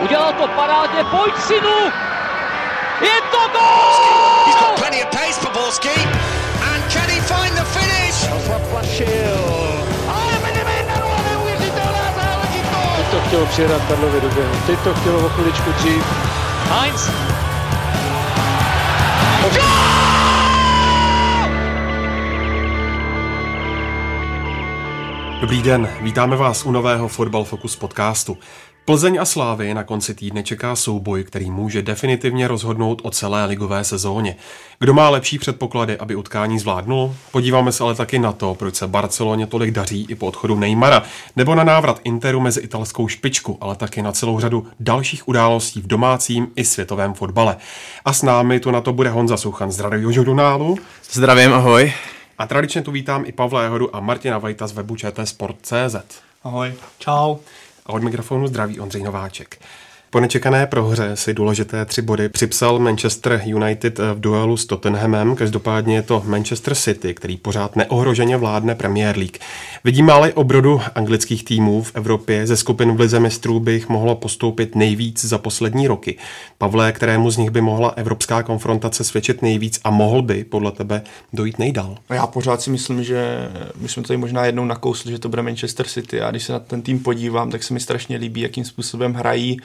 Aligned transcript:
Udělal 0.00 0.32
to 0.32 0.48
parádně, 0.48 1.04
pojď 1.04 1.34
synu! 1.38 1.78
Je 3.00 3.20
to 3.30 3.38
gol! 3.52 4.46
He's 4.46 4.60
got 4.60 4.78
plenty 4.78 5.04
of 5.04 5.10
pace 5.10 5.40
for 5.40 5.52
Borski. 5.52 6.00
And 6.72 6.92
can 6.92 7.08
he 7.08 7.20
find 7.20 7.54
the 7.54 7.64
finish? 7.64 8.46
Zaplašil. 8.48 9.84
Ale 10.08 10.32
Medemena, 10.42 10.94
neuvěřitelná 11.30 12.12
záležitost! 12.16 12.96
Teď 12.96 13.06
to 13.10 13.20
chtělo 13.26 13.46
přijedat 13.46 13.82
Karlovi 13.88 14.20
do 14.20 14.28
běhu. 14.28 14.54
Teď 14.66 14.78
to 14.78 14.94
chtělo 14.94 15.26
o 15.26 15.28
chviličku 15.28 15.72
dřív. 15.72 16.04
Heinz. 16.70 17.10
Dobrý 25.40 25.62
den, 25.62 25.88
vítáme 26.00 26.36
vás 26.36 26.64
u 26.64 26.72
nového 26.72 27.08
Fotbal 27.08 27.44
Focus 27.44 27.76
podcastu. 27.76 28.38
Plzeň 28.86 29.18
a 29.20 29.24
Slávy 29.24 29.74
na 29.74 29.84
konci 29.84 30.14
týdne 30.14 30.42
čeká 30.42 30.76
souboj, 30.76 31.24
který 31.24 31.50
může 31.50 31.82
definitivně 31.82 32.48
rozhodnout 32.48 33.00
o 33.04 33.10
celé 33.10 33.44
ligové 33.44 33.84
sezóně. 33.84 34.36
Kdo 34.78 34.94
má 34.94 35.10
lepší 35.10 35.38
předpoklady, 35.38 35.98
aby 35.98 36.14
utkání 36.14 36.58
zvládnul? 36.58 37.14
Podíváme 37.32 37.72
se 37.72 37.84
ale 37.84 37.94
taky 37.94 38.18
na 38.18 38.32
to, 38.32 38.54
proč 38.54 38.74
se 38.74 38.86
Barceloně 38.86 39.46
tolik 39.46 39.70
daří 39.70 40.06
i 40.08 40.14
po 40.14 40.26
odchodu 40.26 40.54
Neymara, 40.54 41.02
nebo 41.36 41.54
na 41.54 41.64
návrat 41.64 42.00
Interu 42.04 42.40
mezi 42.40 42.60
italskou 42.60 43.08
špičku, 43.08 43.58
ale 43.60 43.76
taky 43.76 44.02
na 44.02 44.12
celou 44.12 44.40
řadu 44.40 44.66
dalších 44.80 45.28
událostí 45.28 45.80
v 45.80 45.86
domácím 45.86 46.48
i 46.56 46.64
světovém 46.64 47.14
fotbale. 47.14 47.56
A 48.04 48.12
s 48.12 48.22
námi 48.22 48.60
tu 48.60 48.70
na 48.70 48.80
to 48.80 48.92
bude 48.92 49.10
Honza 49.10 49.36
Suchan 49.36 49.72
z 49.72 49.80
Radio 49.80 50.12
Žurnálu. 50.12 50.78
Zdravím, 51.12 51.52
ahoj. 51.52 51.92
A 52.38 52.46
tradičně 52.46 52.82
tu 52.82 52.90
vítám 52.90 53.24
i 53.26 53.32
Pavla 53.32 53.62
Jehodu 53.62 53.96
a 53.96 54.00
Martina 54.00 54.38
Vajta 54.38 54.66
z 54.66 54.72
webu 54.72 54.96
Sport.cz. 55.24 55.96
Ahoj. 56.44 56.74
Čau. 56.98 57.36
A 57.86 57.92
od 57.92 58.02
mikrofonu 58.02 58.46
zdraví 58.46 58.80
Ondřej 58.80 59.02
Nováček. 59.02 59.58
Po 60.10 60.20
nečekané 60.20 60.66
prohře 60.66 61.10
si 61.14 61.34
důležité 61.34 61.84
tři 61.84 62.02
body 62.02 62.28
připsal 62.28 62.78
Manchester 62.78 63.42
United 63.46 63.98
v 63.98 64.20
duelu 64.20 64.56
s 64.56 64.66
Tottenhamem. 64.66 65.36
Každopádně 65.36 65.94
je 65.94 66.02
to 66.02 66.22
Manchester 66.26 66.74
City, 66.74 67.14
který 67.14 67.36
pořád 67.36 67.76
neohroženě 67.76 68.36
vládne 68.36 68.74
Premier 68.74 69.16
League. 69.16 69.38
Vidíme 69.84 70.12
ale 70.12 70.32
obrodu 70.32 70.80
anglických 70.94 71.44
týmů 71.44 71.82
v 71.82 71.92
Evropě. 71.94 72.46
Ze 72.46 72.56
skupin 72.56 72.96
v 72.96 73.00
Lize 73.00 73.20
mistrů 73.20 73.60
by 73.60 73.72
jich 73.72 73.88
mohlo 73.88 74.14
postoupit 74.14 74.74
nejvíc 74.74 75.24
za 75.24 75.38
poslední 75.38 75.88
roky. 75.88 76.18
Pavle, 76.58 76.92
kterému 76.92 77.30
z 77.30 77.36
nich 77.36 77.50
by 77.50 77.60
mohla 77.60 77.88
evropská 77.88 78.42
konfrontace 78.42 79.04
svědčit 79.04 79.42
nejvíc 79.42 79.80
a 79.84 79.90
mohl 79.90 80.22
by 80.22 80.44
podle 80.44 80.72
tebe 80.72 81.02
dojít 81.32 81.58
nejdál? 81.58 81.96
Já 82.10 82.26
pořád 82.26 82.62
si 82.62 82.70
myslím, 82.70 83.04
že 83.04 83.48
my 83.76 83.88
jsme 83.88 84.02
tady 84.02 84.16
možná 84.16 84.46
jednou 84.46 84.64
nakousli, 84.64 85.10
že 85.12 85.18
to 85.18 85.28
bude 85.28 85.42
Manchester 85.42 85.86
City. 85.86 86.20
A 86.20 86.30
když 86.30 86.42
se 86.42 86.52
na 86.52 86.58
ten 86.58 86.82
tým 86.82 86.98
podívám, 86.98 87.50
tak 87.50 87.62
se 87.62 87.74
mi 87.74 87.80
strašně 87.80 88.16
líbí, 88.16 88.40
jakým 88.40 88.64
způsobem 88.64 89.14
hrají 89.14 89.60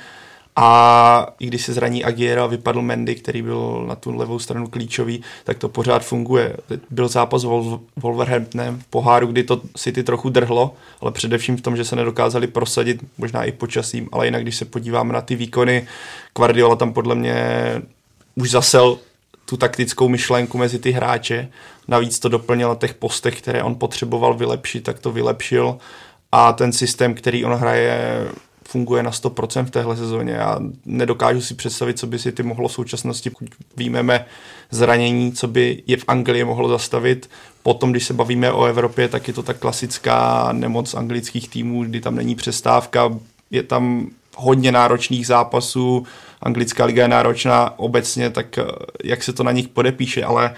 a 0.56 1.28
i 1.40 1.48
když 1.48 1.66
se 1.66 1.74
zraní 1.74 2.04
Agiera, 2.04 2.46
vypadl 2.46 2.82
Mendy, 2.82 3.16
který 3.16 3.42
byl 3.42 3.86
na 3.88 3.96
tu 3.96 4.16
levou 4.16 4.40
stranu 4.40 4.68
klíčový, 4.68 5.24
tak 5.44 5.58
to 5.58 5.70
pořád 5.70 6.04
funguje. 6.06 6.58
Byl 6.90 7.08
zápas 7.08 7.44
Wol- 7.46 7.80
Wolverhamptonem 7.96 8.80
v 8.80 8.86
poháru, 8.86 9.28
kdy 9.28 9.44
to 9.44 9.62
City 9.78 10.04
trochu 10.04 10.30
drhlo, 10.30 10.74
ale 11.02 11.12
především 11.12 11.58
v 11.58 11.62
tom, 11.62 11.78
že 11.78 11.86
se 11.86 11.96
nedokázali 11.96 12.48
prosadit, 12.48 13.02
možná 13.18 13.44
i 13.44 13.52
počasím, 13.52 14.10
ale 14.12 14.28
jinak, 14.28 14.42
když 14.42 14.56
se 14.56 14.66
podíváme 14.66 15.14
na 15.14 15.22
ty 15.22 15.36
výkony, 15.36 15.88
Guardiola 16.38 16.76
tam 16.76 16.94
podle 16.94 17.16
mě 17.16 17.36
už 18.36 18.52
zasel 18.52 18.98
tu 19.46 19.58
taktickou 19.58 20.10
myšlenku 20.10 20.58
mezi 20.58 20.80
ty 20.80 20.92
hráče. 20.92 21.50
Navíc 21.88 22.20
to 22.20 22.30
doplnil 22.30 22.70
na 22.70 22.76
těch 22.76 22.94
postech, 22.94 23.42
které 23.42 23.64
on 23.64 23.76
potřeboval 23.76 24.34
vylepšit, 24.34 24.84
tak 24.84 25.00
to 25.00 25.12
vylepšil. 25.12 25.78
A 26.32 26.54
ten 26.54 26.74
systém, 26.74 27.14
který 27.14 27.46
on 27.46 27.54
hraje, 27.54 28.28
funguje 28.72 29.04
na 29.04 29.12
100% 29.12 29.66
v 29.66 29.72
téhle 29.72 29.98
sezóně. 29.98 30.34
Já 30.34 30.60
nedokážu 30.86 31.42
si 31.42 31.54
představit, 31.54 32.00
co 32.00 32.08
by 32.08 32.20
si 32.20 32.32
ty 32.32 32.44
mohlo 32.44 32.68
v 32.68 32.74
současnosti, 32.74 33.30
pokud 33.30 33.50
výjmeme 33.78 34.26
zranění, 34.72 35.32
co 35.32 35.48
by 35.48 35.84
je 35.88 35.98
v 35.98 36.04
Anglii 36.08 36.44
mohlo 36.44 36.70
zastavit. 36.70 37.30
Potom, 37.64 37.92
když 37.92 38.06
se 38.06 38.14
bavíme 38.14 38.52
o 38.52 38.66
Evropě, 38.66 39.08
tak 39.08 39.28
je 39.28 39.34
to 39.34 39.44
ta 39.44 39.54
klasická 39.54 40.50
nemoc 40.52 40.94
anglických 40.94 41.50
týmů, 41.50 41.84
kdy 41.84 42.02
tam 42.02 42.16
není 42.16 42.36
přestávka, 42.36 43.10
je 43.52 43.64
tam 43.64 44.08
hodně 44.36 44.72
náročných 44.72 45.28
zápasů, 45.28 46.06
anglická 46.42 46.86
liga 46.86 47.04
je 47.04 47.08
náročná 47.08 47.80
obecně, 47.80 48.30
tak 48.30 48.58
eh, 48.58 48.64
jak 49.04 49.24
se 49.24 49.34
to 49.34 49.44
na 49.44 49.52
nich 49.52 49.68
podepíše, 49.68 50.24
ale 50.24 50.54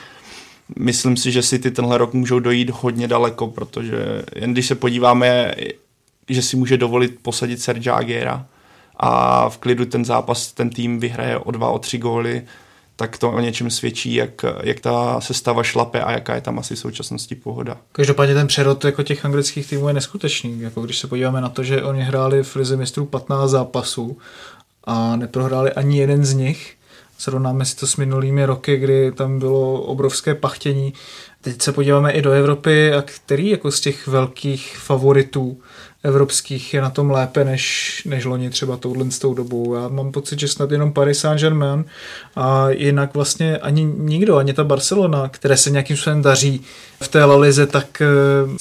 myslím 0.79 1.17
si, 1.17 1.31
že 1.31 1.41
si 1.41 1.59
ty 1.59 1.71
tenhle 1.71 1.97
rok 1.97 2.13
můžou 2.13 2.39
dojít 2.39 2.69
hodně 2.69 3.07
daleko, 3.07 3.47
protože 3.47 4.23
jen 4.35 4.53
když 4.53 4.67
se 4.67 4.75
podíváme, 4.75 5.55
že 6.29 6.41
si 6.41 6.57
může 6.57 6.77
dovolit 6.77 7.19
posadit 7.21 7.61
Sergia 7.61 7.95
Aguera 7.95 8.45
a 8.97 9.49
v 9.49 9.57
klidu 9.57 9.85
ten 9.85 10.05
zápas, 10.05 10.51
ten 10.51 10.69
tým 10.69 10.99
vyhraje 10.99 11.37
o 11.37 11.51
dva, 11.51 11.69
o 11.69 11.79
tři 11.79 11.97
góly, 11.97 12.43
tak 12.95 13.17
to 13.17 13.31
o 13.31 13.39
něčem 13.39 13.69
svědčí, 13.69 14.13
jak, 14.13 14.45
jak 14.63 14.79
ta 14.79 15.21
sestava 15.21 15.63
šlape 15.63 16.01
a 16.01 16.11
jaká 16.11 16.35
je 16.35 16.41
tam 16.41 16.59
asi 16.59 16.75
v 16.75 16.79
současnosti 16.79 17.35
pohoda. 17.35 17.77
Každopádně 17.91 18.33
ten 18.33 18.47
přerod 18.47 18.85
jako 18.85 19.03
těch 19.03 19.25
anglických 19.25 19.67
týmů 19.67 19.87
je 19.87 19.93
neskutečný. 19.93 20.61
Jako 20.61 20.81
když 20.81 20.99
se 20.99 21.07
podíváme 21.07 21.41
na 21.41 21.49
to, 21.49 21.63
že 21.63 21.83
oni 21.83 22.01
hráli 22.01 22.43
v 22.43 22.55
Lize 22.55 22.77
mistrů 22.77 23.05
15 23.05 23.49
zápasů 23.49 24.17
a 24.83 25.15
neprohráli 25.15 25.71
ani 25.71 25.97
jeden 25.97 26.25
z 26.25 26.33
nich, 26.33 26.75
srovnáme 27.17 27.65
si 27.65 27.75
to 27.75 27.87
s 27.87 27.97
minulými 27.97 28.45
roky, 28.45 28.77
kdy 28.77 29.11
tam 29.11 29.39
bylo 29.39 29.81
obrovské 29.81 30.35
pachtění. 30.35 30.93
Teď 31.43 31.61
se 31.61 31.71
podíváme 31.71 32.11
i 32.11 32.21
do 32.21 32.31
Evropy, 32.31 32.93
a 32.93 33.01
který 33.01 33.49
jako 33.49 33.71
z 33.71 33.79
těch 33.79 34.07
velkých 34.07 34.77
favoritů 34.77 35.57
evropských 36.03 36.73
je 36.73 36.81
na 36.81 36.89
tom 36.89 37.11
lépe 37.11 37.45
než, 37.45 38.01
než 38.05 38.25
loni 38.25 38.49
třeba 38.49 38.77
touhle 38.77 39.11
s 39.11 39.19
tou 39.19 39.33
dobou. 39.33 39.75
Já 39.75 39.87
mám 39.87 40.11
pocit, 40.11 40.39
že 40.39 40.47
snad 40.47 40.71
jenom 40.71 40.93
Paris 40.93 41.19
Saint-Germain 41.19 41.85
a 42.35 42.69
jinak 42.69 43.13
vlastně 43.13 43.57
ani 43.57 43.83
nikdo, 43.97 44.37
ani 44.37 44.53
ta 44.53 44.63
Barcelona, 44.63 45.29
které 45.29 45.57
se 45.57 45.69
nějakým 45.69 45.97
způsobem 45.97 46.21
daří 46.21 46.61
v 47.01 47.07
té 47.07 47.25
La 47.25 47.35
Lize, 47.35 47.67
tak 47.67 48.01
eh, 48.01 48.07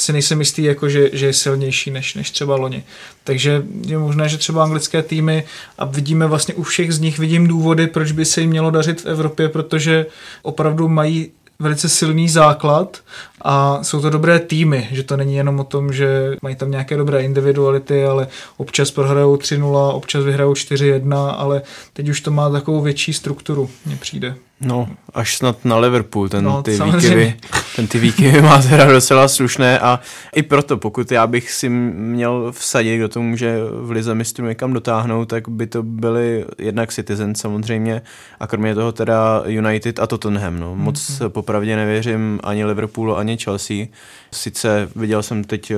si 0.01 0.13
nejsem 0.13 0.41
jistý, 0.41 0.63
jako 0.63 0.89
že, 0.89 1.11
že 1.13 1.27
je 1.27 1.33
silnější 1.33 1.91
než, 1.91 2.15
než 2.15 2.31
třeba 2.31 2.57
loni. 2.57 2.85
Takže 3.25 3.63
je 3.87 3.99
možné, 3.99 4.29
že 4.29 4.39
třeba 4.39 4.63
anglické 4.63 5.03
týmy 5.03 5.45
a 5.79 5.85
vidíme 5.85 6.27
vlastně 6.27 6.55
u 6.55 6.63
všech 6.63 6.93
z 6.93 7.01
nich, 7.01 7.19
vidím 7.19 7.47
důvody, 7.47 7.87
proč 7.87 8.13
by 8.13 8.25
se 8.25 8.41
jim 8.41 8.51
mělo 8.51 8.71
dařit 8.71 9.01
v 9.01 9.07
Evropě, 9.07 9.49
protože 9.49 10.07
opravdu 10.43 10.89
mají 10.89 11.31
velice 11.63 11.89
silný 11.89 12.29
základ 12.29 13.01
a 13.43 13.85
jsou 13.85 14.01
to 14.01 14.11
dobré 14.11 14.39
týmy, 14.39 14.89
že 14.91 15.03
to 15.03 15.17
není 15.17 15.35
jenom 15.35 15.61
o 15.61 15.65
tom, 15.65 15.93
že 15.93 16.37
mají 16.43 16.57
tam 16.57 16.71
nějaké 16.71 16.97
dobré 16.97 17.23
individuality, 17.23 18.05
ale 18.05 18.29
občas 18.57 18.91
prohrajou 18.91 19.37
3-0, 19.37 19.95
občas 19.95 20.25
vyhrajou 20.25 20.53
4-1, 20.53 21.35
ale 21.37 21.63
teď 21.93 22.09
už 22.09 22.21
to 22.21 22.31
má 22.31 22.51
takovou 22.51 22.81
větší 22.81 23.13
strukturu, 23.13 23.71
mně 23.87 23.97
přijde. 23.97 24.35
No, 24.65 24.89
až 25.15 25.37
snad 25.37 25.65
na 25.65 25.77
Liverpool, 25.77 26.29
ten 26.29 26.45
no, 26.45 26.63
ty 26.63 26.79
výkyvy, 26.85 27.35
ten 27.77 27.87
ty 27.87 27.99
výkyvy 27.99 28.43
má 28.43 28.63
teda 28.63 28.93
docela 28.93 29.29
slušné 29.29 29.79
a 29.79 30.01
i 30.35 30.43
proto, 30.43 30.77
pokud 30.77 31.13
já 31.13 31.27
bych 31.27 31.51
si 31.51 31.69
měl 31.69 32.53
vsadit, 32.53 32.97
kdo 32.97 33.09
to 33.09 33.23
může 33.23 33.57
v 33.81 33.91
Lize 33.91 34.15
mistrů 34.15 34.47
někam 34.47 34.73
dotáhnout, 34.73 35.25
tak 35.25 35.49
by 35.49 35.67
to 35.67 35.83
byly 35.83 36.45
jednak 36.59 36.93
Citizen 36.93 37.35
samozřejmě 37.35 38.03
a 38.41 38.47
kromě 38.47 38.75
toho 38.75 38.93
teda 38.93 39.43
United 39.47 39.99
a 39.99 40.07
Tottenham. 40.07 40.61
No. 40.61 40.77
Moc 40.77 40.97
mm-hmm. 40.97 41.29
popravdě 41.29 41.77
nevěřím 41.77 42.41
ani 42.43 42.65
Liverpoolu, 42.65 43.17
ani 43.17 43.37
Chelsea. 43.37 43.87
Sice 44.33 44.89
viděl 44.97 45.23
jsem 45.23 45.45
teď 45.45 45.71
eh, 45.71 45.77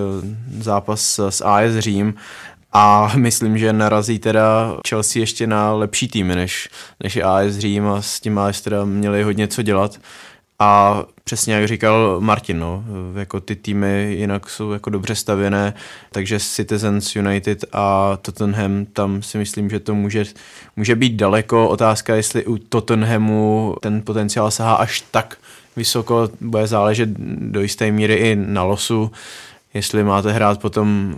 zápas 0.61 1.21
s 1.29 1.45
AS 1.45 1.79
Řím 1.79 2.15
a 2.75 3.13
myslím, 3.17 3.59
že 3.59 3.73
narazí 3.73 4.19
teda 4.19 4.77
Chelsea 4.89 5.21
ještě 5.21 5.47
na 5.47 5.73
lepší 5.73 6.09
týmy 6.09 6.35
než, 6.35 6.69
než 7.03 7.17
AS 7.17 7.59
Řím 7.59 7.87
a 7.87 8.03
s 8.03 8.21
tím 8.21 8.39
AS 8.39 8.61
teda 8.61 8.85
měli 8.85 9.23
hodně 9.23 9.49
co 9.49 9.63
dělat. 9.63 9.99
A 10.59 11.03
přesně 11.25 11.55
jak 11.55 11.69
říkal 11.69 12.17
Martin, 12.21 12.59
no, 12.59 12.85
jako 13.19 13.41
ty 13.41 13.57
týmy 13.57 14.15
jinak 14.19 14.51
jsou 14.51 14.73
jako 14.73 14.91
dobře 14.91 15.15
stavěné, 15.15 15.75
takže 16.13 16.41
Citizens 16.41 17.17
United 17.17 17.65
a 17.73 18.17
Tottenham, 18.23 18.85
tam 18.85 19.23
si 19.23 19.39
myslím, 19.39 19.71
že 19.71 19.81
to 19.81 19.95
může, 19.95 20.25
může 20.77 20.97
být 20.97 21.13
daleko. 21.13 21.69
Otázka, 21.69 22.15
jestli 22.15 22.47
u 22.47 22.59
Tottenhamu 22.59 23.77
ten 23.81 24.03
potenciál 24.03 24.51
sahá 24.51 24.75
až 24.75 25.01
tak 25.01 25.37
vysoko, 25.77 26.29
bude 26.41 26.67
záležet 26.67 27.09
do 27.39 27.61
jisté 27.61 27.91
míry 27.91 28.15
i 28.15 28.37
na 28.37 28.63
losu, 28.63 29.11
jestli 29.75 30.05
máte 30.05 30.33
hrát 30.33 30.61
potom 30.61 31.15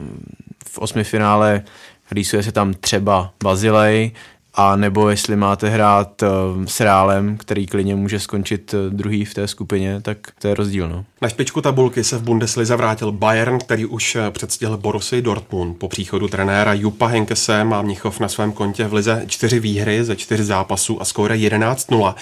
v 0.69 0.79
osmi 0.79 1.05
finále 1.05 1.63
rýsuje 2.11 2.43
se 2.43 2.53
tam 2.53 2.75
třeba 2.75 3.33
Bazilej, 3.45 4.13
a 4.57 4.77
nebo 4.77 5.09
jestli 5.09 5.37
máte 5.37 5.69
hrát 5.69 6.23
uh, 6.23 6.65
s 6.65 6.81
Reálem, 6.81 7.37
který 7.37 7.67
klidně 7.67 7.95
může 7.95 8.21
skončit 8.21 8.75
uh, 8.75 8.95
druhý 8.95 9.25
v 9.25 9.35
té 9.35 9.49
skupině, 9.49 10.01
tak 10.01 10.19
to 10.39 10.49
je 10.49 10.55
rozdíl. 10.55 10.89
No. 10.89 11.05
Na 11.23 11.29
špičku 11.29 11.61
tabulky 11.61 12.05
se 12.05 12.19
v 12.19 12.23
Bundeslize 12.23 12.77
vrátil 12.77 13.13
Bayern, 13.13 13.59
který 13.59 13.87
už 13.87 14.17
eh, 14.17 14.31
předstihl 14.31 14.77
Borusy 14.77 15.23
Dortmund. 15.23 15.79
Po 15.79 15.89
příchodu 15.89 16.29
trenéra 16.29 16.75
Jupa 16.75 17.07
Henkese 17.07 17.65
má 17.65 17.83
Mnichov 17.83 18.21
na 18.21 18.29
svém 18.29 18.53
kontě 18.53 18.87
v 18.87 18.95
lize 18.95 19.25
čtyři 19.27 19.61
výhry 19.61 20.05
ze 20.05 20.17
čtyř 20.17 20.41
zápasů 20.41 21.03
a 21.03 21.05
skóre 21.05 21.37
11-0. 21.37 22.15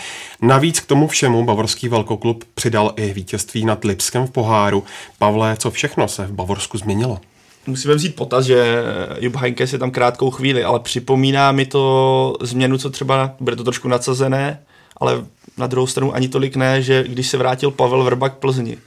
Navíc 0.43 0.81
k 0.81 0.87
tomu 0.87 1.09
všemu 1.09 1.45
bavorský 1.45 1.89
velkoklub 1.89 2.45
přidal 2.55 2.93
i 2.97 3.13
vítězství 3.13 3.65
nad 3.65 3.85
Lipskem 3.85 4.27
v 4.27 4.31
poháru. 4.31 4.85
Pavle, 5.19 5.57
co 5.57 5.71
všechno 5.71 6.09
se 6.09 6.27
v 6.27 6.33
Bavorsku 6.33 6.79
změnilo? 6.79 7.21
Musíme 7.67 7.95
vzít 7.95 8.17
potaz, 8.17 8.45
že 8.45 8.83
Jupp 9.21 9.37
Heynckes 9.37 9.73
je 9.73 9.79
tam 9.79 9.91
krátkou 9.91 10.31
chvíli, 10.31 10.65
ale 10.65 10.81
připomíná 10.81 11.53
mi 11.53 11.67
to 11.67 12.37
změnu, 12.41 12.79
co 12.79 12.91
třeba, 12.91 13.35
bude 13.41 13.57
to 13.57 13.65
trošku 13.65 13.89
nadsazené, 13.89 14.61
ale 14.97 15.25
na 15.59 15.67
druhou 15.67 15.87
stranu 15.87 16.15
ani 16.15 16.29
tolik 16.29 16.57
ne, 16.57 16.83
že 16.83 17.05
když 17.09 17.29
se 17.29 17.37
vrátil 17.37 17.71
Pavel 17.71 18.05
Vrba 18.05 18.29
k 18.29 18.35
Plzni, 18.35 18.79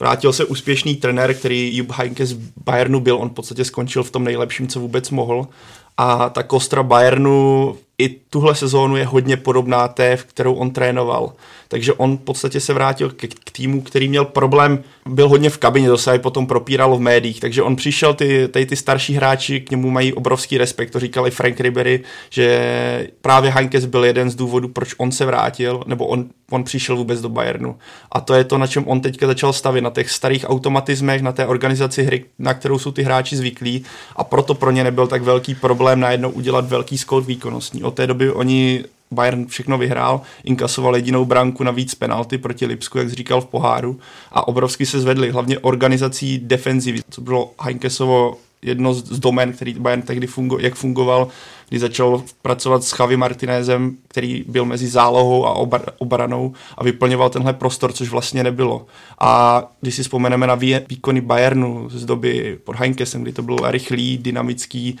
vrátil 0.00 0.32
se 0.32 0.44
úspěšný 0.44 0.96
trenér, 0.96 1.34
který 1.34 1.76
Jupp 1.76 1.92
Heynckes 1.92 2.28
z 2.28 2.38
Bayernu 2.64 3.00
byl, 3.00 3.16
on 3.16 3.28
v 3.28 3.32
podstatě 3.32 3.64
skončil 3.64 4.02
v 4.02 4.10
tom 4.10 4.24
nejlepším, 4.24 4.68
co 4.68 4.80
vůbec 4.80 5.10
mohl 5.10 5.48
a 5.96 6.28
ta 6.28 6.42
kostra 6.42 6.82
Bayernu 6.82 7.76
i 8.00 8.08
tuhle 8.30 8.54
sezónu 8.54 8.96
je 8.96 9.06
hodně 9.06 9.36
podobná 9.36 9.88
té, 9.88 10.16
v 10.16 10.24
kterou 10.24 10.54
on 10.54 10.70
trénoval. 10.70 11.32
Takže 11.68 11.92
on 11.92 12.16
v 12.16 12.20
podstatě 12.20 12.60
se 12.60 12.74
vrátil 12.74 13.10
k, 13.10 13.26
k 13.44 13.50
týmu, 13.50 13.82
který 13.82 14.08
měl 14.08 14.24
problém, 14.24 14.82
byl 15.06 15.28
hodně 15.28 15.50
v 15.50 15.58
kabině, 15.58 15.88
to 15.88 15.98
se 15.98 16.18
potom 16.18 16.46
propíralo 16.46 16.96
v 16.96 17.00
médiích, 17.00 17.40
takže 17.40 17.62
on 17.62 17.76
přišel, 17.76 18.14
ty, 18.14 18.48
ty, 18.48 18.66
ty 18.66 18.76
starší 18.76 19.14
hráči 19.14 19.60
k 19.60 19.70
němu 19.70 19.90
mají 19.90 20.12
obrovský 20.12 20.58
respekt, 20.58 20.90
to 20.90 21.00
říkal 21.00 21.26
i 21.26 21.30
Frank 21.30 21.60
Ribery, 21.60 22.00
že 22.30 23.08
právě 23.20 23.50
Heinkes 23.50 23.84
byl 23.84 24.04
jeden 24.04 24.30
z 24.30 24.34
důvodů, 24.34 24.68
proč 24.68 24.94
on 24.98 25.12
se 25.12 25.26
vrátil, 25.26 25.82
nebo 25.86 26.06
on, 26.06 26.24
on 26.50 26.64
přišel 26.64 26.96
vůbec 26.96 27.20
do 27.20 27.28
Bayernu. 27.28 27.76
A 28.12 28.20
to 28.20 28.34
je 28.34 28.44
to, 28.44 28.58
na 28.58 28.66
čem 28.66 28.84
on 28.86 29.00
teďka 29.00 29.26
začal 29.26 29.52
stavit, 29.52 29.84
na 29.84 29.90
těch 29.90 30.10
starých 30.10 30.50
automatismech, 30.50 31.22
na 31.22 31.32
té 31.32 31.46
organizaci 31.46 32.02
hry, 32.02 32.24
na 32.38 32.54
kterou 32.54 32.78
jsou 32.78 32.92
ty 32.92 33.02
hráči 33.02 33.36
zvyklí 33.36 33.84
a 34.16 34.24
proto 34.24 34.54
pro 34.54 34.70
ně 34.70 34.84
nebyl 34.84 35.06
tak 35.06 35.22
velký 35.22 35.54
problém 35.54 36.00
najednou 36.00 36.30
udělat 36.30 36.68
velký 36.68 36.98
skok 36.98 37.26
výkonnostní. 37.26 37.82
Od 37.90 37.94
té 37.94 38.06
doby 38.06 38.32
oni 38.32 38.84
Bayern 39.10 39.46
všechno 39.46 39.78
vyhrál, 39.78 40.20
inkasoval 40.44 40.96
jedinou 40.96 41.24
branku 41.24 41.64
na 41.64 41.70
víc 41.70 41.94
penalty 41.94 42.38
proti 42.38 42.66
Lipsku, 42.66 42.98
jak 42.98 43.10
říkal 43.10 43.40
v 43.40 43.46
poháru 43.46 44.00
a 44.32 44.48
obrovsky 44.48 44.86
se 44.86 45.00
zvedli, 45.00 45.30
hlavně 45.30 45.58
organizací 45.58 46.38
defenzivy, 46.38 47.00
co 47.10 47.20
bylo 47.20 47.50
Heinkesovo 47.62 48.36
jedno 48.62 48.94
z 48.94 49.18
domén, 49.18 49.52
který 49.52 49.74
Bayern 49.74 50.02
tehdy 50.02 50.26
fungo, 50.26 50.58
jak 50.58 50.74
fungoval, 50.74 51.28
kdy 51.68 51.78
začal 51.78 52.22
pracovat 52.42 52.84
s 52.84 52.98
Javi 53.00 53.16
Martinezem, 53.16 53.96
který 54.08 54.44
byl 54.48 54.64
mezi 54.64 54.88
zálohou 54.88 55.46
a 55.46 55.52
obar, 55.52 55.82
obranou 55.98 56.52
a 56.78 56.84
vyplňoval 56.84 57.30
tenhle 57.30 57.52
prostor, 57.52 57.92
což 57.92 58.08
vlastně 58.08 58.44
nebylo. 58.44 58.86
A 59.20 59.62
když 59.80 59.94
si 59.94 60.02
vzpomeneme 60.02 60.46
na 60.46 60.54
výkony 60.88 61.20
Bayernu 61.20 61.88
z 61.90 62.04
doby 62.04 62.58
pod 62.64 62.76
Heinkesem, 62.76 63.22
kdy 63.22 63.32
to 63.32 63.42
byl 63.42 63.56
rychlý, 63.62 64.18
dynamický, 64.18 64.98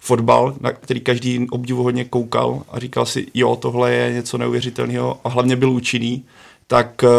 fotbal, 0.00 0.54
na 0.60 0.72
který 0.72 1.00
každý 1.00 1.46
obdivuhodně 1.50 2.04
koukal 2.04 2.62
a 2.68 2.78
říkal 2.78 3.06
si, 3.06 3.26
jo, 3.34 3.56
tohle 3.56 3.92
je 3.92 4.12
něco 4.12 4.38
neuvěřitelného 4.38 5.20
a 5.24 5.28
hlavně 5.28 5.56
byl 5.56 5.70
účinný, 5.70 6.24
tak 6.66 7.02
uh, 7.02 7.10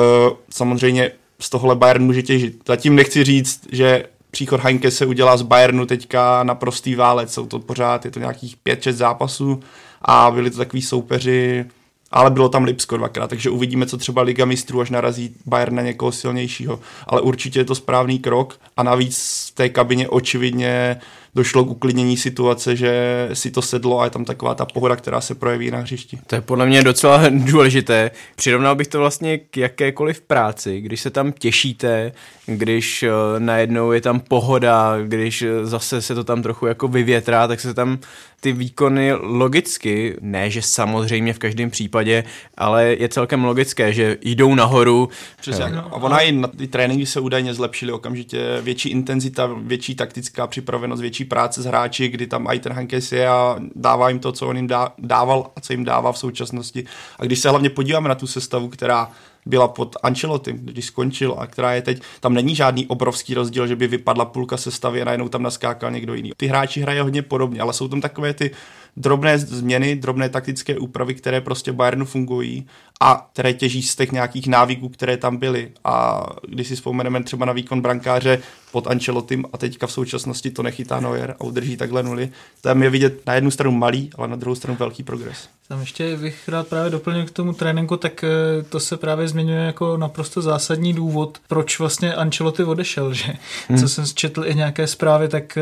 samozřejmě 0.50 1.12
z 1.40 1.50
tohle 1.50 1.76
Bayern 1.76 2.04
může 2.04 2.24
těžit. 2.24 2.62
Zatím 2.68 2.96
nechci 2.96 3.24
říct, 3.24 3.68
že 3.72 4.06
příchod 4.32 4.62
Heinke 4.62 4.92
se 4.92 5.06
udělá 5.06 5.38
z 5.38 5.42
Bayernu 5.42 5.86
teďka 5.86 6.44
na 6.44 6.56
prostý 6.56 6.96
válec, 6.96 7.34
jsou 7.34 7.46
to 7.46 7.60
pořád, 7.60 8.06
je 8.06 8.12
to 8.12 8.20
nějakých 8.20 8.56
5-6 8.66 8.92
zápasů 8.92 9.60
a 10.02 10.32
byli 10.32 10.52
to 10.52 10.58
takový 10.58 10.82
soupeři, 10.82 11.66
ale 12.12 12.32
bylo 12.32 12.50
tam 12.50 12.64
Lipsko 12.64 12.98
dvakrát, 12.98 13.28
takže 13.28 13.50
uvidíme, 13.50 13.86
co 13.86 13.98
třeba 13.98 14.22
Liga 14.22 14.46
mistrů, 14.46 14.82
až 14.82 14.90
narazí 14.90 15.36
Bayern 15.46 15.76
na 15.76 15.82
někoho 15.82 16.12
silnějšího. 16.12 16.80
Ale 17.08 17.22
určitě 17.22 17.60
je 17.60 17.66
to 17.66 17.76
správný 17.76 18.20
krok 18.20 18.60
a 18.78 18.84
navíc 18.84 19.48
v 19.52 19.56
té 19.56 19.70
kabině 19.70 20.10
očividně 20.10 21.02
došlo 21.36 21.66
k 21.66 21.70
uklidnění 21.70 22.18
situace, 22.18 22.76
že 22.76 23.30
si 23.34 23.52
to 23.52 23.62
sedlo 23.62 24.00
a 24.00 24.04
je 24.04 24.10
tam 24.10 24.26
taková 24.26 24.56
ta 24.56 24.66
pohoda, 24.66 24.96
která 24.96 25.22
se 25.22 25.36
projeví 25.36 25.72
na 25.72 25.78
hřišti. 25.78 26.20
To 26.28 26.36
je 26.36 26.42
podle 26.42 26.66
mě 26.66 26.84
docela 26.84 27.22
důležité. 27.30 28.12
Přirovnal 28.36 28.76
bych 28.76 28.88
to 28.88 29.00
vlastně 29.00 29.38
k 29.38 29.58
jakékoliv 29.58 30.22
práci, 30.22 30.82
když 30.82 31.02
se 31.02 31.10
tam 31.10 31.32
těšíte, 31.32 32.12
když 32.46 33.04
uh, 33.04 33.40
najednou 33.40 33.92
je 33.92 34.02
tam 34.02 34.20
pohoda, 34.20 34.98
když 35.04 35.42
uh, 35.42 35.48
zase 35.64 36.02
se 36.02 36.16
to 36.16 36.24
tam 36.24 36.42
trochu 36.42 36.66
jako 36.66 36.88
vyvětrá, 36.88 37.48
tak 37.48 37.60
se 37.60 37.74
tam 37.74 38.00
ty 38.44 38.52
výkony 38.52 39.14
logicky, 39.14 40.18
ne 40.22 40.50
že 40.50 40.62
samozřejmě 40.62 41.34
v 41.34 41.40
každém 41.40 41.70
případě, 41.70 42.24
ale 42.58 42.86
je 42.86 43.10
celkem 43.10 43.44
logické, 43.44 43.94
že 43.94 44.18
jdou 44.22 44.56
nahoru. 44.56 45.10
Přesně, 45.42 45.66
a 45.66 45.94
ona 45.94 46.20
i 46.20 46.32
na 46.32 46.48
ty 46.48 46.68
tréninky 46.68 47.06
se 47.06 47.20
údajně 47.20 47.54
zlepšily 47.54 47.92
okamžitě, 47.92 48.58
větší 48.62 48.90
intenzita, 48.90 49.50
větší 49.58 49.96
taktická 49.96 50.48
připravenost, 50.48 51.02
větší 51.02 51.26
práce 51.26 51.62
s 51.62 51.66
hráči, 51.66 52.10
kdy 52.10 52.28
tam 52.28 52.48
i 52.48 52.60
ten 52.60 52.74
Hankes 52.74 53.12
je 53.12 53.28
a 53.28 53.60
dává 53.76 54.10
jim 54.10 54.20
to, 54.20 54.32
co 54.32 54.48
on 54.48 54.56
jim 54.56 54.68
dá, 54.68 54.94
dával 54.98 55.52
a 55.56 55.62
co 55.62 55.74
jim 55.74 55.84
dává 55.84 56.12
v 56.12 56.18
současnosti. 56.18 56.86
A 57.20 57.26
když 57.26 57.40
se 57.40 57.50
hlavně 57.50 57.70
podíváme 57.70 58.10
na 58.10 58.16
tu 58.16 58.28
sestavu, 58.28 58.70
která 58.70 59.12
byla 59.46 59.68
pod 59.68 59.96
Ancelotti, 60.04 60.54
když 60.54 60.86
skončil 60.86 61.36
a 61.38 61.48
která 61.48 61.74
je 61.74 61.82
teď, 61.82 62.02
tam 62.20 62.34
není 62.34 62.56
žádný 62.56 62.88
obrovský 62.88 63.34
rozdíl, 63.34 63.68
že 63.68 63.76
by 63.76 63.88
vypadla 63.88 64.26
půlka 64.26 64.58
sestavy 64.58 65.02
a 65.02 65.06
najednou 65.06 65.30
tam 65.30 65.44
naskákal 65.44 65.92
někdo 65.92 66.14
jiný. 66.14 66.32
Ty 66.38 66.48
hráči 66.48 66.82
hrají 66.82 67.00
hodně 67.00 67.22
podobně, 67.22 67.62
ale 67.62 67.74
jsou 67.74 67.88
tam 67.88 68.02
takové 68.02 68.34
ty 68.34 68.52
drobné 68.98 69.40
změny, 69.40 69.96
drobné 69.96 70.30
taktické 70.30 70.80
úpravy, 70.80 71.16
které 71.16 71.42
prostě 71.42 71.72
Bayernu 71.72 72.06
fungují 72.06 72.68
a 73.00 73.30
které 73.34 73.54
těží 73.54 73.84
z 73.84 73.96
těch 73.96 74.12
nějakých 74.12 74.48
návyků, 74.48 74.90
které 74.90 75.18
tam 75.18 75.38
byly. 75.38 75.72
A 75.84 76.26
když 76.48 76.68
si 76.68 76.76
vzpomeneme 76.76 77.24
třeba 77.24 77.46
na 77.46 77.54
výkon 77.54 77.82
brankáře 77.82 78.40
pod 78.72 78.88
Ancelottim 78.88 79.46
a 79.54 79.58
teďka 79.58 79.88
v 79.88 79.92
současnosti 79.92 80.52
to 80.52 80.64
nechytá 80.64 81.00
Neuer 81.00 81.36
a 81.40 81.44
udrží 81.44 81.78
takhle 81.78 82.04
nuly, 82.04 82.30
tam 82.62 82.84
je 82.84 82.90
vidět 82.90 83.26
na 83.26 83.34
jednu 83.34 83.52
stranu 83.52 83.72
malý, 83.72 84.10
ale 84.16 84.28
na 84.28 84.36
druhou 84.36 84.56
stranu 84.56 84.78
velký 84.80 85.04
progres. 85.04 85.50
Tam 85.72 85.80
ještě 85.80 86.18
bych 86.18 86.50
rád 86.50 86.68
právě 86.68 86.92
doplnil 86.92 87.26
k 87.26 87.32
tomu 87.32 87.54
tréninku, 87.54 87.98
tak 87.98 88.24
eh, 88.24 88.28
to 88.70 88.80
se 88.80 88.98
právě 88.98 89.28
zmiňuje 89.28 89.60
jako 89.60 89.98
naprosto 89.98 90.42
zásadní 90.42 90.94
důvod, 90.94 91.38
proč 91.48 91.80
vlastně 91.80 92.14
Ancelotti 92.14 92.64
odešel, 92.64 93.14
že 93.14 93.34
hmm. 93.70 93.80
co 93.80 93.90
jsem 93.90 94.06
četl 94.06 94.44
i 94.46 94.56
nějaké 94.56 94.88
zprávy, 94.88 95.28
tak 95.28 95.58
eh, 95.58 95.62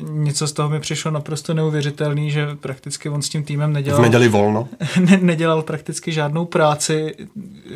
něco 0.00 0.46
z 0.46 0.52
toho 0.52 0.68
mi 0.68 0.80
přišlo 0.80 1.10
naprosto 1.10 1.54
neuvěřitelný, 1.54 2.30
že 2.30 2.46
prakticky 2.60 3.08
on 3.08 3.22
s 3.22 3.28
tím 3.28 3.44
týmem 3.44 3.72
nedělal. 3.72 4.02
Neděli 4.02 4.28
volno. 4.28 4.68
ne, 5.00 5.18
nedělal 5.22 5.62
prakticky 5.62 6.12
žádnou 6.12 6.44
práci, 6.44 7.14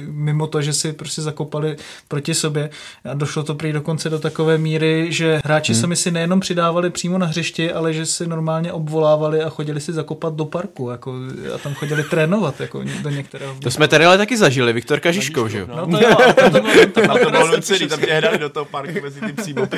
mimo 0.07 0.47
to, 0.47 0.63
že 0.63 0.73
si 0.73 0.93
prostě 0.93 1.23
zakopali 1.23 1.77
proti 2.09 2.35
sobě. 2.35 2.71
A 3.05 3.15
došlo 3.15 3.43
to 3.43 3.55
prý 3.55 3.73
dokonce 3.73 4.11
do 4.11 4.19
takové 4.19 4.58
míry, 4.59 5.07
že 5.11 5.41
hráči 5.45 5.73
hmm. 5.73 5.81
sami 5.81 5.97
si 5.97 6.11
nejenom 6.11 6.41
přidávali 6.41 6.91
přímo 6.91 7.19
na 7.19 7.27
hřišti, 7.27 7.73
ale 7.73 7.93
že 7.93 8.07
si 8.07 8.27
normálně 8.27 8.73
obvolávali 8.73 9.43
a 9.43 9.49
chodili 9.49 9.81
si 9.81 9.93
zakopat 9.93 10.35
do 10.35 10.45
parku. 10.45 10.91
Jako, 10.91 11.15
a 11.55 11.59
tam 11.59 11.75
chodili 11.75 12.03
trénovat 12.03 12.61
jako 12.61 12.83
do 13.03 13.11
některého. 13.11 13.55
To 13.63 13.71
jsme 13.71 13.89
tady 13.89 14.05
ale 14.05 14.19
taky 14.19 14.37
zažili, 14.37 14.73
Viktor 14.73 15.01
Kažiškou, 15.01 15.49
že 15.49 15.59
jo? 15.59 15.67
No 15.77 15.87
to 15.87 16.05
jo, 16.05 16.17
to, 16.35 16.51
to 16.51 16.61
bylo, 16.61 16.87
to, 16.95 17.01
to, 17.01 17.25
to 17.25 17.31
bylo 17.31 17.47
nucený, 17.47 17.89
tam 17.89 18.01
tě 18.01 18.39
do 18.39 18.49
toho 18.49 18.65
parku 18.65 18.99
mezi 19.03 19.21
tím 19.21 19.37
přímo 19.37 19.69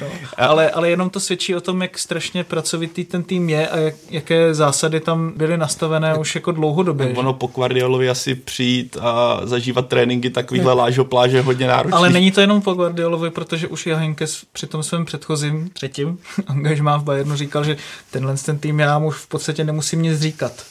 no, 0.00 0.06
ale, 0.36 0.70
ale 0.70 0.90
jenom 0.90 1.10
to 1.10 1.20
svědčí 1.20 1.54
o 1.54 1.60
tom, 1.60 1.82
jak 1.82 1.98
strašně 1.98 2.44
pracovitý 2.44 3.04
ten 3.04 3.22
tým 3.22 3.50
je 3.50 3.68
a 3.68 3.78
jak, 3.78 3.94
jaké 4.10 4.54
zásady 4.54 5.00
tam 5.00 5.32
byly 5.36 5.56
nastavené 5.56 6.14
už 6.14 6.34
jako 6.34 6.52
dlouhodobě. 6.52 7.12
Ono 7.16 7.32
po 7.32 7.46
Guardiolovi 7.46 8.10
asi 8.10 8.34
přijít 8.34 8.96
a 9.00 9.40
zažívat 9.44 9.88
tréninky 9.88 10.30
takovýhle 10.30 10.72
lážo 10.72 11.04
pláže 11.04 11.40
hodně 11.40 11.66
náročný. 11.66 11.96
Ale 11.96 12.10
není 12.10 12.30
to 12.30 12.40
jenom 12.40 12.62
po 12.62 12.74
Guardiolovi, 12.74 13.30
protože 13.30 13.49
už 13.68 13.86
Henkes 13.86 14.44
při 14.52 14.66
tom 14.66 14.82
svém 14.82 15.04
předchozím 15.04 15.70
třetím 15.72 16.18
angažmá 16.46 16.96
v 16.96 17.04
Bayernu 17.04 17.36
říkal, 17.36 17.64
že 17.64 17.76
tenhle 18.10 18.36
ten 18.36 18.58
tým 18.58 18.80
já 18.80 18.98
mu 18.98 19.08
už 19.08 19.16
v 19.16 19.26
podstatě 19.26 19.64
nemusím 19.64 20.02
nic 20.02 20.20
říkat 20.20 20.64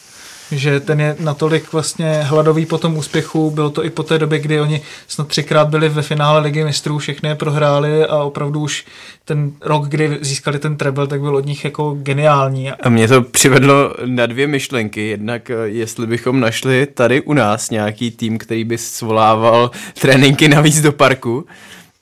že 0.52 0.80
ten 0.80 1.02
je 1.02 1.16
natolik 1.20 1.74
vlastně 1.74 2.20
hladový 2.24 2.66
po 2.66 2.78
tom 2.78 2.98
úspěchu, 2.98 3.52
bylo 3.52 3.70
to 3.70 3.86
i 3.86 3.90
po 3.90 4.04
té 4.04 4.18
době, 4.18 4.40
kdy 4.40 4.62
oni 4.62 4.82
snad 5.08 5.28
třikrát 5.28 5.70
byli 5.70 5.90
ve 5.90 6.02
finále 6.02 6.40
ligy 6.40 6.64
mistrů, 6.64 6.98
všechny 6.98 7.30
je 7.30 7.36
prohráli 7.36 8.06
a 8.06 8.18
opravdu 8.18 8.60
už 8.60 8.86
ten 9.26 9.52
rok, 9.62 9.88
kdy 9.88 10.18
získali 10.22 10.60
ten 10.60 10.78
treble, 10.78 11.08
tak 11.08 11.22
byl 11.22 11.36
od 11.36 11.46
nich 11.46 11.66
jako 11.66 11.98
geniální. 12.00 12.72
A 12.72 12.90
mě 12.90 13.08
to 13.08 13.22
přivedlo 13.22 13.94
na 14.06 14.26
dvě 14.26 14.48
myšlenky. 14.48 15.08
Jednak, 15.08 15.50
eh, 15.50 15.54
jestli 15.66 16.08
bychom 16.08 16.40
našli 16.40 16.86
tady 16.86 17.22
u 17.22 17.34
nás 17.34 17.70
nějaký 17.70 18.12
tým, 18.12 18.38
který 18.38 18.64
by 18.64 18.78
svolával 18.78 19.72
tréninky 20.02 20.48
navíc 20.48 20.82
do 20.82 20.92
parku, 20.92 21.46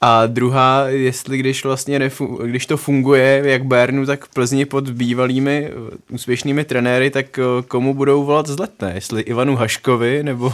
a 0.02 0.26
druhá, 0.26 0.88
jestli 0.88 1.38
když 1.38 1.64
vlastně 1.64 2.00
nefu- 2.00 2.46
když 2.46 2.66
to 2.66 2.78
funguje 2.78 3.42
jak 3.46 3.66
Bernu, 3.66 4.06
tak 4.06 4.26
v 4.26 4.30
Plzni 4.30 4.66
pod 4.66 4.90
bývalými 4.90 5.70
uh, 5.70 5.90
úspěšnými 6.12 6.66
trenéry, 6.66 7.10
tak 7.10 7.40
uh, 7.40 7.62
komu 7.62 7.94
budou 7.94 8.24
volat 8.24 8.48
z 8.48 8.60
letné? 8.60 8.92
Jestli 8.96 9.22
Ivanu 9.22 9.56
Haškovi, 9.56 10.24
nebo 10.24 10.54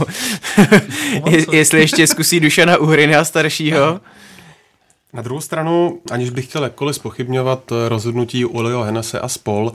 jestli 1.51 1.79
ještě 1.79 2.07
zkusí 2.07 2.39
Dušana 2.39 2.77
Uhryna 2.77 3.25
staršího? 3.25 4.01
Na 5.13 5.21
druhou 5.21 5.41
stranu, 5.41 5.99
aniž 6.11 6.29
bych 6.29 6.45
chtěl 6.45 6.63
jakkoliv 6.63 6.95
spochybňovat 6.95 7.71
uh, 7.71 7.77
rozhodnutí 7.87 8.45
Ulio 8.45 8.81
Henese 8.81 9.19
a 9.19 9.27
spol, 9.27 9.71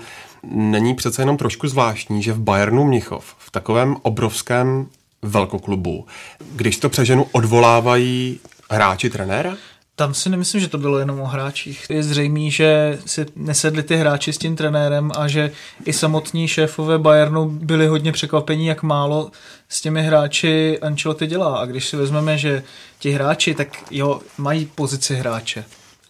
není 0.52 0.94
přece 0.94 1.22
jenom 1.22 1.36
trošku 1.36 1.68
zvláštní, 1.68 2.22
že 2.22 2.32
v 2.32 2.40
Bayernu 2.40 2.84
Mnichov, 2.84 3.34
v 3.38 3.50
takovém 3.50 3.96
obrovském 4.02 4.86
velkoklubu, 5.22 6.06
když 6.52 6.76
to 6.76 6.88
přeženu, 6.88 7.26
odvolávají 7.32 8.40
hráči 8.70 9.10
trenéra? 9.10 9.56
Tam 9.96 10.14
si 10.14 10.30
nemyslím, 10.30 10.60
že 10.60 10.68
to 10.68 10.78
bylo 10.78 10.98
jenom 10.98 11.20
o 11.20 11.26
hráčích. 11.26 11.86
Je 11.90 12.02
zřejmé, 12.02 12.50
že 12.50 12.98
si 13.06 13.26
nesedli 13.36 13.82
ty 13.82 13.96
hráči 13.96 14.32
s 14.32 14.38
tím 14.38 14.56
trenérem 14.56 15.10
a 15.18 15.28
že 15.28 15.50
i 15.84 15.92
samotní 15.92 16.48
šéfové 16.48 16.98
Bayernu 16.98 17.48
byli 17.50 17.86
hodně 17.86 18.12
překvapení, 18.12 18.66
jak 18.66 18.82
málo 18.82 19.30
s 19.68 19.80
těmi 19.80 20.02
hráči 20.02 20.78
Ancelotti 20.78 21.26
dělá. 21.26 21.58
A 21.58 21.64
když 21.64 21.88
si 21.88 21.96
vezmeme, 21.96 22.38
že 22.38 22.62
ti 22.98 23.10
hráči, 23.10 23.54
tak 23.54 23.68
jo, 23.90 24.20
mají 24.38 24.66
pozici 24.66 25.14
hráče 25.14 25.64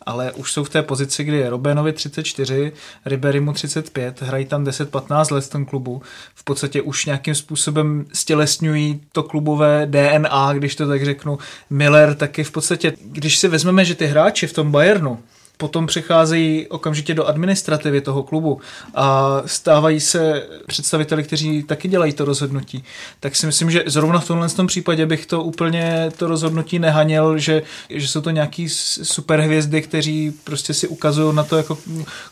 ale 0.09 0.33
už 0.33 0.53
jsou 0.53 0.65
v 0.65 0.69
té 0.69 0.83
pozici, 0.83 1.25
kdy 1.25 1.37
je 1.37 1.51
Robenovi 1.51 1.93
34, 1.93 2.73
Riberymu 3.05 3.53
35, 3.53 4.23
hrají 4.23 4.45
tam 4.45 4.65
10-15 4.65 5.35
let 5.35 5.45
v 5.45 5.51
tom 5.51 5.65
klubu. 5.65 6.03
V 6.35 6.45
podstatě 6.45 6.83
už 6.83 7.07
nějakým 7.07 7.35
způsobem 7.35 8.05
stělesňují 8.13 9.01
to 9.13 9.23
klubové 9.23 9.87
DNA, 9.87 10.53
když 10.53 10.77
to 10.77 10.89
tak 10.89 11.05
řeknu. 11.05 11.39
Miller 11.71 12.15
taky 12.15 12.45
v 12.45 12.51
podstatě, 12.51 12.93
když 13.03 13.39
si 13.39 13.49
vezmeme, 13.49 13.85
že 13.85 13.95
ty 13.95 14.07
hráči 14.07 14.47
v 14.47 14.53
tom 14.53 14.73
Bayernu, 14.73 15.19
potom 15.59 15.87
přecházejí 15.87 16.67
okamžitě 16.67 17.15
do 17.15 17.27
administrativy 17.27 18.01
toho 18.01 18.23
klubu 18.23 18.61
a 18.95 19.37
stávají 19.47 20.01
se 20.01 20.47
představiteli, 20.67 21.25
kteří 21.25 21.63
taky 21.63 21.89
dělají 21.89 22.13
to 22.13 22.25
rozhodnutí. 22.25 22.85
Tak 23.21 23.37
si 23.37 23.47
myslím, 23.47 23.71
že 23.71 23.85
zrovna 23.87 24.21
v 24.21 24.27
tomhle 24.27 24.49
tom 24.49 24.67
případě 24.67 25.07
bych 25.07 25.27
to 25.27 25.43
úplně 25.43 26.11
to 26.17 26.27
rozhodnutí 26.27 26.79
nehanil, 26.79 27.39
že, 27.39 27.63
že 27.91 28.09
jsou 28.09 28.21
to 28.21 28.31
nějaký 28.31 28.69
superhvězdy, 28.69 29.83
kteří 29.83 30.33
prostě 30.45 30.75
si 30.75 30.89
ukazují 30.89 31.35
na 31.35 31.45
to, 31.45 31.57
jako 31.57 31.79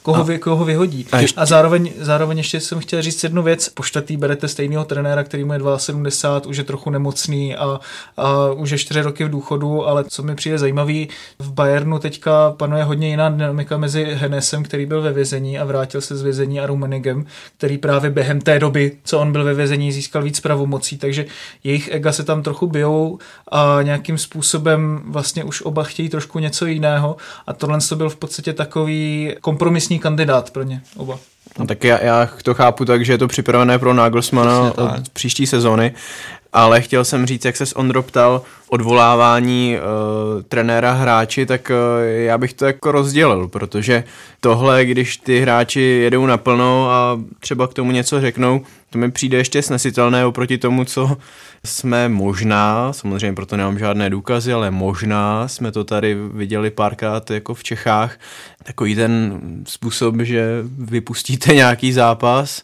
koho, 0.03 0.25
vy, 0.25 0.39
koho 0.39 0.65
vyhodí. 0.65 1.07
A, 1.13 1.21
ještě... 1.21 1.41
a 1.41 1.47
zároveň, 1.47 1.93
zároveň 2.01 2.39
ještě 2.39 2.61
jsem 2.61 2.81
chtěl 2.81 3.03
říct 3.03 3.25
jednu 3.25 3.43
věc. 3.43 3.69
Po 3.69 3.83
čtvrtý 3.83 4.17
berete 4.17 4.49
stejného 4.49 4.85
trenéra, 4.85 5.25
který 5.25 5.45
mu 5.45 5.53
je 5.53 5.61
72, 5.77 6.51
už 6.51 6.57
je 6.57 6.65
trochu 6.65 6.91
nemocný 6.91 7.57
a, 7.57 7.81
a 8.17 8.53
už 8.53 8.71
je 8.71 8.79
4 8.79 9.01
roky 9.01 9.25
v 9.25 9.31
důchodu, 9.31 9.87
ale 9.87 10.05
co 10.05 10.23
mi 10.23 10.35
přijde 10.35 10.59
zajímavý, 10.59 11.09
v 11.39 11.53
Bayernu 11.53 11.99
teďka 11.99 12.51
panuje 12.51 12.85
hodně 12.85 13.09
jiná 13.17 13.29
dynamika 13.29 13.77
mezi 13.77 14.05
Henesem, 14.05 14.63
který 14.63 14.87
byl 14.87 15.03
ve 15.03 15.13
vězení 15.13 15.59
a 15.59 15.65
vrátil 15.65 16.01
se 16.01 16.17
z 16.17 16.23
vězení 16.23 16.61
a 16.61 16.67
Rumenigem, 16.67 17.27
který 17.57 17.79
právě 17.79 18.11
během 18.11 18.41
té 18.41 18.59
doby, 18.59 18.93
co 19.05 19.19
on 19.21 19.33
byl 19.33 19.45
ve 19.45 19.55
vězení, 19.55 19.93
získal 19.93 20.23
víc 20.23 20.41
pravomocí, 20.41 20.99
takže 20.99 21.27
jejich 21.65 21.89
ega 21.93 22.13
se 22.13 22.25
tam 22.25 22.43
trochu 22.43 22.67
bijou 22.67 23.19
a 23.53 23.79
nějakým 23.83 24.19
způsobem 24.19 25.01
vlastně 25.07 25.45
už 25.45 25.63
oba 25.63 25.85
chtějí 25.85 26.09
trošku 26.09 26.39
něco 26.39 26.67
jiného. 26.67 27.17
A 27.47 27.53
tohle 27.53 27.79
to 27.89 27.97
byl 27.97 28.09
v 28.09 28.17
podstatě 28.17 28.53
takový 28.53 29.35
kompromisní 29.41 29.99
kandidát 29.99 30.51
pro 30.51 30.63
ně 30.63 30.81
oba. 30.97 31.19
No 31.59 31.67
tak 31.67 31.85
já, 31.85 32.05
já 32.05 32.29
to 32.43 32.55
chápu 32.55 32.85
tak, 32.85 33.05
že 33.05 33.13
je 33.13 33.19
to 33.19 33.29
připravené 33.29 33.79
pro 33.79 33.95
Nagelsmana 33.95 34.73
od 34.79 35.09
příští 35.13 35.47
sezóny 35.47 35.95
ale 36.57 36.81
chtěl 36.81 37.05
jsem 37.05 37.27
říct, 37.27 37.45
jak 37.45 37.57
se 37.57 37.75
Ondro 37.75 38.03
ptal 38.03 38.43
odvolávání 38.69 39.77
uh, 39.77 40.43
trenéra 40.43 40.93
hráči, 40.93 41.47
tak 41.47 41.71
uh, 41.71 41.77
já 42.05 42.39
bych 42.39 42.53
to 42.53 42.67
jako 42.67 42.93
rozdělil, 42.93 43.49
protože 43.49 44.05
tohle, 44.41 44.85
když 44.85 45.17
ty 45.17 45.41
hráči 45.41 45.81
jedou 45.81 46.27
naplno 46.27 46.91
a 46.91 47.21
třeba 47.41 47.67
k 47.67 47.75
tomu 47.75 47.93
něco 47.93 48.21
řeknou, 48.21 48.61
to 48.91 48.99
mi 48.99 49.11
přijde 49.11 49.39
ještě 49.39 49.63
snesitelné 49.63 50.27
oproti 50.27 50.59
tomu, 50.59 50.85
co 50.85 51.17
jsme 51.65 52.09
možná, 52.09 52.93
samozřejmě 52.93 53.33
proto 53.35 53.57
nemám 53.57 53.79
žádné 53.79 54.11
důkazy, 54.11 54.53
ale 54.53 54.71
možná 54.71 55.49
jsme 55.49 55.73
to 55.73 55.85
tady 55.85 56.17
viděli 56.33 56.71
párkrát 56.71 57.31
jako 57.31 57.55
v 57.55 57.65
Čechách, 57.65 58.19
takový 58.63 58.95
ten 58.95 59.41
způsob, 59.67 60.15
že 60.21 60.63
vypustíte 60.79 61.55
nějaký 61.55 61.93
zápas, 61.93 62.63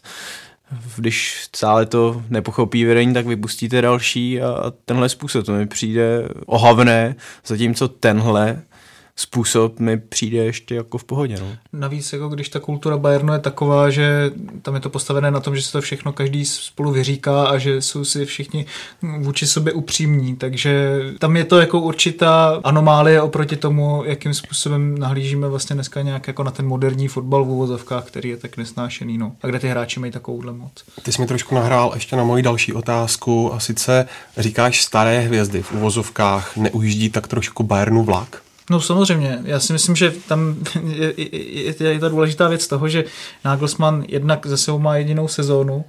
když 0.95 1.43
stále 1.43 1.85
to 1.85 2.23
nepochopí 2.29 2.85
vedení, 2.85 3.13
tak 3.13 3.25
vypustíte 3.25 3.81
další 3.81 4.41
a 4.41 4.73
tenhle 4.85 5.09
způsob, 5.09 5.45
to 5.45 5.51
mi 5.51 5.67
přijde 5.67 6.27
ohavné, 6.45 7.15
zatímco 7.45 7.87
tenhle 7.87 8.61
způsob 9.15 9.79
mi 9.79 9.97
přijde 9.97 10.37
ještě 10.37 10.75
jako 10.75 10.97
v 10.97 11.03
pohodě. 11.03 11.35
No. 11.39 11.57
Navíc, 11.73 12.13
jako 12.13 12.29
když 12.29 12.49
ta 12.49 12.59
kultura 12.59 12.97
Bayernu 12.97 13.33
je 13.33 13.39
taková, 13.39 13.89
že 13.89 14.31
tam 14.61 14.75
je 14.75 14.79
to 14.79 14.89
postavené 14.89 15.31
na 15.31 15.39
tom, 15.39 15.55
že 15.55 15.61
se 15.61 15.71
to 15.71 15.81
všechno 15.81 16.13
každý 16.13 16.45
spolu 16.45 16.91
vyříká 16.91 17.45
a 17.45 17.57
že 17.57 17.81
jsou 17.81 18.05
si 18.05 18.25
všichni 18.25 18.65
vůči 19.19 19.47
sobě 19.47 19.73
upřímní, 19.73 20.35
takže 20.35 20.99
tam 21.19 21.37
je 21.37 21.43
to 21.43 21.59
jako 21.59 21.79
určitá 21.79 22.59
anomálie 22.63 23.21
oproti 23.21 23.55
tomu, 23.55 24.03
jakým 24.05 24.33
způsobem 24.33 24.97
nahlížíme 24.97 25.47
vlastně 25.47 25.73
dneska 25.73 26.01
nějak 26.01 26.27
jako 26.27 26.43
na 26.43 26.51
ten 26.51 26.67
moderní 26.67 27.07
fotbal 27.07 27.45
v 27.45 27.49
úvozovkách, 27.49 28.05
který 28.05 28.29
je 28.29 28.37
tak 28.37 28.57
nesnášený, 28.57 29.17
no. 29.17 29.35
A 29.41 29.47
kde 29.47 29.59
ty 29.59 29.67
hráči 29.67 29.99
mají 29.99 30.11
takovouhle 30.11 30.53
moc. 30.53 30.71
Ty 31.03 31.11
jsi 31.11 31.21
mi 31.21 31.27
trošku 31.27 31.55
nahrál 31.55 31.91
ještě 31.93 32.15
na 32.15 32.23
moji 32.23 32.43
další 32.43 32.73
otázku 32.73 33.53
a 33.53 33.59
sice 33.59 34.05
říkáš 34.37 34.83
staré 34.83 35.19
hvězdy 35.19 35.61
v 35.61 35.71
úvozovkách 35.71 36.57
neujíždí 36.57 37.09
tak 37.09 37.27
trošku 37.27 37.63
Bayernu 37.63 38.03
vlak? 38.03 38.42
No 38.69 38.81
samozřejmě, 38.81 39.39
já 39.43 39.59
si 39.59 39.73
myslím, 39.73 39.95
že 39.95 40.13
tam 40.27 40.55
je, 40.83 41.13
je, 41.17 41.93
je 41.93 41.99
ta 41.99 42.09
důležitá 42.09 42.47
věc 42.47 42.67
toho, 42.67 42.87
že 42.87 43.03
Nagelsmann 43.45 44.05
jednak 44.07 44.45
za 44.45 44.57
sebou 44.57 44.79
má 44.79 44.97
jedinou 44.97 45.27
sezónu 45.27 45.85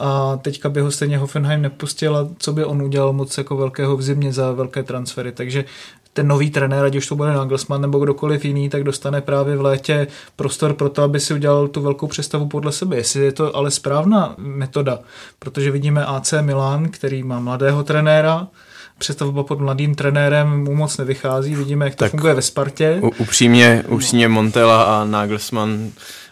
a 0.00 0.36
teďka 0.36 0.68
by 0.68 0.80
ho 0.80 0.90
stejně 0.90 1.18
Hoffenheim 1.18 1.62
nepustil 1.62 2.16
a 2.16 2.28
co 2.38 2.52
by 2.52 2.64
on 2.64 2.82
udělal 2.82 3.12
moc 3.12 3.38
jako 3.38 3.56
velkého 3.56 3.96
v 3.96 4.02
zimě 4.02 4.32
za 4.32 4.52
velké 4.52 4.82
transfery, 4.82 5.32
takže 5.32 5.64
ten 6.12 6.28
nový 6.28 6.50
trenér, 6.50 6.84
ať 6.84 6.96
už 6.96 7.06
to 7.06 7.16
bude 7.16 7.32
Nagelsmann 7.32 7.80
nebo 7.80 7.98
kdokoliv 7.98 8.44
jiný, 8.44 8.68
tak 8.68 8.84
dostane 8.84 9.20
právě 9.20 9.56
v 9.56 9.60
létě 9.60 10.06
prostor 10.36 10.74
pro 10.74 10.88
to, 10.88 11.02
aby 11.02 11.20
si 11.20 11.34
udělal 11.34 11.68
tu 11.68 11.80
velkou 11.80 12.06
přestavu 12.06 12.48
podle 12.48 12.72
sebe. 12.72 12.96
Jestli 12.96 13.20
je 13.20 13.32
to 13.32 13.56
ale 13.56 13.70
správná 13.70 14.34
metoda, 14.38 14.98
protože 15.38 15.70
vidíme 15.70 16.06
AC 16.06 16.34
Milan, 16.40 16.88
který 16.88 17.22
má 17.22 17.40
mladého 17.40 17.84
trenéra, 17.84 18.48
přestavba 18.98 19.42
pod 19.42 19.60
mladým 19.60 19.94
trenérem 19.94 20.64
mu 20.64 20.74
moc 20.74 20.96
nevychází. 20.96 21.54
Vidíme, 21.54 21.84
jak 21.84 21.94
to 21.94 22.04
tak 22.04 22.10
funguje 22.10 22.34
ve 22.34 22.42
Spartě. 22.42 22.98
U, 23.02 23.10
upřímně, 23.18 23.84
upřímně 23.88 24.28
Montela 24.28 24.82
a 24.82 25.04
Nagelsmann 25.04 25.90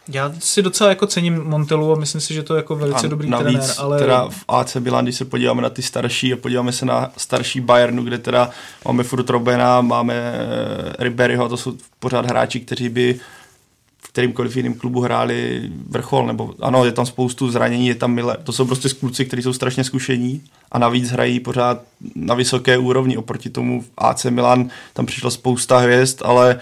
já 0.08 0.32
si 0.38 0.62
docela 0.62 0.90
jako 0.90 1.06
cením 1.06 1.44
Montelu 1.44 1.92
a 1.92 1.98
myslím 1.98 2.20
si, 2.20 2.34
že 2.34 2.42
to 2.42 2.54
je 2.54 2.56
jako 2.56 2.76
velice 2.76 3.06
a 3.06 3.10
dobrý 3.10 3.30
navíc 3.30 3.58
trenér. 3.58 3.74
Ale... 3.78 3.98
teda 3.98 4.28
v 4.28 4.44
AC 4.48 4.74
Milan, 4.74 5.04
když 5.04 5.16
se 5.16 5.24
podíváme 5.24 5.62
na 5.62 5.70
ty 5.70 5.82
starší 5.82 6.32
a 6.32 6.36
podíváme 6.36 6.72
se 6.72 6.86
na 6.86 7.12
starší 7.16 7.60
Bayernu, 7.60 8.02
kde 8.02 8.18
teda 8.18 8.50
máme 8.84 9.02
furt 9.02 9.30
Robena, 9.30 9.80
máme 9.80 10.14
eh, 10.14 11.04
Riberyho, 11.04 11.48
to 11.48 11.56
jsou 11.56 11.76
pořád 11.98 12.26
hráči, 12.26 12.60
kteří 12.60 12.88
by 12.88 13.20
kterýmkoliv 14.14 14.56
jiném 14.56 14.74
klubu 14.74 15.00
hráli 15.00 15.70
vrchol, 15.88 16.26
nebo 16.26 16.54
ano, 16.60 16.84
je 16.84 16.92
tam 16.92 17.06
spoustu 17.06 17.50
zranění, 17.50 17.86
je 17.86 17.94
tam 17.94 18.12
mile, 18.12 18.36
to 18.44 18.52
jsou 18.52 18.64
prostě 18.64 18.88
kluci, 18.88 19.24
kteří 19.24 19.42
jsou 19.42 19.52
strašně 19.52 19.84
zkušení 19.84 20.42
a 20.72 20.78
navíc 20.78 21.10
hrají 21.10 21.40
pořád 21.40 21.82
na 22.14 22.34
vysoké 22.34 22.78
úrovni 22.78 23.16
oproti 23.16 23.50
tomu 23.50 23.80
v 23.82 23.90
AC 23.98 24.24
Milan, 24.24 24.68
tam 24.92 25.06
přišla 25.06 25.30
spousta 25.30 25.78
hvězd, 25.78 26.22
ale 26.24 26.60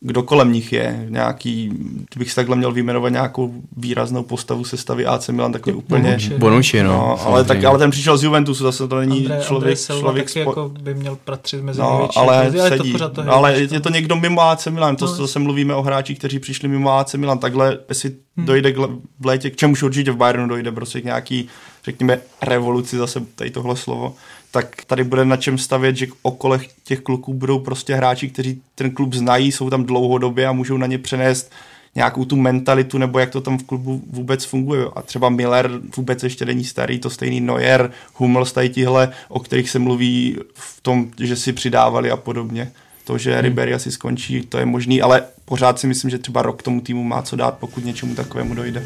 kdo 0.00 0.22
kolem 0.22 0.52
nich 0.52 0.72
je, 0.72 1.06
nějaký, 1.08 1.70
kdybych 2.10 2.30
si 2.30 2.36
takhle 2.36 2.56
měl 2.56 2.72
vyjmenovat 2.72 3.12
nějakou 3.12 3.54
výraznou 3.76 4.22
postavu 4.22 4.64
sestavy 4.64 5.06
AC 5.06 5.28
Milan, 5.28 5.52
tak 5.52 5.66
je 5.66 5.74
úplně... 5.74 6.10
Bonucci, 6.10 6.38
Bonucci 6.38 6.82
no. 6.82 6.92
no 6.92 7.26
ale, 7.26 7.44
tak, 7.44 7.64
ale 7.64 7.78
ten 7.78 7.90
přišel 7.90 8.16
z 8.16 8.24
Juventusu, 8.24 8.64
zase 8.64 8.88
to 8.88 9.00
není 9.00 9.18
André, 9.18 9.44
člověk... 9.44 9.62
André 9.62 9.76
Silva 9.76 10.00
člověk 10.00 10.26
taky 10.26 10.40
spo... 10.40 10.50
jako 10.50 10.68
by 10.68 10.94
měl 10.94 11.18
patřit 11.24 11.62
mezi 11.62 11.80
no, 11.80 11.90
největší 11.90 12.18
ale, 12.18 12.36
ale, 12.36 12.68
sedí, 12.68 12.92
to 12.92 13.08
to 13.08 13.32
ale 13.32 13.60
je 13.60 13.80
to 13.80 13.88
někdo 13.88 14.16
mimo 14.16 14.42
AC 14.42 14.66
Milan, 14.66 14.96
to 14.96 15.06
no. 15.06 15.14
zase 15.14 15.38
mluvíme 15.38 15.74
o 15.74 15.82
hráčích, 15.82 16.18
kteří 16.18 16.38
přišli 16.38 16.68
mimo 16.68 16.98
AC 16.98 17.14
Milan, 17.14 17.38
takhle 17.38 17.78
jestli 17.88 18.12
hmm. 18.36 18.46
dojde 18.46 18.72
k, 18.72 18.76
v 19.20 19.26
létě, 19.26 19.50
k 19.50 19.56
čemuž 19.56 19.82
určitě 19.82 20.12
v 20.12 20.16
Bayernu 20.16 20.48
dojde, 20.48 20.72
prostě 20.72 21.00
k 21.00 21.04
nějaký, 21.04 21.48
řekněme, 21.84 22.18
revoluci, 22.42 22.96
zase 22.96 23.20
tady 23.34 23.50
tohle 23.50 23.76
slovo, 23.76 24.14
tak 24.56 24.84
tady 24.84 25.04
bude 25.04 25.24
na 25.24 25.36
čem 25.36 25.58
stavět, 25.58 25.96
že 25.96 26.06
okolo 26.22 26.58
těch 26.84 27.00
kluků 27.00 27.34
budou 27.34 27.58
prostě 27.58 27.94
hráči, 27.94 28.28
kteří 28.28 28.62
ten 28.74 28.90
klub 28.90 29.14
znají, 29.14 29.52
jsou 29.52 29.70
tam 29.70 29.84
dlouhodobě 29.84 30.46
a 30.46 30.52
můžou 30.52 30.76
na 30.76 30.86
ně 30.86 30.98
přenést 30.98 31.52
nějakou 31.94 32.24
tu 32.24 32.36
mentalitu, 32.36 32.98
nebo 32.98 33.18
jak 33.18 33.30
to 33.30 33.40
tam 33.40 33.58
v 33.58 33.64
klubu 33.64 34.02
vůbec 34.10 34.44
funguje. 34.44 34.84
A 34.96 35.02
třeba 35.02 35.28
Miller 35.28 35.70
vůbec 35.96 36.22
ještě 36.22 36.44
není 36.44 36.64
starý, 36.64 36.98
to 36.98 37.10
stejný 37.10 37.40
Neuer, 37.40 37.90
Hummels, 38.14 38.52
tady 38.52 38.68
tihle, 38.68 39.12
o 39.28 39.40
kterých 39.40 39.70
se 39.70 39.78
mluví 39.78 40.36
v 40.54 40.80
tom, 40.80 41.10
že 41.20 41.36
si 41.36 41.52
přidávali 41.52 42.10
a 42.10 42.16
podobně. 42.16 42.72
To, 43.04 43.18
že 43.18 43.32
hmm. 43.32 43.42
Ribery 43.42 43.74
asi 43.74 43.92
skončí, 43.92 44.42
to 44.42 44.58
je 44.58 44.66
možný, 44.66 45.02
ale 45.02 45.24
pořád 45.44 45.78
si 45.78 45.86
myslím, 45.86 46.10
že 46.10 46.18
třeba 46.18 46.42
rok 46.42 46.62
tomu 46.62 46.80
týmu 46.80 47.04
má 47.04 47.22
co 47.22 47.36
dát, 47.36 47.58
pokud 47.58 47.84
něčemu 47.84 48.14
takovému 48.14 48.54
dojde. 48.54 48.82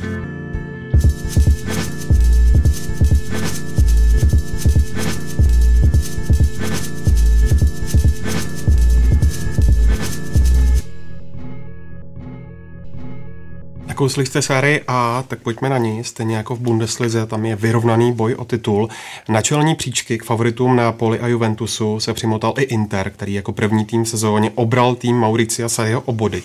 Nakousli 14.00 14.26
jste 14.26 14.42
Série 14.42 14.80
A, 14.88 15.25
tak 15.28 15.42
pojďme 15.42 15.69
na 15.69 15.78
ní. 15.78 16.04
Stejně 16.04 16.37
jako 16.37 16.57
v 16.57 16.61
Bundeslize, 16.61 17.26
tam 17.26 17.45
je 17.45 17.57
vyrovnaný 17.57 18.12
boj 18.12 18.35
o 18.35 18.45
titul. 18.45 18.88
Na 19.28 19.42
čelní 19.42 19.75
příčky 19.75 20.19
k 20.19 20.25
favoritům 20.25 20.76
na 20.76 20.92
Poli 20.92 21.21
a 21.21 21.26
Juventusu 21.26 22.00
se 22.00 22.14
přimotal 22.14 22.54
i 22.59 22.62
Inter, 22.62 23.11
který 23.11 23.35
jako 23.35 23.52
první 23.52 23.85
tým 23.85 24.07
sezóně 24.07 24.52
obral 24.54 24.95
tým 24.95 25.16
Mauricia 25.16 25.69
Sarriho 25.69 26.00
o 26.00 26.12
body. 26.12 26.42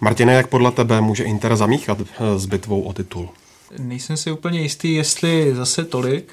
Martine, 0.00 0.34
jak 0.34 0.46
podle 0.46 0.72
tebe 0.72 1.00
může 1.00 1.24
Inter 1.24 1.56
zamíchat 1.56 1.98
eh, 2.00 2.38
s 2.38 2.46
bitvou 2.46 2.82
o 2.82 2.92
titul? 2.92 3.28
Nejsem 3.78 4.16
si 4.16 4.32
úplně 4.32 4.60
jistý, 4.60 4.94
jestli 4.94 5.54
zase 5.54 5.84
tolik, 5.84 6.32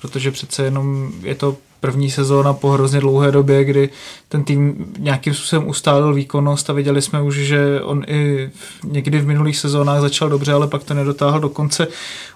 protože 0.00 0.30
přece 0.30 0.64
jenom 0.64 1.12
je 1.22 1.34
to 1.34 1.56
první 1.86 2.10
sezóna 2.10 2.52
po 2.52 2.70
hrozně 2.70 3.00
dlouhé 3.00 3.32
době, 3.32 3.64
kdy 3.64 3.88
ten 4.28 4.44
tým 4.44 4.86
nějakým 4.98 5.34
způsobem 5.34 5.68
ustálil 5.68 6.14
výkonnost 6.14 6.70
a 6.70 6.72
viděli 6.72 7.02
jsme 7.02 7.22
už, 7.22 7.36
že 7.36 7.80
on 7.82 8.04
i 8.06 8.50
někdy 8.84 9.18
v 9.18 9.26
minulých 9.26 9.58
sezónách 9.58 10.00
začal 10.00 10.28
dobře, 10.28 10.52
ale 10.52 10.66
pak 10.66 10.84
to 10.84 10.94
nedotáhl 10.94 11.40
do 11.40 11.48
konce. 11.48 11.88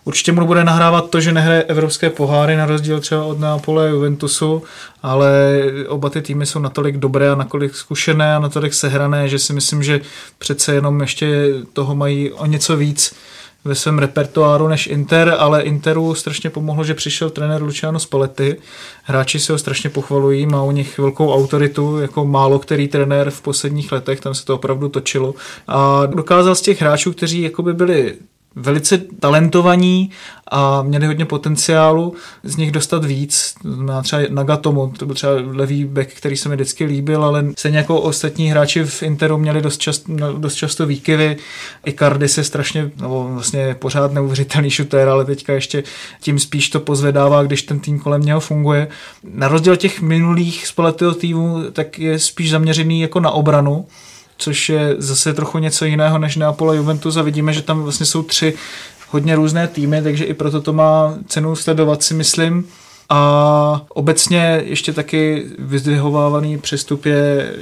Určitě 0.04 0.32
mu 0.32 0.46
bude 0.46 0.64
nahrávat 0.64 1.10
to, 1.10 1.20
že 1.20 1.32
nehraje 1.32 1.62
evropské 1.62 2.10
poháry 2.10 2.56
na 2.56 2.66
rozdíl 2.66 3.00
třeba 3.00 3.24
od 3.24 3.40
Neapole 3.40 3.84
a 3.84 3.90
Juventusu, 3.90 4.62
ale 5.02 5.62
oba 5.88 6.10
ty 6.10 6.22
týmy 6.22 6.46
jsou 6.46 6.58
natolik 6.58 6.96
dobré 6.96 7.30
a 7.30 7.34
nakolik 7.34 7.74
zkušené 7.74 8.36
a 8.36 8.38
natolik 8.38 8.74
sehrané, 8.74 9.28
že 9.28 9.38
si 9.38 9.52
myslím, 9.52 9.82
že 9.82 10.00
přece 10.38 10.74
jenom 10.74 11.00
ještě 11.00 11.54
toho 11.72 11.94
mají 11.94 12.32
o 12.32 12.46
něco 12.46 12.76
víc 12.76 13.14
ve 13.64 13.74
svém 13.74 13.98
repertoáru 13.98 14.68
než 14.68 14.86
Inter, 14.86 15.34
ale 15.38 15.62
Interu 15.62 16.14
strašně 16.14 16.50
pomohlo, 16.50 16.84
že 16.84 16.94
přišel 16.94 17.30
trenér 17.30 17.62
Luciano 17.62 17.98
Spalletti. 17.98 18.56
Hráči 19.02 19.38
si 19.38 19.52
ho 19.52 19.58
strašně 19.58 19.90
pochvalují, 19.90 20.46
má 20.46 20.62
u 20.62 20.70
nich 20.70 20.98
velkou 20.98 21.32
autoritu, 21.32 21.98
jako 21.98 22.26
málo 22.26 22.58
který 22.58 22.88
trenér 22.88 23.30
v 23.30 23.40
posledních 23.40 23.92
letech, 23.92 24.20
tam 24.20 24.34
se 24.34 24.44
to 24.44 24.54
opravdu 24.54 24.88
točilo. 24.88 25.34
A 25.68 26.06
dokázal 26.06 26.54
z 26.54 26.60
těch 26.60 26.80
hráčů, 26.80 27.12
kteří 27.12 27.42
jakoby 27.42 27.74
byli 27.74 28.14
velice 28.56 28.98
talentovaní 28.98 30.10
a 30.50 30.82
měli 30.82 31.06
hodně 31.06 31.24
potenciálu 31.24 32.14
z 32.42 32.56
nich 32.56 32.72
dostat 32.72 33.04
víc. 33.04 33.54
Má 33.64 34.02
třeba 34.02 34.22
Nagatomo, 34.28 34.92
to 34.98 35.06
byl 35.06 35.14
třeba 35.14 35.32
levý 35.52 35.84
back, 35.84 36.08
který 36.08 36.36
se 36.36 36.48
mi 36.48 36.54
vždycky 36.54 36.84
líbil, 36.84 37.24
ale 37.24 37.44
stejně 37.58 37.78
jako 37.78 38.00
ostatní 38.00 38.50
hráči 38.50 38.84
v 38.84 39.02
Interu 39.02 39.38
měli 39.38 39.62
dost, 39.62 39.78
čast, 39.78 40.10
dost 40.38 40.54
často 40.54 40.86
výkyvy. 40.86 41.36
Icardi 41.84 42.28
se 42.28 42.44
strašně, 42.44 42.90
no 43.00 43.30
vlastně 43.32 43.76
pořád 43.78 44.12
neuvěřitelný 44.12 44.70
šutér, 44.70 45.08
ale 45.08 45.24
teďka 45.24 45.52
ještě 45.52 45.82
tím 46.20 46.38
spíš 46.38 46.68
to 46.68 46.80
pozvedává, 46.80 47.42
když 47.42 47.62
ten 47.62 47.80
tým 47.80 47.98
kolem 47.98 48.22
něho 48.22 48.40
funguje. 48.40 48.88
Na 49.24 49.48
rozdíl 49.48 49.76
těch 49.76 50.00
minulých 50.00 50.66
spoletého 50.66 51.14
týmů, 51.14 51.62
tak 51.72 51.98
je 51.98 52.18
spíš 52.18 52.50
zaměřený 52.50 53.00
jako 53.00 53.20
na 53.20 53.30
obranu 53.30 53.86
což 54.40 54.68
je 54.68 54.94
zase 54.98 55.34
trochu 55.34 55.58
něco 55.58 55.84
jiného 55.84 56.18
než 56.18 56.36
Neapol 56.36 56.70
a 56.70 56.74
Juventus 56.74 57.16
a 57.16 57.22
vidíme, 57.22 57.52
že 57.52 57.62
tam 57.62 57.82
vlastně 57.82 58.06
jsou 58.06 58.22
tři 58.22 58.54
hodně 59.10 59.36
různé 59.36 59.68
týmy, 59.68 60.02
takže 60.02 60.24
i 60.24 60.34
proto 60.34 60.60
to 60.60 60.72
má 60.72 61.14
cenu 61.26 61.56
sledovat 61.56 62.02
si 62.02 62.14
myslím. 62.14 62.68
A 63.08 63.82
obecně 63.88 64.62
ještě 64.64 64.92
taky 64.92 65.46
vyzdvihovávaný 65.58 66.58
přestup 66.58 67.06
je 67.06 67.52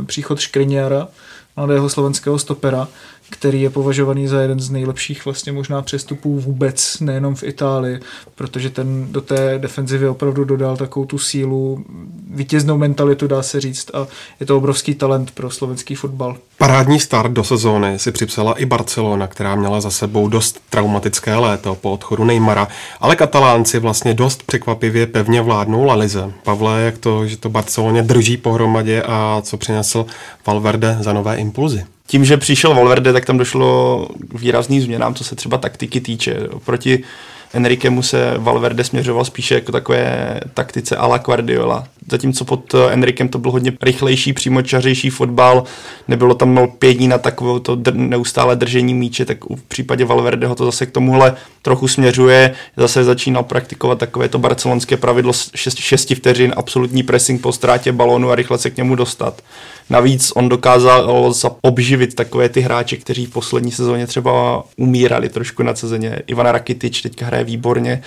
e, 0.00 0.04
příchod 0.04 0.40
Škriňára, 0.40 1.08
mladého 1.56 1.88
slovenského 1.88 2.38
stopera, 2.38 2.88
který 3.30 3.62
je 3.62 3.70
považovaný 3.70 4.28
za 4.28 4.40
jeden 4.40 4.60
z 4.60 4.70
nejlepších 4.70 5.24
vlastně 5.24 5.52
možná 5.52 5.82
přestupů 5.82 6.40
vůbec, 6.40 7.00
nejenom 7.00 7.34
v 7.34 7.42
Itálii, 7.42 8.00
protože 8.34 8.70
ten 8.70 9.12
do 9.12 9.20
té 9.20 9.58
defenzivy 9.58 10.08
opravdu 10.08 10.44
dodal 10.44 10.76
takovou 10.76 11.06
tu 11.06 11.18
sílu, 11.18 11.84
vítěznou 12.30 12.78
mentalitu 12.78 13.26
dá 13.26 13.42
se 13.42 13.60
říct 13.60 13.94
a 13.94 14.06
je 14.40 14.46
to 14.46 14.56
obrovský 14.56 14.94
talent 14.94 15.30
pro 15.30 15.50
slovenský 15.50 15.94
fotbal. 15.94 16.36
Parádní 16.58 17.00
start 17.00 17.32
do 17.32 17.44
sezóny 17.44 17.98
si 17.98 18.12
připsala 18.12 18.52
i 18.52 18.64
Barcelona, 18.64 19.26
která 19.26 19.54
měla 19.54 19.80
za 19.80 19.90
sebou 19.90 20.28
dost 20.28 20.60
traumatické 20.70 21.34
léto 21.34 21.74
po 21.74 21.92
odchodu 21.92 22.24
Neymara, 22.24 22.68
ale 23.00 23.16
katalánci 23.16 23.78
vlastně 23.78 24.14
dost 24.14 24.42
překvapivě 24.42 25.06
pevně 25.06 25.42
vládnou 25.42 25.84
La 25.84 25.94
Lize. 25.94 26.32
Pavle, 26.44 26.82
jak 26.82 26.98
to, 26.98 27.26
že 27.26 27.36
to 27.36 27.48
Barceloně 27.48 28.02
drží 28.02 28.36
pohromadě 28.36 29.02
a 29.02 29.42
co 29.44 29.56
přinesl 29.56 30.06
Valverde 30.46 30.96
za 31.00 31.12
nové 31.12 31.36
impulzy? 31.36 31.84
Tím, 32.08 32.24
že 32.24 32.36
přišel 32.36 32.74
Valverde, 32.74 33.12
tak 33.12 33.24
tam 33.24 33.38
došlo 33.38 34.08
k 34.18 34.40
výrazným 34.40 34.82
změnám, 34.82 35.14
co 35.14 35.24
se 35.24 35.36
třeba 35.36 35.58
taktiky 35.58 36.00
týče. 36.00 36.36
Proti 36.64 37.04
Enrikemu 37.52 38.02
se 38.02 38.34
Valverde 38.38 38.84
směřoval 38.84 39.24
spíše 39.24 39.54
jako 39.54 39.72
takové 39.72 40.40
taktice 40.54 40.96
a 40.96 41.06
la 41.06 41.18
Guardiola. 41.18 41.84
Zatímco 42.10 42.44
pod 42.44 42.74
Enrikem 42.90 43.28
to 43.28 43.38
byl 43.38 43.50
hodně 43.50 43.72
rychlejší, 43.82 44.32
přímočařejší 44.32 45.10
fotbal, 45.10 45.64
nebylo 46.08 46.34
tam 46.34 46.68
pět 46.78 46.94
dní 46.94 47.08
na 47.08 47.18
takové 47.18 47.60
to 47.60 47.76
dr- 47.76 47.96
neustále 47.96 48.56
držení 48.56 48.94
míče, 48.94 49.24
tak 49.24 49.44
v 49.44 49.62
případě 49.68 50.04
Valverdeho 50.04 50.54
to 50.54 50.64
zase 50.64 50.86
k 50.86 50.90
tomuhle 50.90 51.36
trochu 51.62 51.88
směřuje. 51.88 52.54
Zase 52.76 53.04
začínal 53.04 53.42
praktikovat 53.42 53.98
takové 53.98 54.28
to 54.28 54.38
barcelonské 54.38 54.96
pravidlo 54.96 55.32
6 55.54 56.14
vteřin, 56.14 56.54
absolutní 56.56 57.02
pressing 57.02 57.40
po 57.40 57.52
ztrátě 57.52 57.92
balónu 57.92 58.30
a 58.30 58.34
rychle 58.34 58.58
se 58.58 58.70
k 58.70 58.76
němu 58.76 58.94
dostat. 58.94 59.42
Navíc 59.90 60.32
on 60.34 60.48
dokázal 60.48 61.32
obživit 61.60 62.14
takové 62.14 62.48
ty 62.48 62.60
hráče, 62.60 62.96
kteří 62.96 63.26
v 63.26 63.30
poslední 63.30 63.72
sezóně 63.72 64.06
třeba 64.06 64.64
umírali 64.76 65.28
trošku 65.28 65.62
na 65.62 65.74
cezeně. 65.74 66.22
Ivana 66.26 66.52
Rakitič 66.52 67.02
teďka 67.02 67.26
hraje 67.26 67.44
výborně. 67.44 68.02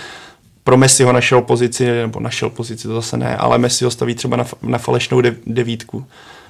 Pro 0.64 0.78
Messi 0.78 1.04
ho 1.04 1.12
našel 1.12 1.42
pozici, 1.42 1.86
nebo 1.86 2.20
našel 2.20 2.50
pozici, 2.50 2.88
to 2.88 2.94
zase 2.94 3.17
ne, 3.17 3.38
ale 3.38 3.58
Messi 3.58 3.86
ho 3.86 3.91
staví 3.91 4.15
třeba 4.15 4.38
na, 4.38 4.46
na 4.62 4.78
falešnou 4.78 5.22
de, 5.22 5.36
devítku. 5.46 6.06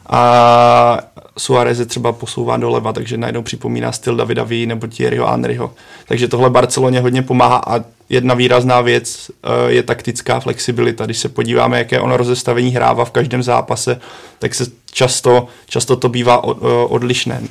A 0.09 0.99
Suarez 1.37 1.79
je 1.79 1.85
třeba 1.85 2.11
posouvá 2.11 2.57
doleva, 2.57 2.93
takže 2.93 3.17
najednou 3.17 3.41
připomíná 3.41 3.91
styl 3.91 4.15
Davida 4.15 4.43
V 4.43 4.65
nebo 4.65 4.87
Thierryho 4.87 5.27
Henryho. 5.27 5.73
Takže 6.07 6.27
tohle 6.27 6.49
Barceloně 6.49 6.99
hodně 6.99 7.21
pomáhá 7.21 7.61
a 7.67 7.79
jedna 8.11 8.33
výrazná 8.33 8.81
věc 8.81 9.31
eh, 9.31 9.71
je 9.71 9.83
taktická 9.83 10.39
flexibilita. 10.39 11.05
Když 11.05 11.17
se 11.17 11.29
podíváme, 11.29 11.77
jaké 11.77 11.99
ono 11.99 12.17
rozestavení 12.17 12.71
hrává 12.71 13.05
v 13.05 13.11
každém 13.11 13.43
zápase, 13.43 13.99
tak 14.39 14.55
se 14.55 14.65
často, 14.91 15.47
často 15.69 15.95
to 15.95 16.09
bývá 16.09 16.41
eh, 16.43 16.65
odlišné. 16.87 17.41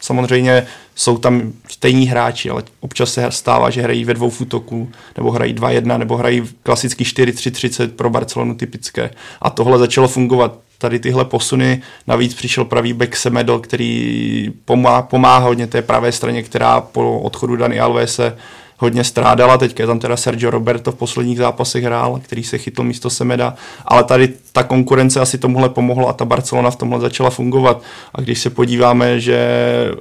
Samozřejmě 0.00 0.66
jsou 0.94 1.18
tam 1.18 1.52
stejní 1.68 2.06
hráči, 2.06 2.50
ale 2.50 2.62
občas 2.80 3.12
se 3.12 3.30
stává, 3.30 3.70
že 3.70 3.82
hrají 3.82 4.04
ve 4.04 4.14
dvou 4.14 4.30
futoků, 4.30 4.90
nebo 5.16 5.30
hrají 5.30 5.54
2-1, 5.54 5.98
nebo 5.98 6.16
hrají 6.16 6.42
klasicky 6.62 7.04
4-3-30 7.04 7.88
pro 7.88 8.10
Barcelonu 8.10 8.54
typické. 8.54 9.10
A 9.42 9.50
tohle 9.50 9.78
začalo 9.78 10.08
fungovat 10.08 10.58
tady 10.78 10.98
tyhle 10.98 11.24
posuny. 11.24 11.82
Navíc 12.06 12.34
přišel 12.34 12.64
pravý 12.64 12.92
back 12.92 13.16
Semedl, 13.16 13.58
který 13.58 14.52
pomáhá, 14.64 15.02
pomáhá 15.02 15.38
hodně 15.38 15.66
té 15.66 15.82
pravé 15.82 16.12
straně, 16.12 16.42
která 16.42 16.80
po 16.80 17.20
odchodu 17.20 17.56
Dani 17.56 17.80
Alvese 17.80 18.36
hodně 18.78 19.04
strádala. 19.04 19.58
Teďka 19.58 19.82
je 19.82 19.86
tam 19.86 19.98
teda 19.98 20.16
Sergio 20.16 20.50
Roberto 20.50 20.92
v 20.92 20.94
posledních 20.94 21.38
zápasech 21.38 21.84
hrál, 21.84 22.20
který 22.24 22.44
se 22.44 22.58
chytl 22.58 22.82
místo 22.82 23.10
Semeda, 23.10 23.54
ale 23.84 24.04
tady 24.04 24.28
ta 24.52 24.62
konkurence 24.62 25.20
asi 25.20 25.38
tomuhle 25.38 25.68
pomohla 25.68 26.10
a 26.10 26.12
ta 26.12 26.24
Barcelona 26.24 26.70
v 26.70 26.76
tomhle 26.76 27.00
začala 27.00 27.30
fungovat. 27.30 27.82
A 28.14 28.20
když 28.20 28.38
se 28.38 28.50
podíváme, 28.50 29.20
že 29.20 29.38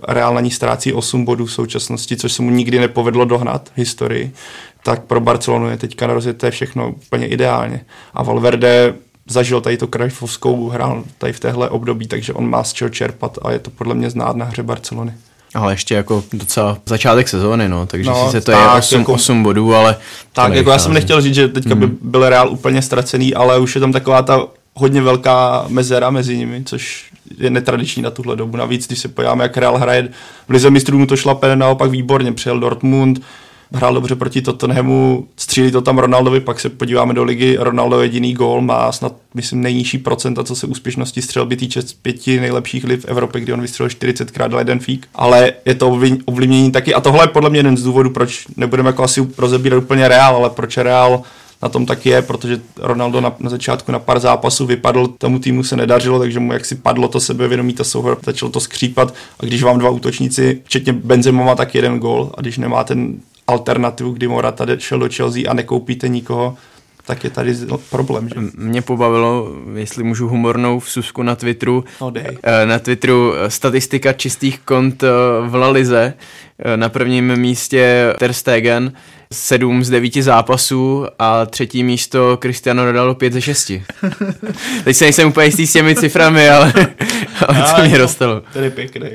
Real 0.08 0.34
na 0.34 0.42
ní 0.42 0.52
ztrácí 0.52 0.94
8 0.94 1.26
bodů 1.26 1.46
v 1.46 1.54
současnosti, 1.54 2.18
což 2.18 2.34
se 2.34 2.42
mu 2.42 2.50
nikdy 2.50 2.80
nepovedlo 2.80 3.26
dohnat 3.26 3.70
v 3.70 3.78
historii, 3.78 4.32
tak 4.84 5.04
pro 5.04 5.20
Barcelonu 5.20 5.70
je 5.70 5.78
teďka 5.78 6.08
rozjeté 6.08 6.52
všechno 6.52 6.90
úplně 6.90 7.28
ideálně. 7.28 7.86
A 8.14 8.24
Valverde 8.24 8.94
zažil 9.30 9.62
tady 9.62 9.78
to 9.78 9.88
krajfovskou 9.88 10.70
hrál 10.70 11.04
tady 11.18 11.34
v 11.34 11.40
téhle 11.40 11.70
období, 11.70 12.08
takže 12.08 12.34
on 12.34 12.50
má 12.50 12.64
z 12.64 12.74
čeho 12.74 12.90
čerpat 12.90 13.38
a 13.42 13.52
je 13.52 13.60
to 13.60 13.70
podle 13.70 13.96
mě 13.96 14.10
znát 14.10 14.36
na 14.36 14.46
hře 14.46 14.64
Barcelony. 14.64 15.14
Ale 15.56 15.74
ještě 15.74 15.96
jako 15.96 16.24
docela 16.34 16.78
začátek 16.86 17.28
sezóny, 17.28 17.70
no, 17.70 17.86
takže 17.86 18.10
no, 18.10 18.26
sice 18.26 18.42
to 18.42 18.52
tak, 18.52 18.74
je 18.74 18.80
8, 18.80 19.00
jako, 19.00 19.14
8 19.14 19.44
bodů, 19.44 19.76
ale... 19.76 19.96
Tak, 20.34 20.54
jako 20.54 20.70
já 20.70 20.80
jsem 20.80 20.94
nechtěl 20.94 21.22
říct, 21.22 21.36
že 21.36 21.48
teďka 21.48 21.70
hmm. 21.70 21.80
by 21.80 21.88
byl 22.02 22.30
Real 22.30 22.50
úplně 22.50 22.82
ztracený, 22.82 23.34
ale 23.34 23.60
už 23.60 23.76
je 23.76 23.82
tam 23.82 23.92
taková 23.92 24.22
ta 24.22 24.48
hodně 24.74 25.02
velká 25.02 25.66
mezera 25.68 26.10
mezi 26.10 26.38
nimi, 26.38 26.64
což 26.66 27.12
je 27.38 27.50
netradiční 27.50 28.02
na 28.04 28.10
tuhle 28.10 28.36
dobu. 28.36 28.58
Navíc, 28.58 28.88
když 28.88 29.00
se 29.00 29.08
podíváme, 29.08 29.44
jak 29.44 29.58
Real 29.58 29.78
hraje, 29.78 30.10
v 30.48 30.52
Lize 30.52 30.70
mistrů 30.70 31.00
mu 31.00 31.06
to 31.06 31.16
šlape 31.16 31.56
naopak 31.56 31.92
výborně, 31.92 32.34
přijel 32.34 32.60
Dortmund, 32.60 33.22
hrál 33.74 33.94
dobře 33.94 34.16
proti 34.16 34.42
Tottenhamu, 34.42 35.28
střílí 35.38 35.72
to 35.72 35.82
tam 35.82 35.98
Ronaldovi, 35.98 36.40
pak 36.40 36.60
se 36.60 36.70
podíváme 36.70 37.14
do 37.14 37.24
ligy, 37.24 37.58
Ronaldo 37.60 38.02
jediný 38.02 38.34
gól 38.34 38.62
má 38.62 38.92
snad, 38.92 39.16
myslím, 39.34 39.62
nejnižší 39.62 39.98
procenta, 39.98 40.44
co 40.44 40.56
se 40.56 40.68
úspěšnosti 40.68 41.22
střelby 41.22 41.56
týče 41.56 41.82
z 41.82 41.94
pěti 41.94 42.40
nejlepších 42.40 42.84
liv 42.84 43.02
v 43.02 43.06
Evropě, 43.06 43.42
kdy 43.42 43.54
on 43.54 43.62
vystřelil 43.62 43.90
40krát 43.90 44.48
dal 44.48 44.60
jeden 44.60 44.80
fík, 44.80 45.08
ale 45.16 45.54
je 45.66 45.76
to 45.76 46.00
ovlivnění 46.26 46.72
taky. 46.72 46.94
A 46.94 47.02
tohle 47.02 47.24
je 47.24 47.28
podle 47.28 47.50
mě 47.50 47.60
jeden 47.60 47.78
z 47.78 47.84
důvodů, 47.84 48.10
proč 48.10 48.46
nebudeme 48.58 48.90
jako 48.90 49.04
asi 49.04 49.28
rozebírat 49.38 49.84
úplně 49.84 50.08
Real, 50.08 50.36
ale 50.36 50.50
proč 50.50 50.78
Real 50.78 51.24
na 51.62 51.70
tom 51.70 51.86
tak 51.86 52.06
je, 52.06 52.22
protože 52.22 52.62
Ronaldo 52.78 53.22
na, 53.22 53.36
na 53.40 53.50
začátku 53.50 53.92
na 53.92 54.00
pár 54.00 54.20
zápasů 54.20 54.66
vypadl, 54.66 55.08
tomu 55.08 55.40
týmu 55.40 55.64
se 55.64 55.76
nedařilo, 55.76 56.20
takže 56.20 56.40
mu 56.40 56.54
jaksi 56.54 56.76
padlo 56.76 57.08
to 57.08 57.20
sebevědomí, 57.20 57.74
ta 57.74 57.84
souhra, 57.84 58.18
začalo 58.26 58.52
to 58.52 58.60
skřípat. 58.60 59.14
A 59.40 59.46
když 59.46 59.64
vám 59.64 59.80
dva 59.80 59.90
útočníci, 59.90 60.62
včetně 60.64 60.96
má 61.32 61.56
tak 61.56 61.76
jeden 61.76 62.00
gol 62.00 62.32
a 62.38 62.42
když 62.42 62.58
nemá 62.58 62.84
ten 62.84 63.20
alternativu, 63.48 64.12
kdy 64.12 64.28
Morata 64.28 64.66
šel 64.78 65.00
do 65.00 65.10
Chelsea 65.10 65.50
a 65.50 65.54
nekoupíte 65.54 66.08
nikoho, 66.08 66.58
tak 67.08 67.24
je 67.24 67.30
tady 67.30 67.56
problém. 67.90 68.30
Že? 68.30 68.36
Mě 68.58 68.82
pobavilo, 68.82 69.48
jestli 69.76 70.04
můžu 70.04 70.28
humornou 70.28 70.80
vsuvku 70.80 71.24
na 71.24 71.36
Twitteru, 71.36 71.84
no, 72.02 72.10
dej. 72.10 72.38
Eh, 72.44 72.66
na 72.66 72.80
Twitteru 72.80 73.34
eh, 73.36 73.50
statistika 73.50 74.14
čistých 74.14 74.60
kont 74.60 75.04
eh, 75.04 75.08
v 75.48 75.56
Lalize. 75.56 76.14
Na 76.76 76.90
prvním 76.90 77.36
místě 77.36 78.14
Ter 78.20 78.34
Stegen, 78.34 78.94
7 79.34 79.84
z 79.84 79.90
9 79.90 80.14
zápasů 80.14 81.06
a 81.20 81.46
třetí 81.46 81.84
místo 81.84 82.38
Cristiano 82.42 82.86
Ronaldo 82.86 83.16
5 83.16 83.34
ze 83.34 83.42
6. 83.42 83.72
Teď 84.84 84.98
se 84.98 85.06
nejsem 85.06 85.30
úplně 85.30 85.46
jistý 85.46 85.68
s 85.68 85.74
těmi 85.74 85.96
ciframi, 85.96 86.50
ale, 86.50 86.74
ale 87.48 87.74
to 87.76 87.82
mě 87.88 87.98
dostalo. 87.98 88.42
Tedy 88.54 88.70
pěkný. 88.70 89.10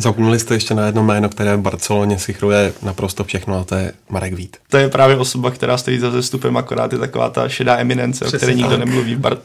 Zapomněli 0.00 0.38
jste 0.38 0.54
ještě 0.54 0.74
na 0.74 0.86
jedno 0.86 1.02
jméno, 1.02 1.28
které 1.28 1.56
v 1.56 1.60
Barceloně 1.60 2.18
si 2.18 2.32
chruje 2.32 2.72
naprosto 2.82 3.24
všechno 3.24 3.58
a 3.60 3.64
to 3.64 3.74
je 3.74 3.92
Marek 4.10 4.32
Vít. 4.34 4.56
To 4.70 4.76
je 4.76 4.88
právě 4.88 5.16
osoba, 5.16 5.50
která 5.50 5.76
stojí 5.78 5.98
za 5.98 6.10
zestupem, 6.10 6.56
akorát 6.56 6.92
je 6.92 6.98
taková 6.98 7.30
ta 7.30 7.48
šedá 7.48 7.76
eminence, 7.78 8.24
Přesně 8.24 8.36
o 8.36 8.38
které 8.38 8.54
nikdo 8.54 8.70
tak. 8.70 8.78
nemluví. 8.78 9.16
Bar- 9.16 9.38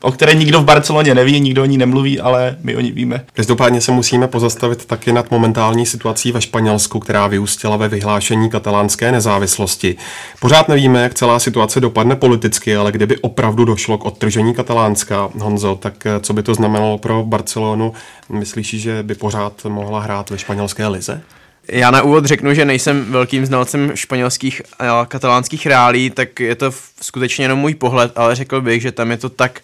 o 0.00 0.12
které 0.12 0.34
nikdo 0.34 0.60
v 0.60 0.64
Barceloně 0.64 1.14
neví, 1.14 1.40
nikdo 1.40 1.62
o 1.62 1.66
ní 1.66 1.78
nemluví, 1.78 2.20
ale 2.20 2.56
my 2.62 2.76
o 2.76 2.80
ní 2.80 2.92
víme. 2.92 3.24
Každopádně 3.32 3.80
se 3.80 3.92
musíme 3.92 4.28
pozastavit 4.28 4.84
taky 4.84 5.12
nad 5.12 5.30
momentální 5.30 5.86
situací 5.86 6.32
ve 6.32 6.40
Španělsku, 6.40 7.00
která 7.00 7.26
vyústila 7.26 7.76
ve 7.76 7.88
vyhlášení 7.88 8.50
katalánské 8.50 9.12
nezávislosti. 9.12 9.96
Pořád 10.40 10.68
nevíme, 10.68 11.02
jak 11.02 11.14
celá 11.14 11.38
situace 11.38 11.80
dopadne 11.80 12.16
politicky, 12.16 12.76
ale 12.76 12.92
kdyby 12.92 13.16
opravdu 13.18 13.64
došlo 13.64 13.98
k 13.98 14.04
odtržení 14.04 14.54
Katalánska, 14.54 15.28
Honzo, 15.38 15.74
tak 15.74 16.06
co 16.20 16.32
by 16.32 16.42
to 16.42 16.54
znamenalo 16.54 16.98
pro 16.98 17.24
Barcelonu? 17.24 17.92
Myslíš, 18.28 18.68
že 18.70 19.02
by 19.02 19.14
pořád 19.14 19.52
mohla 19.68 19.97
hrát 20.00 20.30
ve 20.30 20.38
španělské 20.38 20.86
lize? 20.86 21.22
Já 21.68 21.90
na 21.90 22.02
úvod 22.02 22.24
řeknu, 22.24 22.54
že 22.54 22.64
nejsem 22.64 23.04
velkým 23.12 23.46
znalcem 23.46 23.90
španělských 23.94 24.62
a 24.78 25.06
katalánských 25.06 25.66
reálí, 25.66 26.10
tak 26.10 26.40
je 26.40 26.54
to 26.54 26.70
skutečně 27.02 27.44
jenom 27.44 27.58
můj 27.58 27.74
pohled, 27.74 28.12
ale 28.16 28.34
řekl 28.34 28.60
bych, 28.60 28.82
že 28.82 28.92
tam 28.92 29.10
je 29.10 29.16
to 29.16 29.28
tak 29.28 29.60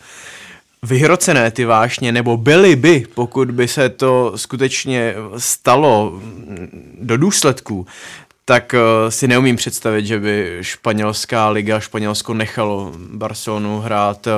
vyhrocené 0.83 1.51
ty 1.51 1.65
vášně, 1.65 2.13
nebo 2.13 2.37
byly 2.37 2.77
by, 2.77 3.07
pokud 3.15 3.51
by 3.51 3.69
se 3.69 3.89
to 3.89 4.33
skutečně 4.37 5.15
stalo 5.39 6.21
do 7.01 7.17
důsledků, 7.17 7.87
tak 8.45 8.75
uh, 8.75 9.11
si 9.11 9.29
neumím 9.29 9.57
představit, 9.57 10.07
že 10.07 10.21
by 10.21 10.59
španělská 10.61 11.49
liga, 11.49 11.81
Španělsko 11.81 12.35
nechalo 12.35 12.93
Barcelonu 12.97 13.81
hrát 13.81 14.27
uh, 14.27 14.33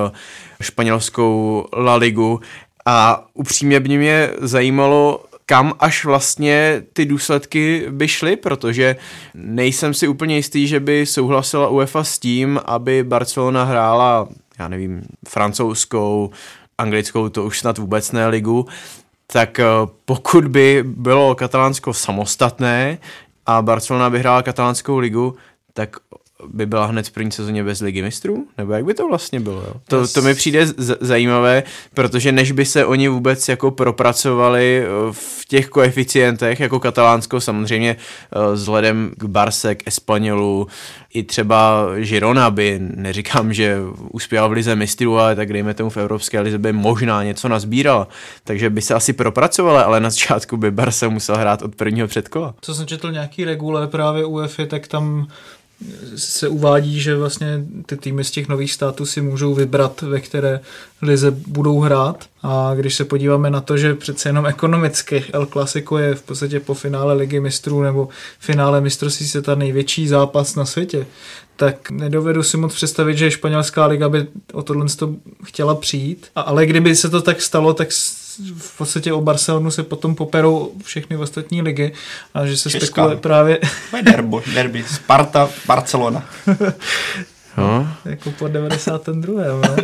španělskou 0.60 1.66
La 1.76 1.94
Ligu 1.94 2.40
a 2.84 3.24
upřímně 3.34 3.80
by 3.80 3.98
mě 3.98 4.30
zajímalo, 4.38 5.24
kam 5.46 5.72
až 5.78 6.04
vlastně 6.04 6.82
ty 6.92 7.04
důsledky 7.04 7.86
by 7.90 8.08
šly, 8.08 8.36
protože 8.36 8.96
nejsem 9.34 9.94
si 9.94 10.08
úplně 10.08 10.36
jistý, 10.36 10.66
že 10.66 10.80
by 10.80 11.06
souhlasila 11.06 11.68
UEFA 11.68 12.04
s 12.04 12.18
tím, 12.18 12.60
aby 12.64 13.04
Barcelona 13.04 13.64
hrála, 13.64 14.28
já 14.58 14.68
nevím, 14.68 15.02
francouzskou, 15.28 16.30
anglickou, 16.78 17.28
to 17.28 17.44
už 17.44 17.58
snad 17.58 17.78
vůbec 17.78 18.12
ne 18.12 18.26
ligu, 18.26 18.66
tak 19.26 19.58
eh, 19.60 19.64
pokud 20.04 20.46
by 20.48 20.84
bylo 20.86 21.34
Katalánsko 21.34 21.94
samostatné 21.94 22.98
a 23.46 23.62
Barcelona 23.62 24.10
by 24.10 24.18
hrála 24.18 24.42
katalánskou 24.42 24.98
ligu, 24.98 25.36
tak 25.72 25.96
by 26.46 26.66
byla 26.66 26.86
hned 26.86 27.08
v 27.08 27.10
první 27.12 27.32
sezóně 27.32 27.64
bez 27.64 27.80
ligy 27.80 28.02
mistrů? 28.02 28.46
Nebo 28.58 28.72
jak 28.72 28.84
by 28.84 28.94
to 28.94 29.08
vlastně 29.08 29.40
bylo? 29.40 29.60
Jo? 29.60 29.72
To, 29.88 30.08
to 30.08 30.22
mi 30.22 30.34
přijde 30.34 30.66
z- 30.66 30.96
zajímavé, 31.00 31.62
protože 31.94 32.32
než 32.32 32.52
by 32.52 32.64
se 32.64 32.84
oni 32.86 33.08
vůbec 33.08 33.48
jako 33.48 33.70
propracovali 33.70 34.82
eh, 34.84 34.88
v 35.12 35.44
těch 35.48 35.68
koeficientech, 35.68 36.60
jako 36.60 36.80
Katalánsko 36.80 37.40
samozřejmě 37.40 37.96
eh, 37.96 38.52
vzhledem 38.54 39.12
k 39.16 39.24
Barse, 39.24 39.74
k 39.74 39.86
Espanolu, 39.86 40.66
i 41.14 41.22
třeba 41.22 41.86
Girona 42.00 42.50
by, 42.50 42.78
neříkám, 42.80 43.52
že 43.52 43.76
uspěla 44.12 44.46
v 44.48 44.52
lize 44.52 44.76
mistrů, 44.76 45.18
ale 45.18 45.36
tak 45.36 45.52
dejme 45.52 45.74
tomu 45.74 45.90
v 45.90 45.96
Evropské 45.96 46.40
lize 46.40 46.58
by 46.58 46.72
možná 46.72 47.22
něco 47.24 47.48
nazbíral. 47.48 48.06
Takže 48.44 48.70
by 48.70 48.80
se 48.82 48.94
asi 48.94 49.12
propracovala, 49.12 49.82
ale 49.82 50.00
na 50.00 50.10
začátku 50.10 50.56
by 50.56 50.70
Barsa 50.70 51.08
musel 51.08 51.36
hrát 51.36 51.62
od 51.62 51.74
prvního 51.74 52.08
předkola. 52.08 52.54
Co 52.60 52.74
jsem 52.74 52.86
četl 52.86 53.12
nějaký 53.12 53.44
regule 53.44 53.86
právě 53.86 54.24
UEFA, 54.24 54.66
tak 54.66 54.86
tam 54.88 55.28
se 56.16 56.48
uvádí, 56.48 57.00
že 57.00 57.16
vlastně 57.16 57.64
ty 57.86 57.96
týmy 57.96 58.24
z 58.24 58.30
těch 58.30 58.48
nových 58.48 58.72
států 58.72 59.06
si 59.06 59.20
můžou 59.20 59.54
vybrat, 59.54 60.02
ve 60.02 60.20
které 60.20 60.60
lize 61.02 61.30
budou 61.30 61.80
hrát. 61.80 62.24
A 62.42 62.72
když 62.74 62.94
se 62.94 63.04
podíváme 63.04 63.50
na 63.50 63.60
to, 63.60 63.76
že 63.76 63.94
přece 63.94 64.28
jenom 64.28 64.46
ekonomicky 64.46 65.24
El 65.32 65.46
Clasico 65.46 65.98
je 65.98 66.14
v 66.14 66.22
podstatě 66.22 66.60
po 66.60 66.74
finále 66.74 67.14
ligy 67.14 67.40
mistrů 67.40 67.82
nebo 67.82 68.08
finále 68.38 68.80
mistrovství 68.80 69.26
světa 69.26 69.54
největší 69.54 70.08
zápas 70.08 70.54
na 70.54 70.64
světě, 70.64 71.06
tak 71.56 71.90
nedovedu 71.90 72.42
si 72.42 72.56
moc 72.56 72.74
představit, 72.74 73.18
že 73.18 73.30
španělská 73.30 73.86
liga 73.86 74.08
by 74.08 74.26
o 74.52 74.62
tohle 74.62 74.86
chtěla 75.44 75.74
přijít. 75.74 76.26
A, 76.34 76.40
ale 76.40 76.66
kdyby 76.66 76.96
se 76.96 77.10
to 77.10 77.22
tak 77.22 77.42
stalo, 77.42 77.74
tak 77.74 77.88
v 78.58 78.78
podstatě 78.78 79.12
o 79.12 79.20
Barcelonu 79.20 79.70
se 79.70 79.82
potom 79.82 80.14
poperou 80.14 80.72
všechny 80.84 81.16
ostatní 81.16 81.62
ligy 81.62 81.92
a 82.34 82.46
že 82.46 82.56
se 82.56 82.70
Česká. 82.70 82.86
spekuluje 82.86 83.16
právě... 83.16 83.60
Derby, 84.02 84.36
derby, 84.54 84.84
Sparta, 84.84 85.50
Barcelona. 85.66 86.28
No. 87.58 87.88
Jako 88.04 88.30
po 88.30 88.48
92. 88.48 89.42
No. 89.46 89.76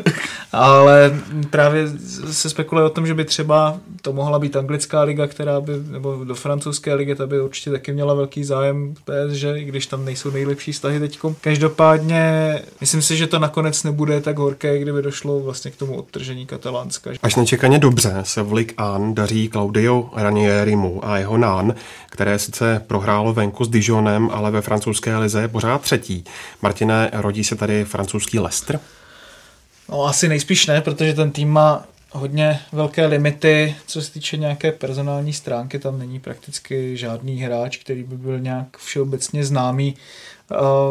Ale 0.53 1.21
právě 1.51 1.89
se 2.31 2.51
spekuluje 2.51 2.87
o 2.87 2.91
tom, 2.91 3.07
že 3.07 3.15
by 3.15 3.25
třeba 3.25 3.77
to 4.03 4.13
mohla 4.13 4.39
být 4.39 4.57
anglická 4.57 5.03
liga, 5.03 5.27
která 5.27 5.61
by, 5.61 5.73
nebo 5.91 6.25
do 6.25 6.35
francouzské 6.35 6.95
ligy, 6.95 7.15
ta 7.15 7.27
by 7.27 7.41
určitě 7.41 7.71
taky 7.71 7.93
měla 7.93 8.15
velký 8.15 8.45
zájem 8.45 8.95
PSG, 8.95 9.45
i 9.57 9.65
když 9.65 9.87
tam 9.87 10.05
nejsou 10.05 10.31
nejlepší 10.31 10.73
vztahy 10.73 11.01
teďko. 11.01 11.35
Každopádně 11.41 12.23
myslím 12.81 13.03
si, 13.03 13.17
že 13.17 13.27
to 13.27 13.39
nakonec 13.39 13.83
nebude 13.83 14.21
tak 14.21 14.39
horké, 14.39 14.79
kdyby 14.79 15.03
došlo 15.03 15.41
vlastně 15.41 15.71
k 15.71 15.77
tomu 15.77 15.97
odtržení 15.97 16.47
Katalánska. 16.47 17.11
Až 17.23 17.37
nečekaně 17.37 17.79
dobře 17.79 18.15
se 18.23 18.43
v 18.43 18.53
Ligue 18.53 18.75
1 18.93 19.13
daří 19.13 19.49
Claudio 19.53 20.11
Ranierimu 20.17 21.01
a 21.09 21.19
jeho 21.19 21.39
Nán, 21.39 21.75
které 22.11 22.39
sice 22.39 22.83
prohrálo 22.87 23.33
venku 23.33 23.65
s 23.65 23.69
Dijonem, 23.69 24.31
ale 24.33 24.51
ve 24.51 24.61
francouzské 24.61 25.17
lize 25.17 25.41
je 25.41 25.49
pořád 25.49 25.81
třetí. 25.81 26.25
Martine, 26.63 27.11
rodí 27.13 27.45
se 27.45 27.57
tady 27.63 27.85
francouzský 27.85 28.39
Leicester? 28.39 28.81
No 29.89 30.05
asi 30.05 30.29
nejspíš 30.29 30.67
ne, 30.67 30.81
protože 30.81 31.15
ten 31.15 31.31
tým 31.31 31.51
má 31.51 31.85
hodně 32.13 32.61
velké 32.73 33.07
limity, 33.07 33.77
co 33.87 34.03
se 34.03 34.13
týče 34.13 34.37
nějaké 34.37 34.73
personální 34.73 35.33
stránky, 35.33 35.79
tam 35.79 35.99
není 35.99 36.21
prakticky 36.21 36.97
žádný 36.97 37.41
hráč, 37.43 37.77
který 37.77 38.03
by 38.03 38.17
byl 38.17 38.41
nějak 38.41 38.67
všeobecně 38.79 39.45
známý. 39.45 39.95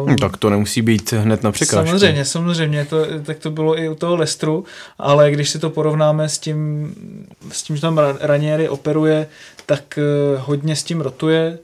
Um, 0.06 0.16
tak 0.16 0.36
to 0.36 0.50
nemusí 0.50 0.82
být 0.82 1.12
hned 1.12 1.42
na 1.42 1.52
překážku. 1.52 1.86
Samozřejmě, 1.86 2.24
samozřejmě, 2.24 2.84
to, 2.84 3.06
tak 3.22 3.38
to 3.38 3.50
bylo 3.50 3.78
i 3.78 3.88
u 3.88 3.94
toho 3.94 4.16
Lestru, 4.16 4.64
ale 4.98 5.30
když 5.30 5.50
si 5.50 5.58
to 5.58 5.70
porovnáme 5.70 6.28
s 6.28 6.38
tím, 6.38 6.94
s 7.52 7.62
tím 7.62 7.76
že 7.76 7.82
tam 7.82 7.98
Ranieri 8.20 8.68
operuje, 8.68 9.26
tak 9.66 9.98
eh, 9.98 10.02
hodně 10.38 10.76
s 10.76 10.82
tím 10.82 11.00
rotuje, 11.00 11.58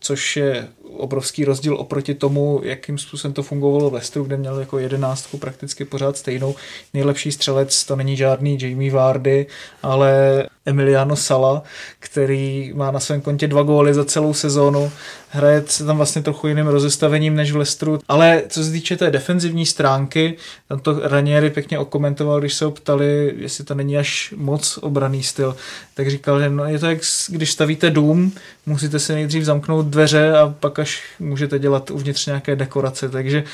což 0.00 0.36
je 0.36 0.68
obrovský 0.98 1.44
rozdíl 1.44 1.76
oproti 1.76 2.14
tomu, 2.14 2.60
jakým 2.64 2.98
způsobem 2.98 3.32
to 3.32 3.42
fungovalo 3.42 3.90
v 3.90 3.92
Leicesteru, 3.92 4.24
kde 4.24 4.36
měl 4.36 4.60
jako 4.60 4.78
jedenáctku 4.78 5.38
prakticky 5.38 5.84
pořád 5.84 6.16
stejnou. 6.16 6.54
Nejlepší 6.94 7.32
střelec 7.32 7.84
to 7.84 7.96
není 7.96 8.16
žádný 8.16 8.58
Jamie 8.60 8.92
Vardy, 8.92 9.46
ale 9.82 10.44
Emiliano 10.66 11.16
Sala, 11.16 11.62
který 11.98 12.72
má 12.74 12.90
na 12.90 13.00
svém 13.00 13.20
kontě 13.20 13.48
dva 13.48 13.62
góly 13.62 13.94
za 13.94 14.04
celou 14.04 14.34
sezónu. 14.34 14.92
Hraje 15.28 15.64
se 15.66 15.84
tam 15.84 15.96
vlastně 15.96 16.22
trochu 16.22 16.48
jiným 16.48 16.66
rozestavením 16.66 17.36
než 17.36 17.52
v 17.52 17.56
Leicesteru. 17.56 17.98
Ale 18.08 18.42
co 18.48 18.64
se 18.64 18.70
týče 18.70 18.96
té 18.96 19.10
defenzivní 19.10 19.66
stránky, 19.66 20.36
tam 20.68 20.80
to 20.80 21.00
Ranieri 21.02 21.50
pěkně 21.50 21.78
okomentoval, 21.78 22.40
když 22.40 22.54
se 22.54 22.64
ho 22.64 22.70
ptali, 22.70 23.34
jestli 23.36 23.64
to 23.64 23.74
není 23.74 23.98
až 23.98 24.34
moc 24.36 24.78
obraný 24.82 25.22
styl, 25.22 25.56
tak 25.94 26.10
říkal, 26.10 26.40
že 26.40 26.50
no, 26.50 26.64
je 26.64 26.78
to 26.78 26.86
jak 26.86 26.98
když 27.28 27.52
stavíte 27.52 27.90
dům, 27.90 28.32
musíte 28.66 28.98
si 28.98 29.12
nejdřív 29.12 29.44
zamknout 29.44 29.86
dveře 29.86 30.32
a 30.32 30.54
pak 30.60 30.78
až 30.84 31.02
můžete 31.18 31.58
dělat 31.58 31.90
uvnitř 31.90 32.26
nějaké 32.26 32.56
dekorace, 32.56 33.08
takže 33.08 33.44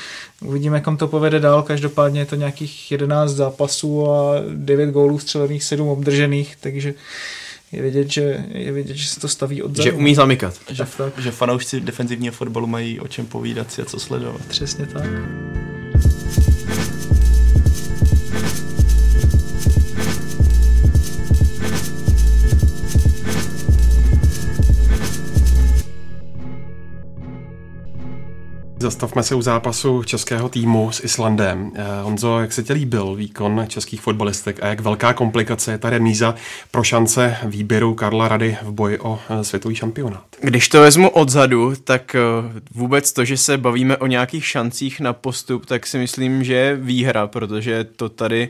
uvidíme, 0.41 0.81
kam 0.81 0.97
to 0.97 1.07
povede 1.07 1.39
dál. 1.39 1.63
Každopádně 1.63 2.19
je 2.19 2.25
to 2.25 2.35
nějakých 2.35 2.91
11 2.91 3.31
zápasů 3.31 4.11
a 4.11 4.35
9 4.53 4.89
gólů 4.89 5.19
střelených, 5.19 5.63
7 5.63 5.87
obdržených, 5.87 6.55
takže 6.59 6.93
je 7.71 7.81
vidět, 7.81 8.11
že, 8.11 8.45
je 8.51 8.71
vidět, 8.71 8.97
že 8.97 9.07
se 9.07 9.19
to 9.19 9.27
staví 9.27 9.63
od 9.63 9.77
Že 9.77 9.91
umí 9.91 10.15
zamykat. 10.15 10.59
Že, 10.71 10.85
že 11.17 11.31
fanoušci 11.31 11.79
defenzivního 11.79 12.33
fotbalu 12.33 12.67
mají 12.67 12.99
o 12.99 13.07
čem 13.07 13.25
povídat 13.25 13.71
si 13.71 13.81
a 13.81 13.85
co 13.85 13.99
sledovat. 13.99 14.41
Přesně 14.45 14.85
tak. 14.85 15.09
Zastavme 28.81 29.23
se 29.23 29.35
u 29.35 29.41
zápasu 29.41 30.03
českého 30.03 30.49
týmu 30.49 30.91
s 30.91 31.03
Islandem. 31.03 31.71
Eh, 31.75 31.83
Honzo, 32.03 32.39
jak 32.39 32.53
se 32.53 32.63
ti 32.63 32.73
líbil 32.73 33.15
výkon 33.15 33.65
českých 33.67 34.01
fotbalistek 34.01 34.63
a 34.63 34.67
jak 34.67 34.79
velká 34.79 35.13
komplikace 35.13 35.71
je 35.71 35.77
ta 35.77 35.89
remíza 35.89 36.35
pro 36.71 36.83
šance 36.83 37.37
výběru 37.43 37.93
Karla 37.93 38.27
Rady 38.27 38.57
v 38.61 38.71
boji 38.71 38.99
o 38.99 39.19
eh, 39.29 39.43
světový 39.43 39.75
šampionát? 39.75 40.23
Když 40.41 40.69
to 40.69 40.81
vezmu 40.81 41.09
odzadu, 41.09 41.73
tak 41.83 42.15
eh, 42.15 42.19
vůbec 42.73 43.13
to, 43.13 43.25
že 43.25 43.37
se 43.37 43.57
bavíme 43.57 43.97
o 43.97 44.07
nějakých 44.07 44.45
šancích 44.45 44.99
na 44.99 45.13
postup, 45.13 45.65
tak 45.65 45.87
si 45.87 45.97
myslím, 45.97 46.43
že 46.43 46.53
je 46.53 46.75
výhra, 46.75 47.27
protože 47.27 47.83
to 47.83 48.09
tady 48.09 48.49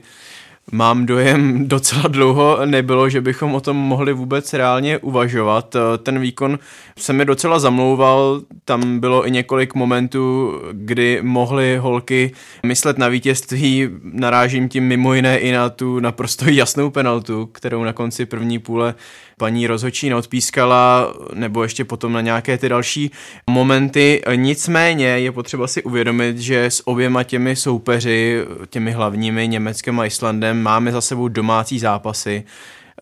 mám 0.71 1.05
dojem 1.05 1.67
docela 1.67 2.03
dlouho 2.07 2.65
nebylo, 2.65 3.09
že 3.09 3.21
bychom 3.21 3.55
o 3.55 3.61
tom 3.61 3.77
mohli 3.77 4.13
vůbec 4.13 4.53
reálně 4.53 4.97
uvažovat. 4.97 5.75
Ten 6.03 6.19
výkon 6.19 6.59
se 6.97 7.13
mi 7.13 7.25
docela 7.25 7.59
zamlouval, 7.59 8.41
tam 8.65 8.99
bylo 8.99 9.27
i 9.27 9.31
několik 9.31 9.73
momentů, 9.75 10.53
kdy 10.71 11.19
mohly 11.21 11.77
holky 11.77 12.31
myslet 12.65 12.97
na 12.97 13.07
vítězství, 13.07 13.89
narážím 14.03 14.69
tím 14.69 14.83
mimo 14.83 15.13
jiné 15.13 15.39
i 15.39 15.51
na 15.51 15.69
tu 15.69 15.99
naprosto 15.99 16.45
jasnou 16.49 16.89
penaltu, 16.89 17.45
kterou 17.45 17.83
na 17.83 17.93
konci 17.93 18.25
první 18.25 18.59
půle 18.59 18.95
paní 19.41 19.67
rozhočí 19.67 20.09
neodpískala, 20.09 21.13
nebo 21.33 21.63
ještě 21.63 21.85
potom 21.85 22.13
na 22.13 22.21
nějaké 22.21 22.57
ty 22.57 22.69
další 22.69 23.11
momenty. 23.49 24.21
Nicméně 24.35 25.05
je 25.05 25.31
potřeba 25.31 25.67
si 25.67 25.83
uvědomit, 25.83 26.37
že 26.37 26.65
s 26.65 26.87
oběma 26.87 27.23
těmi 27.23 27.55
soupeři, 27.55 28.45
těmi 28.69 28.91
hlavními 28.91 29.47
Německem 29.47 29.99
a 29.99 30.05
Islandem, 30.05 30.61
máme 30.61 30.91
za 30.91 31.01
sebou 31.01 31.27
domácí 31.27 31.79
zápasy 31.79 32.43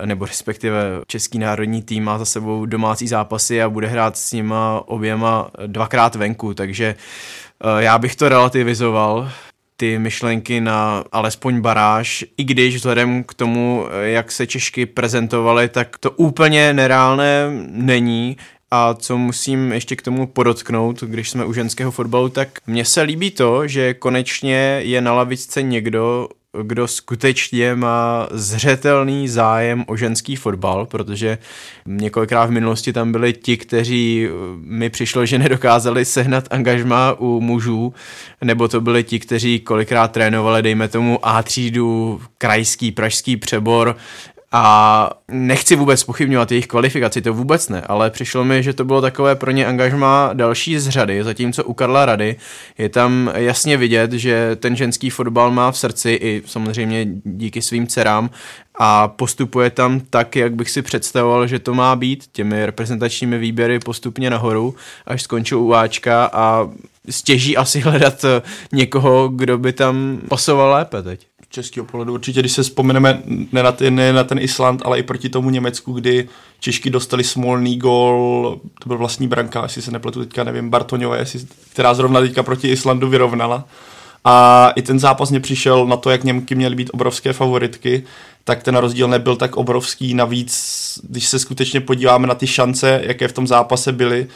nebo 0.05 0.25
respektive 0.25 1.01
český 1.07 1.39
národní 1.39 1.81
tým 1.81 2.03
má 2.03 2.17
za 2.17 2.25
sebou 2.25 2.65
domácí 2.65 3.07
zápasy 3.07 3.61
a 3.61 3.69
bude 3.69 3.87
hrát 3.87 4.17
s 4.17 4.33
nima 4.33 4.83
oběma 4.85 5.51
dvakrát 5.67 6.15
venku, 6.15 6.53
takže 6.53 6.95
eh, 6.95 7.83
já 7.83 7.97
bych 7.97 8.15
to 8.15 8.29
relativizoval 8.29 9.31
ty 9.79 9.99
myšlenky 9.99 10.61
na 10.61 11.03
alespoň 11.11 11.61
baráž, 11.61 12.25
i 12.37 12.43
když 12.43 12.75
vzhledem 12.75 13.23
k 13.23 13.33
tomu, 13.33 13.85
jak 14.01 14.31
se 14.31 14.47
Češky 14.47 14.85
prezentovaly, 14.85 15.69
tak 15.69 15.97
to 15.97 16.11
úplně 16.11 16.73
nereálné 16.73 17.49
není. 17.69 18.37
A 18.71 18.93
co 18.93 19.17
musím 19.17 19.71
ještě 19.71 19.95
k 19.95 20.01
tomu 20.01 20.27
podotknout, 20.27 21.03
když 21.03 21.29
jsme 21.29 21.45
u 21.45 21.53
ženského 21.53 21.91
fotbalu, 21.91 22.29
tak 22.29 22.49
mně 22.67 22.85
se 22.85 23.01
líbí 23.01 23.31
to, 23.31 23.67
že 23.67 23.93
konečně 23.93 24.81
je 24.83 25.01
na 25.01 25.13
lavičce 25.13 25.61
někdo, 25.61 26.27
kdo 26.63 26.87
skutečně 26.87 27.75
má 27.75 28.27
zřetelný 28.31 29.27
zájem 29.27 29.83
o 29.87 29.97
ženský 29.97 30.35
fotbal, 30.35 30.85
protože 30.85 31.37
několikrát 31.85 32.45
v 32.45 32.51
minulosti 32.51 32.93
tam 32.93 33.11
byli 33.11 33.33
ti, 33.33 33.57
kteří 33.57 34.27
eh, 34.27 34.31
mi 34.55 34.89
přišlo, 34.89 35.25
že 35.25 35.39
nedokázali 35.39 36.05
sehnat 36.05 36.47
angažma 36.51 37.13
u 37.19 37.41
mužů, 37.41 37.93
nebo 38.43 38.67
to 38.67 38.81
byli 38.81 39.03
ti, 39.03 39.19
kteří 39.19 39.59
kolikrát 39.59 40.11
trénovali, 40.11 40.61
dejme 40.61 40.87
tomu 40.87 41.19
A 41.27 41.43
třídu, 41.43 42.21
krajský, 42.37 42.91
pražský 42.91 43.37
přebor, 43.37 43.95
a 44.51 45.09
nechci 45.27 45.75
vůbec 45.75 46.03
pochybňovat 46.03 46.51
jejich 46.51 46.67
kvalifikaci, 46.67 47.21
to 47.21 47.33
vůbec 47.33 47.69
ne, 47.69 47.81
ale 47.81 48.09
přišlo 48.09 48.43
mi, 48.43 48.63
že 48.63 48.73
to 48.73 48.85
bylo 48.85 49.01
takové 49.01 49.35
pro 49.35 49.51
ně 49.51 49.65
angažma 49.65 50.29
další 50.33 50.79
z 50.79 50.89
řady, 50.89 51.23
zatímco 51.23 51.63
u 51.63 51.73
Karla 51.73 52.05
Rady 52.05 52.35
je 52.77 52.89
tam 52.89 53.31
jasně 53.35 53.77
vidět, 53.77 54.11
že 54.11 54.55
ten 54.55 54.75
ženský 54.75 55.09
fotbal 55.09 55.51
má 55.51 55.71
v 55.71 55.77
srdci 55.77 56.11
i 56.11 56.43
samozřejmě 56.45 57.07
díky 57.23 57.61
svým 57.61 57.87
dcerám 57.87 58.29
a 58.75 59.07
postupuje 59.07 59.69
tam 59.69 59.99
tak, 59.99 60.35
jak 60.35 60.55
bych 60.55 60.69
si 60.69 60.81
představoval, 60.81 61.47
že 61.47 61.59
to 61.59 61.73
má 61.73 61.95
být 61.95 62.23
těmi 62.31 62.65
reprezentačními 62.65 63.37
výběry 63.37 63.79
postupně 63.79 64.29
nahoru, 64.29 64.75
až 65.05 65.21
skončil 65.21 65.59
u 65.59 65.73
Ačka 65.73 66.29
a 66.33 66.69
stěží 67.09 67.57
asi 67.57 67.79
hledat 67.79 68.25
někoho, 68.71 69.27
kdo 69.27 69.57
by 69.57 69.73
tam 69.73 70.21
pasoval 70.29 70.71
lépe 70.71 71.03
teď 71.03 71.27
českého 71.49 71.85
pohledu. 71.85 72.13
Určitě, 72.13 72.39
když 72.39 72.51
se 72.51 72.63
vzpomeneme 72.63 73.21
ne 73.51 73.63
na, 73.63 73.71
ten, 73.71 73.95
ne 73.95 74.13
na 74.13 74.23
ten 74.23 74.39
Island, 74.39 74.81
ale 74.85 74.99
i 74.99 75.03
proti 75.03 75.29
tomu 75.29 75.49
Německu, 75.49 75.93
kdy 75.93 76.29
Češky 76.59 76.89
dostali 76.89 77.23
smolný 77.23 77.77
gol, 77.77 78.59
to 78.81 78.89
byl 78.89 78.97
vlastní 78.97 79.27
branka, 79.27 79.63
jestli 79.63 79.81
se 79.81 79.91
nepletu 79.91 80.19
teďka, 80.25 80.43
nevím, 80.43 80.69
Bartoňové, 80.69 81.25
která 81.71 81.93
zrovna 81.93 82.19
teďka 82.19 82.43
proti 82.43 82.67
Islandu 82.67 83.09
vyrovnala. 83.09 83.67
A 84.25 84.69
i 84.75 84.81
ten 84.81 84.99
zápas 84.99 85.29
mě 85.29 85.39
přišel 85.39 85.85
na 85.85 85.97
to, 85.97 86.09
jak 86.09 86.23
Němky 86.23 86.55
měly 86.55 86.75
být 86.75 86.89
obrovské 86.93 87.33
favoritky, 87.33 88.03
tak 88.43 88.63
ten 88.63 88.75
rozdíl 88.75 89.07
nebyl 89.07 89.35
tak 89.35 89.57
obrovský. 89.57 90.13
Navíc, 90.13 90.99
když 91.03 91.27
se 91.27 91.39
skutečně 91.39 91.81
podíváme 91.81 92.27
na 92.27 92.35
ty 92.35 92.47
šance, 92.47 93.01
jaké 93.03 93.27
v 93.27 93.33
tom 93.33 93.47
zápase 93.47 93.91
byly, 93.91 94.27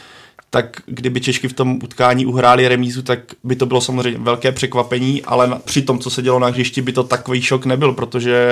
tak 0.54 0.76
kdyby 0.86 1.20
Češky 1.20 1.48
v 1.48 1.52
tom 1.52 1.78
utkání 1.84 2.26
uhráli 2.26 2.68
remízu, 2.68 3.02
tak 3.02 3.18
by 3.44 3.56
to 3.56 3.66
bylo 3.66 3.80
samozřejmě 3.80 4.18
velké 4.18 4.52
překvapení, 4.52 5.22
ale 5.22 5.58
při 5.64 5.82
tom, 5.82 5.98
co 5.98 6.10
se 6.10 6.22
dělo 6.22 6.38
na 6.38 6.46
hřišti, 6.46 6.82
by 6.82 6.92
to 6.92 7.04
takový 7.04 7.42
šok 7.42 7.66
nebyl, 7.66 7.92
protože 7.92 8.48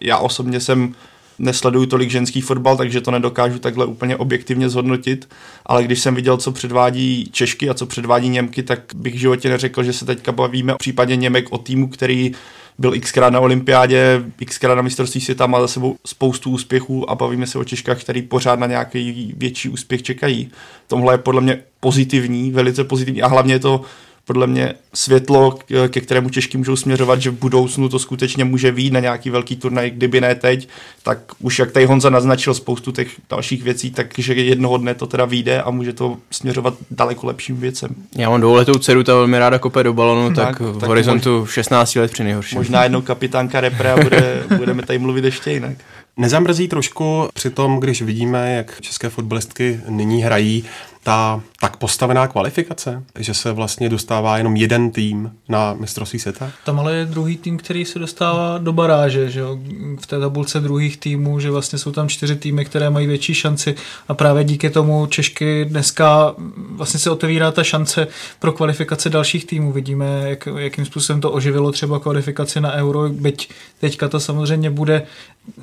já 0.00 0.18
osobně 0.18 0.60
jsem 0.60 0.94
nesleduju 1.38 1.86
tolik 1.86 2.10
ženský 2.10 2.40
fotbal, 2.40 2.76
takže 2.76 3.00
to 3.00 3.10
nedokážu 3.10 3.58
takhle 3.58 3.86
úplně 3.86 4.16
objektivně 4.16 4.68
zhodnotit, 4.68 5.28
ale 5.66 5.84
když 5.84 6.00
jsem 6.00 6.14
viděl, 6.14 6.36
co 6.36 6.52
předvádí 6.52 7.28
Češky 7.32 7.70
a 7.70 7.74
co 7.74 7.86
předvádí 7.86 8.28
Němky, 8.28 8.62
tak 8.62 8.80
bych 8.94 9.14
v 9.14 9.18
životě 9.18 9.48
neřekl, 9.48 9.82
že 9.82 9.92
se 9.92 10.06
teďka 10.06 10.32
bavíme 10.32 10.72
v 10.72 10.78
případě 10.78 11.16
Němek 11.16 11.52
o 11.52 11.58
týmu, 11.58 11.88
který 11.88 12.32
byl 12.78 13.00
xkrát 13.00 13.32
na 13.32 13.40
olympiádě, 13.40 14.24
xkrát 14.44 14.76
na 14.76 14.82
mistrovství 14.82 15.20
světa, 15.20 15.46
má 15.46 15.60
za 15.60 15.68
sebou 15.68 15.96
spoustu 16.06 16.50
úspěchů 16.50 17.10
a 17.10 17.14
bavíme 17.14 17.46
se 17.46 17.58
o 17.58 17.64
Češkách, 17.64 18.00
který 18.00 18.22
pořád 18.22 18.58
na 18.58 18.66
nějaký 18.66 19.34
větší 19.36 19.68
úspěch 19.68 20.02
čekají. 20.02 20.50
Tohle 20.86 21.14
je 21.14 21.18
podle 21.18 21.40
mě 21.40 21.62
pozitivní, 21.80 22.50
velice 22.50 22.84
pozitivní 22.84 23.22
a 23.22 23.26
hlavně 23.26 23.54
je 23.54 23.58
to 23.58 23.80
podle 24.26 24.46
mě 24.46 24.74
světlo, 24.94 25.58
ke 25.88 26.00
kterému 26.00 26.30
Češky 26.30 26.58
můžou 26.58 26.76
směřovat, 26.76 27.20
že 27.20 27.30
v 27.30 27.34
budoucnu 27.34 27.88
to 27.88 27.98
skutečně 27.98 28.44
může 28.44 28.70
výjít 28.70 28.92
na 28.92 29.00
nějaký 29.00 29.30
velký 29.30 29.56
turnaj, 29.56 29.90
kdyby 29.90 30.20
ne 30.20 30.34
teď, 30.34 30.68
tak 31.02 31.18
už 31.38 31.58
jak 31.58 31.72
tady 31.72 31.86
Honza 31.86 32.10
naznačil 32.10 32.54
spoustu 32.54 32.92
těch 32.92 33.08
dalších 33.30 33.62
věcí, 33.62 33.90
takže 33.90 34.34
jednoho 34.34 34.76
dne 34.76 34.94
to 34.94 35.06
teda 35.06 35.24
vyjde 35.24 35.62
a 35.62 35.70
může 35.70 35.92
to 35.92 36.16
směřovat 36.30 36.74
daleko 36.90 37.26
lepším 37.26 37.56
věcem. 37.56 37.94
Já 38.16 38.30
mám 38.30 38.40
dvouletou 38.40 38.74
dceru, 38.74 39.04
ta 39.04 39.14
velmi 39.14 39.38
ráda 39.38 39.58
kope 39.58 39.82
do 39.82 39.92
balonu, 39.92 40.34
tak, 40.34 40.58
tak 40.58 40.60
v 40.60 40.78
tak 40.78 40.88
horizontu 40.88 41.38
možná, 41.38 41.52
16 41.52 41.96
let 41.96 42.12
při 42.12 42.24
nejhorším. 42.24 42.58
Možná 42.58 42.82
jednou 42.82 43.02
kapitánka 43.02 43.60
repre 43.60 43.92
a 43.92 44.02
bude, 44.02 44.42
budeme 44.56 44.82
tady 44.82 44.98
mluvit 44.98 45.24
ještě 45.24 45.50
jinak. 45.50 45.76
Nezamrzí 46.16 46.68
trošku 46.68 47.28
při 47.34 47.50
tom, 47.50 47.80
když 47.80 48.02
vidíme, 48.02 48.54
jak 48.54 48.80
české 48.80 49.08
fotbalistky 49.08 49.80
nyní 49.88 50.22
hrají, 50.22 50.64
ta 51.02 51.40
tak 51.60 51.76
postavená 51.76 52.26
kvalifikace, 52.26 53.02
že 53.18 53.34
se 53.34 53.52
vlastně 53.52 53.88
dostává 53.88 54.38
jenom 54.38 54.56
jeden 54.56 54.90
tým 54.90 55.32
na 55.48 55.74
mistrovství 55.74 56.18
světa? 56.18 56.50
Tam 56.64 56.80
ale 56.80 56.94
je 56.94 57.04
druhý 57.04 57.36
tým, 57.36 57.56
který 57.58 57.84
se 57.84 57.98
dostává 57.98 58.58
do 58.58 58.72
baráže, 58.72 59.30
že 59.30 59.40
jo? 59.40 59.58
v 60.00 60.06
té 60.06 60.20
tabulce 60.20 60.60
druhých 60.60 60.96
týmů, 60.96 61.40
že 61.40 61.50
vlastně 61.50 61.78
jsou 61.78 61.92
tam 61.92 62.08
čtyři 62.08 62.36
týmy, 62.36 62.64
které 62.64 62.90
mají 62.90 63.06
větší 63.06 63.34
šanci 63.34 63.74
a 64.08 64.14
právě 64.14 64.44
díky 64.44 64.70
tomu 64.70 65.06
Češky 65.06 65.64
dneska 65.64 66.34
vlastně 66.70 67.00
se 67.00 67.10
otevírá 67.10 67.52
ta 67.52 67.64
šance 67.64 68.06
pro 68.38 68.52
kvalifikace 68.52 69.10
dalších 69.10 69.44
týmů. 69.44 69.72
Vidíme, 69.72 70.22
jak, 70.24 70.48
jakým 70.58 70.84
způsobem 70.84 71.20
to 71.20 71.30
oživilo 71.30 71.72
třeba 71.72 72.00
kvalifikaci 72.00 72.60
na 72.60 72.72
Euro, 72.72 73.08
byť 73.08 73.50
teďka 73.80 74.08
to 74.08 74.20
samozřejmě 74.20 74.70
bude 74.70 75.02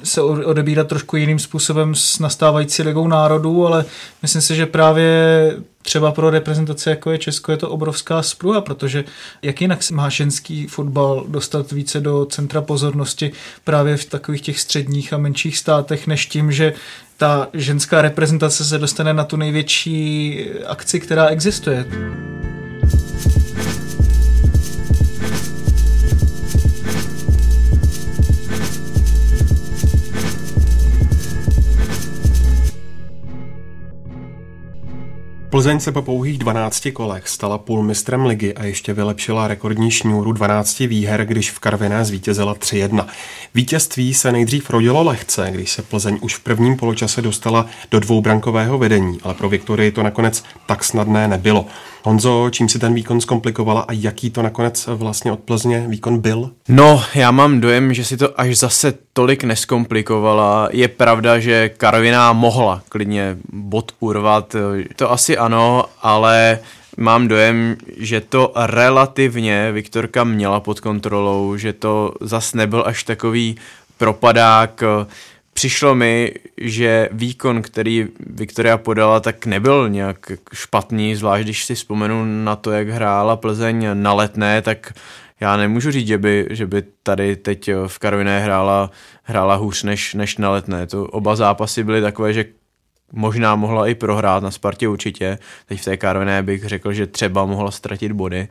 se 0.04 0.22
odebírat 0.22 0.88
trošku 0.88 1.18
jiným 1.18 1.40
způsobem 1.40 1.96
s 1.96 2.20
nastávající 2.20 2.84
ligou 2.84 3.08
národů, 3.08 3.68
ale 3.68 3.86
myslím 4.22 4.42
si, 4.42 4.56
že 4.56 4.66
právě 4.66 5.08
třeba 5.84 6.12
pro 6.12 6.30
reprezentace 6.30 6.90
jako 6.90 7.12
je 7.12 7.18
Česko 7.18 7.52
je 7.52 7.58
to 7.58 7.70
obrovská 7.70 8.22
spruha, 8.22 8.62
protože 8.62 9.04
jak 9.42 9.62
jinak 9.62 9.80
má 9.92 10.10
ženský 10.10 10.68
fotbal 10.68 11.26
dostat 11.28 11.72
více 11.72 12.00
do 12.00 12.26
centra 12.26 12.62
pozornosti 12.62 13.32
právě 13.64 13.98
v 13.98 14.06
takových 14.06 14.42
těch 14.42 14.60
středních 14.60 15.14
a 15.14 15.18
menších 15.18 15.58
státech, 15.58 16.08
než 16.08 16.26
tím, 16.26 16.52
že 16.52 16.74
ta 17.18 17.48
ženská 17.54 18.02
reprezentace 18.02 18.66
se 18.66 18.78
dostane 18.78 19.14
na 19.14 19.24
tu 19.24 19.38
největší 19.38 20.40
akci, 20.68 21.00
která 21.00 21.28
existuje. 21.28 21.86
Plzeň 35.54 35.80
se 35.80 35.92
po 35.92 36.02
pouhých 36.02 36.38
12 36.38 36.88
kolech 36.94 37.28
stala 37.28 37.58
půlmistrem 37.58 38.26
ligy 38.26 38.54
a 38.54 38.64
ještě 38.64 38.94
vylepšila 38.94 39.48
rekordní 39.48 39.92
šňůru 39.92 40.32
12 40.32 40.80
výher, 40.80 41.26
když 41.26 41.52
v 41.52 41.60
Karviné 41.60 42.06
zvítězila 42.06 42.56
3-1. 42.56 43.06
Vítězství 43.56 44.14
se 44.14 44.32
nejdřív 44.32 44.70
rodilo 44.70 45.04
lehce, 45.04 45.48
když 45.52 45.72
se 45.72 45.82
Plzeň 45.82 46.18
už 46.22 46.36
v 46.36 46.40
prvním 46.40 46.78
poločase 46.78 47.22
dostala 47.22 47.66
do 47.92 48.00
dvoubrankového 48.00 48.78
vedení, 48.78 49.18
ale 49.24 49.34
pro 49.34 49.50
Viktorii 49.50 49.92
to 49.92 50.04
nakonec 50.04 50.44
tak 50.66 50.84
snadné 50.84 51.28
nebylo. 51.28 51.66
Honzo, 52.04 52.50
čím 52.50 52.70
si 52.70 52.80
ten 52.80 52.94
výkon 52.94 53.22
zkomplikovala 53.22 53.82
a 53.82 53.92
jaký 53.92 54.30
to 54.30 54.42
nakonec 54.42 54.88
vlastně 54.88 55.32
od 55.32 55.40
Plzně 55.40 55.86
výkon 55.88 56.20
byl? 56.20 56.52
No, 56.68 57.04
já 57.16 57.32
mám 57.32 57.62
dojem, 57.62 57.94
že 57.94 58.06
si 58.06 58.18
to 58.18 58.42
až 58.42 58.58
zase 58.58 58.94
tolik 59.14 59.44
neskomplikovala. 59.44 60.70
Je 60.72 60.88
pravda, 60.88 61.40
že 61.40 61.70
Karviná 61.70 62.34
mohla 62.34 62.82
klidně 62.90 63.38
bod 63.54 63.92
urvat, 64.00 64.56
to 64.96 65.12
asi 65.12 65.38
ano, 65.38 65.86
ale 66.02 66.60
mám 66.98 67.28
dojem, 67.28 67.76
že 67.98 68.22
to 68.22 68.52
relativně 68.56 69.72
Viktorka 69.72 70.24
měla 70.24 70.60
pod 70.60 70.80
kontrolou, 70.80 71.58
že 71.58 71.74
to 71.74 72.14
zas 72.22 72.54
nebyl 72.54 72.84
až 72.86 73.04
takový 73.04 73.56
propadák, 73.98 74.84
přišlo 75.54 75.96
mi, 75.96 76.34
že 76.58 77.10
výkon, 77.12 77.62
který 77.62 78.08
Viktoria 78.20 78.78
podala, 78.78 79.20
tak 79.20 79.46
nebyl 79.46 79.90
nějak 79.90 80.32
špatný, 80.54 81.16
zvlášť 81.16 81.44
když 81.44 81.66
si 81.66 81.76
vzpomenu 81.76 82.44
na 82.44 82.56
to, 82.56 82.72
jak 82.72 82.90
hrála 82.90 83.36
Plzeň 83.36 83.90
na 83.94 84.14
letné, 84.14 84.62
tak 84.62 84.94
já 85.44 85.58
nemůžu 85.58 85.92
říct, 85.92 86.08
že 86.08 86.18
by, 86.18 86.48
že 86.50 86.68
by 86.68 86.84
tady 87.04 87.36
teď 87.36 87.70
v 87.88 88.00
Karviné 88.00 88.40
hrála, 88.40 88.92
hrála 89.24 89.56
hůř 89.56 89.84
než, 89.84 90.14
než 90.14 90.38
na 90.38 90.50
letné. 90.50 90.88
To 90.88 91.06
oba 91.06 91.36
zápasy 91.36 91.84
byly 91.84 92.02
takové, 92.02 92.34
že 92.34 92.46
možná 93.12 93.56
mohla 93.56 93.88
i 93.88 93.96
prohrát, 93.96 94.44
na 94.44 94.52
Spartě 94.52 94.88
určitě. 94.88 95.38
Teď 95.66 95.82
v 95.82 95.86
té 95.86 95.98
Karviné 95.98 96.44
bych 96.44 96.64
řekl, 96.64 96.94
že 96.94 97.08
třeba 97.08 97.46
mohla 97.46 97.72
ztratit 97.72 98.12
body. 98.12 98.48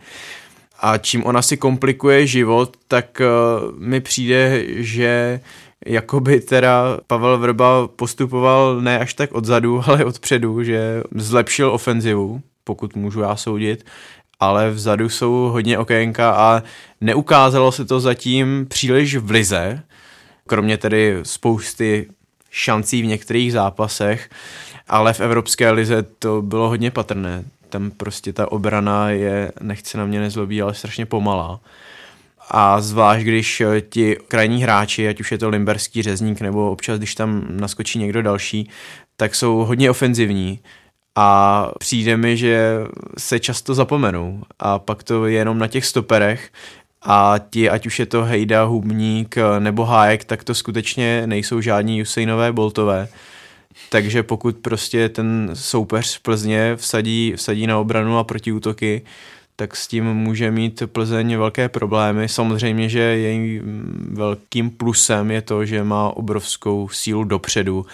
A 0.80 0.98
čím 0.98 1.24
ona 1.24 1.42
si 1.42 1.56
komplikuje 1.56 2.26
život, 2.26 2.76
tak 2.88 3.20
uh, 3.20 3.78
mi 3.78 4.00
přijde, 4.00 4.64
že 4.82 5.40
jakoby 5.86 6.40
teda 6.40 6.98
Pavel 7.06 7.38
Vrba 7.38 7.88
postupoval 7.88 8.80
ne 8.80 8.98
až 8.98 9.14
tak 9.14 9.32
odzadu, 9.32 9.82
ale 9.86 10.04
odpředu, 10.04 10.62
že 10.62 11.02
zlepšil 11.14 11.70
ofenzivu, 11.70 12.40
pokud 12.64 12.96
můžu 12.96 13.20
já 13.20 13.36
soudit, 13.36 13.84
ale 14.42 14.70
vzadu 14.70 15.08
jsou 15.08 15.32
hodně 15.32 15.78
okénka 15.78 16.30
a 16.30 16.62
neukázalo 17.00 17.72
se 17.72 17.84
to 17.84 18.00
zatím 18.00 18.66
příliš 18.68 19.16
v 19.16 19.30
lize, 19.30 19.82
kromě 20.46 20.78
tedy 20.78 21.18
spousty 21.22 22.06
šancí 22.50 23.02
v 23.02 23.06
některých 23.06 23.52
zápasech, 23.52 24.30
ale 24.88 25.12
v 25.12 25.20
Evropské 25.20 25.70
lize 25.70 26.02
to 26.18 26.42
bylo 26.42 26.68
hodně 26.68 26.90
patrné. 26.90 27.44
Tam 27.68 27.90
prostě 27.90 28.32
ta 28.32 28.52
obrana 28.52 29.10
je, 29.10 29.52
nechce 29.60 29.98
na 29.98 30.04
mě 30.04 30.20
nezlobí, 30.20 30.62
ale 30.62 30.74
strašně 30.74 31.06
pomalá. 31.06 31.60
A 32.50 32.80
zvlášť, 32.80 33.22
když 33.22 33.62
ti 33.88 34.16
krajní 34.28 34.62
hráči, 34.62 35.08
ať 35.08 35.20
už 35.20 35.32
je 35.32 35.38
to 35.38 35.48
limberský 35.48 36.02
řezník, 36.02 36.40
nebo 36.40 36.70
občas, 36.70 36.98
když 36.98 37.14
tam 37.14 37.44
naskočí 37.50 37.98
někdo 37.98 38.22
další, 38.22 38.70
tak 39.16 39.34
jsou 39.34 39.56
hodně 39.56 39.90
ofenzivní 39.90 40.60
a 41.16 41.70
přijde 41.78 42.16
mi, 42.16 42.36
že 42.36 42.78
se 43.18 43.38
často 43.38 43.74
zapomenou 43.74 44.42
a 44.58 44.78
pak 44.78 45.02
to 45.02 45.26
je 45.26 45.34
jenom 45.34 45.58
na 45.58 45.66
těch 45.66 45.86
stoperech 45.86 46.50
a 47.02 47.34
ti, 47.50 47.70
ať 47.70 47.86
už 47.86 47.98
je 47.98 48.06
to 48.06 48.24
Hejda, 48.24 48.64
Hubník 48.64 49.36
nebo 49.58 49.84
Hájek, 49.84 50.24
tak 50.24 50.44
to 50.44 50.54
skutečně 50.54 51.26
nejsou 51.26 51.60
žádní 51.60 52.02
Usainové, 52.02 52.52
Boltové. 52.52 53.08
Takže 53.88 54.22
pokud 54.22 54.56
prostě 54.56 55.08
ten 55.08 55.50
soupeř 55.54 56.06
z 56.06 56.18
Plzně 56.18 56.76
vsadí, 56.76 57.32
vsadí 57.36 57.66
na 57.66 57.78
obranu 57.78 58.18
a 58.18 58.24
protiútoky, 58.24 59.02
tak 59.56 59.76
s 59.76 59.86
tím 59.86 60.04
může 60.04 60.50
mít 60.50 60.82
Plzeň 60.86 61.36
velké 61.36 61.68
problémy. 61.68 62.28
Samozřejmě, 62.28 62.88
že 62.88 63.00
jejím 63.00 63.62
velkým 64.12 64.70
plusem 64.70 65.30
je 65.30 65.42
to, 65.42 65.64
že 65.64 65.84
má 65.84 66.16
obrovskou 66.16 66.88
sílu 66.88 67.24
dopředu 67.24 67.86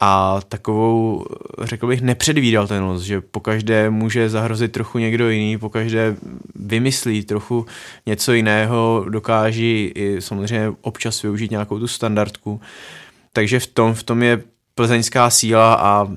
a 0.00 0.40
takovou, 0.48 1.24
řekl 1.62 1.86
bych, 1.86 2.00
nepředvídatelnost, 2.00 3.04
že 3.04 3.20
pokaždé 3.20 3.90
může 3.90 4.28
zahrozit 4.28 4.72
trochu 4.72 4.98
někdo 4.98 5.30
jiný, 5.30 5.58
pokaždé 5.58 6.16
vymyslí 6.54 7.24
trochu 7.24 7.66
něco 8.06 8.32
jiného, 8.32 9.06
dokáží 9.08 9.92
i 9.94 10.22
samozřejmě 10.22 10.72
občas 10.80 11.22
využít 11.22 11.50
nějakou 11.50 11.78
tu 11.78 11.88
standardku. 11.88 12.60
Takže 13.32 13.60
v 13.60 13.66
tom, 13.66 13.94
v 13.94 14.02
tom 14.02 14.22
je 14.22 14.42
plzeňská 14.74 15.30
síla 15.30 15.74
a 15.74 16.08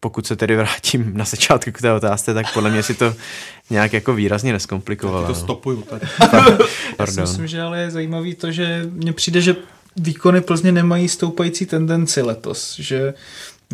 pokud 0.00 0.26
se 0.26 0.36
tedy 0.36 0.56
vrátím 0.56 1.10
na 1.16 1.24
začátku 1.24 1.72
k 1.72 1.80
té 1.80 1.92
otázce, 1.92 2.34
tak 2.34 2.54
podle 2.54 2.70
mě 2.70 2.82
si 2.82 2.94
to 2.94 3.14
nějak 3.70 3.92
jako 3.92 4.14
výrazně 4.14 4.52
neskomplikovalo. 4.52 5.22
Já 5.22 5.28
to 5.28 5.34
stopuju. 5.34 5.82
Tak. 5.82 6.02
Já 6.98 7.06
si 7.06 7.20
myslím, 7.20 7.46
že 7.46 7.62
ale 7.62 7.80
je 7.80 7.90
zajímavý 7.90 8.34
to, 8.34 8.52
že 8.52 8.86
mně 8.90 9.12
přijde, 9.12 9.40
že 9.40 9.56
výkony 9.96 10.40
Plzně 10.40 10.72
nemají 10.72 11.08
stoupající 11.08 11.66
tendenci 11.66 12.22
letos, 12.22 12.76
že 12.78 13.14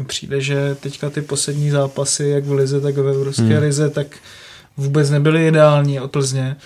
přijde, 0.07 0.41
že 0.41 0.77
teďka 0.81 1.11
ty 1.11 1.23
poslední 1.23 1.71
zápasy, 1.71 2.25
jak 2.25 2.45
v 2.45 2.53
Lize, 2.53 2.81
tak 2.81 2.97
ve 2.97 3.13
Evropské 3.13 3.43
hmm. 3.43 3.63
Lize, 3.63 3.91
tak 3.91 4.07
vůbec 4.77 5.11
nebyly 5.11 5.49
ideální 5.49 6.01
od 6.01 6.11
Plzně. 6.11 6.57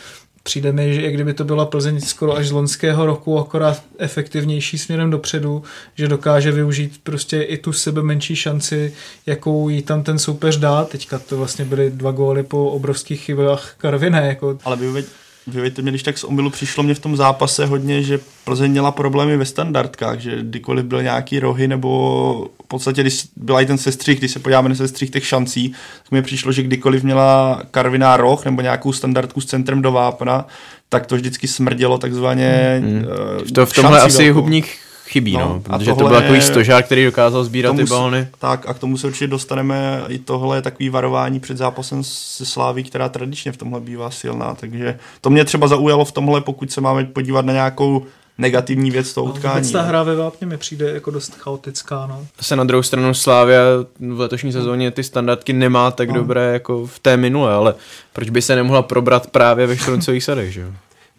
Přijde 0.43 0.73
mi, 0.73 0.95
že 0.95 1.03
jak 1.03 1.15
kdyby 1.15 1.35
to 1.35 1.45
byla 1.45 1.67
Plzeň 1.67 2.01
skoro 2.01 2.37
až 2.37 2.49
z 2.49 2.51
loňského 2.51 3.07
roku, 3.07 3.39
akorát 3.39 3.83
efektivnější 3.99 4.79
směrem 4.79 5.11
dopředu, 5.11 5.63
že 5.95 6.09
dokáže 6.09 6.53
využít 6.53 7.01
prostě 7.03 7.43
i 7.43 7.59
tu 7.59 7.73
sebe 7.73 8.03
menší 8.03 8.37
šanci, 8.37 8.93
jakou 9.27 9.69
jí 9.69 9.83
tam 9.83 10.03
ten 10.03 10.19
soupeř 10.19 10.57
dá. 10.57 10.85
Teďka 10.85 11.19
to 11.19 11.37
vlastně 11.37 11.65
byly 11.65 11.91
dva 11.91 12.11
góly 12.11 12.43
po 12.43 12.71
obrovských 12.71 13.21
chybách 13.21 13.75
Karviné. 13.79 14.27
Jako... 14.27 14.59
Ale 14.65 14.77
vy 14.77 15.05
Vyvěďte 15.47 15.83
mě, 15.83 15.91
když 15.91 16.03
tak 16.03 16.19
z 16.19 16.25
omylu 16.25 16.51
přišlo 16.51 16.83
mě 16.83 16.95
v 16.95 16.99
tom 16.99 17.17
zápase 17.17 17.67
hodně, 17.67 18.03
že 18.03 18.21
Plzeň 18.45 18.71
měla 18.71 18.93
problémy 18.93 19.37
ve 19.37 19.45
standardkách, 19.45 20.21
že 20.21 20.43
kdykoliv 20.43 20.85
byl 20.85 21.03
nějaký 21.03 21.41
rohy, 21.41 21.69
nebo 21.69 22.49
v 22.65 22.69
podstatě, 22.69 23.01
když 23.01 23.25
byl 23.37 23.61
i 23.61 23.67
ten 23.67 23.79
sestřih, 23.79 24.19
když 24.19 24.31
se 24.31 24.39
podíváme 24.39 24.69
na 24.69 24.75
sestřih 24.75 25.11
těch 25.11 25.27
šancí, 25.27 25.69
tak 26.03 26.11
mi 26.11 26.23
přišlo, 26.23 26.53
že 26.53 26.63
kdykoliv 26.63 27.03
měla 27.03 27.63
Karviná 27.71 28.17
roh 28.17 28.45
nebo 28.45 28.63
nějakou 28.63 28.93
standardku 28.93 29.41
s 29.41 29.47
centrem 29.47 29.83
do 29.83 29.93
vápna, 29.93 30.47
tak 30.89 31.07
to 31.07 31.17
vždycky 31.17 31.49
smrdělo 31.49 31.99
takzvaně. 31.99 32.81
Hmm. 32.85 32.97
Uh, 32.97 33.49
to 33.55 33.67
v 33.67 33.73
tomhle 33.73 34.01
asi 34.01 34.25
velkou. 34.25 34.41
hubník 34.41 34.67
chybí, 35.07 35.33
no, 35.33 35.41
no 35.41 35.61
protože 35.61 35.91
to 35.91 36.09
byl 36.09 36.21
takový 36.21 36.41
stožár, 36.41 36.83
který 36.83 37.05
dokázal 37.05 37.45
sbírat 37.45 37.77
ty 37.77 37.85
balony. 37.85 38.29
Tak 38.39 38.69
a 38.69 38.75
k 38.75 38.79
tomu 38.79 38.99
se 38.99 39.07
určitě 39.07 39.27
dostaneme, 39.27 40.03
i 40.09 40.19
tohle 40.19 40.59
je 40.59 40.63
takový 40.63 40.89
varování 40.89 41.41
před 41.41 41.57
zápasem 41.57 42.05
se 42.05 42.47
Sláví, 42.47 42.85
která 42.85 43.09
tradičně 43.09 43.53
v 43.53 43.57
tomhle 43.57 43.81
bývá 43.81 44.11
silná, 44.11 44.55
takže 44.55 44.99
to 45.21 45.31
mě 45.31 45.45
třeba 45.45 45.69
zaujalo 45.69 46.05
v 46.05 46.13
tomhle, 46.13 46.41
pokud 46.41 46.73
se 46.73 46.81
máme 46.81 47.05
podívat 47.05 47.45
na 47.45 47.53
nějakou 47.53 48.07
negativní 48.39 48.91
věc 48.91 49.15
toho 49.15 49.27
no, 49.27 49.33
utkání. 49.33 49.73
ta 49.73 49.83
hra 49.83 50.03
ve 50.03 50.17
Vápně 50.17 50.47
mi 50.47 50.57
přijde 50.57 50.91
jako 50.91 51.11
dost 51.11 51.35
chaotická. 51.35 52.07
No. 52.07 52.27
Se 52.41 52.57
na 52.57 52.65
druhou 52.65 52.83
stranu 52.83 53.15
Slávia 53.15 53.61
v 54.01 54.21
letošní 54.21 54.53
sezóně 54.53 54.91
ty 54.91 55.05
standardky 55.05 55.53
nemá 55.53 55.91
tak 55.91 56.09
no. 56.09 56.15
dobré 56.15 56.53
jako 56.53 56.87
v 56.87 56.99
té 56.99 57.17
minule, 57.17 57.53
ale 57.53 57.75
proč 58.13 58.31
by 58.31 58.43
se 58.43 58.57
nemohla 58.57 58.83
probrat 58.83 59.27
právě 59.27 59.67
ve 59.67 59.77
Štruncových 59.77 60.25
sadech, 60.25 60.53
že 60.53 60.61
jo? 60.61 60.69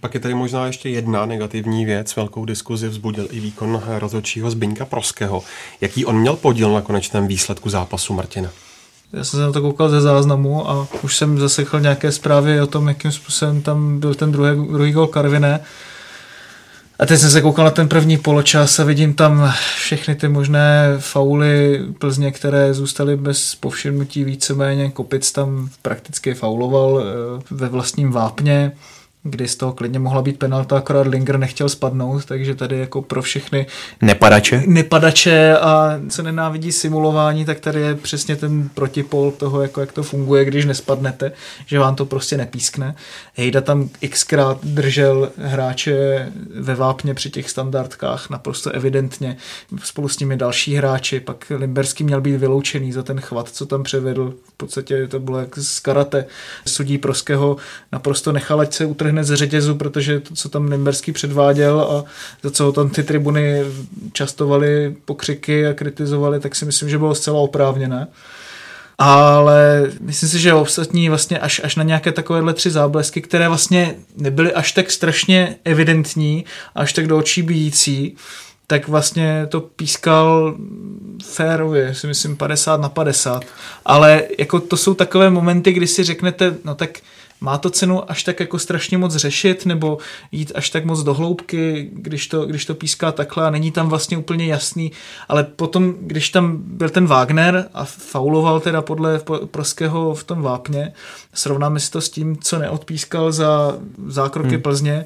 Pak 0.02 0.14
je 0.14 0.20
tady 0.20 0.34
možná 0.34 0.66
ještě 0.66 0.90
jedna 0.90 1.26
negativní 1.26 1.86
věc. 1.86 2.16
Velkou 2.16 2.46
diskuzi 2.46 2.88
vzbudil 2.88 3.28
i 3.32 3.40
výkon 3.40 3.82
rozhodčího 3.88 4.52
Zbyňka 4.52 4.86
Proského. 4.86 5.44
Jaký 5.82 6.06
on 6.06 6.20
měl 6.20 6.36
podíl 6.36 6.74
na 6.74 6.82
konečném 6.82 7.28
výsledku 7.28 7.70
zápasu 7.70 8.14
Martina? 8.14 8.50
Já 9.14 9.24
jsem 9.24 9.40
se 9.40 9.46
na 9.46 9.52
to 9.52 9.62
koukal 9.62 9.90
ze 9.90 10.02
záznamu 10.02 10.70
a 10.70 10.88
už 11.02 11.18
jsem 11.18 11.40
zasechl 11.40 11.80
nějaké 11.80 12.12
zprávy 12.12 12.62
o 12.62 12.68
tom, 12.68 12.88
jakým 12.88 13.12
způsobem 13.12 13.62
tam 13.62 14.00
byl 14.00 14.16
ten 14.16 14.32
druhý, 14.32 14.68
druhý 14.68 14.92
gol 14.92 15.08
Karviné. 15.08 15.60
A 17.00 17.06
teď 17.06 17.20
jsem 17.20 17.30
se 17.30 17.42
koukal 17.42 17.66
na 17.66 17.72
ten 17.72 17.90
první 17.90 18.18
poločas 18.18 18.80
a 18.80 18.84
vidím 18.84 19.14
tam 19.14 19.54
všechny 19.78 20.16
ty 20.16 20.28
možné 20.28 20.96
fauly 21.00 21.82
Plzně, 22.00 22.32
které 22.32 22.74
zůstaly 22.74 23.18
bez 23.18 23.56
povšimnutí 23.56 24.24
víceméně. 24.24 24.92
Kopic 24.92 25.32
tam 25.32 25.70
prakticky 25.82 26.34
fauloval 26.34 27.04
eh, 27.04 27.44
ve 27.52 27.68
vlastním 27.68 28.12
vápně 28.12 28.72
kdy 29.28 29.48
z 29.48 29.56
toho 29.56 29.74
klidně 29.74 30.00
mohla 30.00 30.22
být 30.22 30.40
penalta, 30.40 30.78
akorát 30.78 31.08
Linger 31.08 31.40
nechtěl 31.40 31.70
spadnout, 31.70 32.26
takže 32.26 32.56
tady 32.56 32.80
jako 32.80 33.02
pro 33.02 33.22
všechny 33.22 33.66
nepadače, 34.02 34.64
nepadače 34.68 35.58
a 35.58 36.00
co 36.10 36.24
nenávidí 36.24 36.72
simulování, 36.72 37.46
tak 37.46 37.60
tady 37.60 37.82
je 37.82 37.96
přesně 37.96 38.36
ten 38.36 38.70
protipol 38.74 39.32
toho, 39.32 39.62
jako 39.62 39.82
jak 39.82 39.92
to 39.92 40.04
funguje, 40.04 40.46
když 40.46 40.66
nespadnete, 40.66 41.32
že 41.66 41.80
vám 41.80 41.96
to 41.96 42.06
prostě 42.06 42.38
nepískne. 42.38 42.96
Hejda 43.34 43.62
tam 43.62 43.90
xkrát 44.10 44.66
držel 44.66 45.32
hráče 45.38 46.32
ve 46.60 46.76
vápně 46.76 47.14
při 47.14 47.30
těch 47.30 47.50
standardkách, 47.50 48.30
naprosto 48.30 48.72
evidentně, 48.72 49.38
spolu 49.84 50.08
s 50.08 50.20
nimi 50.20 50.38
další 50.38 50.76
hráči, 50.76 51.20
pak 51.20 51.52
Limberský 51.56 52.04
měl 52.04 52.22
být 52.22 52.38
vyloučený 52.38 52.92
za 52.92 53.04
ten 53.04 53.22
chvat, 53.22 53.50
co 53.50 53.66
tam 53.66 53.84
převedl, 53.84 54.34
v 54.50 54.58
podstatě 54.58 55.08
to 55.08 55.20
bylo 55.20 55.40
jak 55.40 55.58
z 55.58 55.80
karate. 55.80 56.26
Sudí 56.66 56.98
Proského 56.98 57.58
naprosto 57.92 58.32
nechal, 58.32 58.60
ať 58.62 58.74
se 58.74 58.86
utrhne 58.86 59.15
hned 59.16 59.24
ze 59.24 59.38
řetězu, 59.38 59.76
protože 59.76 60.20
to, 60.20 60.36
co 60.36 60.50
tam 60.50 60.70
Nimberský 60.70 61.12
předváděl 61.12 61.82
a 61.82 62.04
za 62.44 62.52
co 62.52 62.64
ho 62.64 62.72
tam 62.72 62.90
ty 62.90 63.04
tribuny 63.04 63.64
častovali 64.14 64.96
pokřiky 65.06 65.68
a 65.68 65.74
kritizovali, 65.74 66.40
tak 66.40 66.56
si 66.56 66.66
myslím, 66.66 66.90
že 66.90 66.98
bylo 66.98 67.16
zcela 67.16 67.40
oprávněné. 67.40 68.08
Ale 68.98 69.92
myslím 70.02 70.30
si, 70.30 70.40
že 70.40 70.54
ostatní 70.54 71.10
vlastně 71.10 71.40
až, 71.40 71.62
až 71.64 71.76
na 71.76 71.84
nějaké 71.84 72.12
takovéhle 72.12 72.54
tři 72.54 72.72
záblesky, 72.72 73.22
které 73.22 73.48
vlastně 73.48 73.96
nebyly 74.18 74.54
až 74.54 74.72
tak 74.72 74.92
strašně 74.92 75.56
evidentní, 75.66 76.46
až 76.76 76.94
tak 76.94 77.08
do 77.08 77.18
očí 77.18 77.42
bíjící, 77.42 78.16
tak 78.68 78.88
vlastně 78.88 79.48
to 79.50 79.62
pískal 79.62 80.56
férově, 81.24 81.96
si 81.96 82.08
myslím 82.08 82.38
50 82.38 82.82
na 82.82 82.90
50. 82.90 83.46
Ale 83.86 84.24
jako 84.40 84.60
to 84.60 84.78
jsou 84.78 84.94
takové 84.94 85.30
momenty, 85.30 85.74
kdy 85.74 85.88
si 85.88 86.04
řeknete, 86.04 86.56
no 86.64 86.76
tak 86.76 86.90
má 87.42 87.58
to 87.58 87.70
cenu 87.70 88.12
až 88.12 88.24
tak 88.24 88.40
jako 88.40 88.60
strašně 88.60 88.98
moc 88.98 89.16
řešit 89.16 89.66
nebo 89.66 89.98
jít 90.32 90.52
až 90.56 90.70
tak 90.70 90.86
moc 90.86 91.04
do 91.04 91.14
hloubky, 91.14 91.90
když 91.94 92.28
to, 92.28 92.46
když 92.46 92.66
to 92.66 92.76
píská 92.76 93.12
takhle 93.12 93.48
a 93.48 93.50
není 93.50 93.72
tam 93.72 93.90
vlastně 93.90 94.18
úplně 94.18 94.46
jasný, 94.46 94.92
ale 95.28 95.44
potom, 95.44 95.94
když 96.00 96.30
tam 96.30 96.58
byl 96.58 96.90
ten 96.90 97.08
Wagner 97.08 97.70
a 97.74 97.86
fauloval 97.86 98.60
teda 98.60 98.82
podle 98.82 99.22
Proského 99.46 100.16
v 100.16 100.24
tom 100.24 100.42
vápně, 100.42 100.94
srovnáme 101.34 101.80
si 101.80 101.92
to 101.92 102.02
s 102.02 102.10
tím, 102.10 102.38
co 102.38 102.60
neodpískal 102.60 103.32
za 103.32 103.78
zákroky 104.08 104.50
hmm. 104.50 104.62
Plzně, 104.62 105.06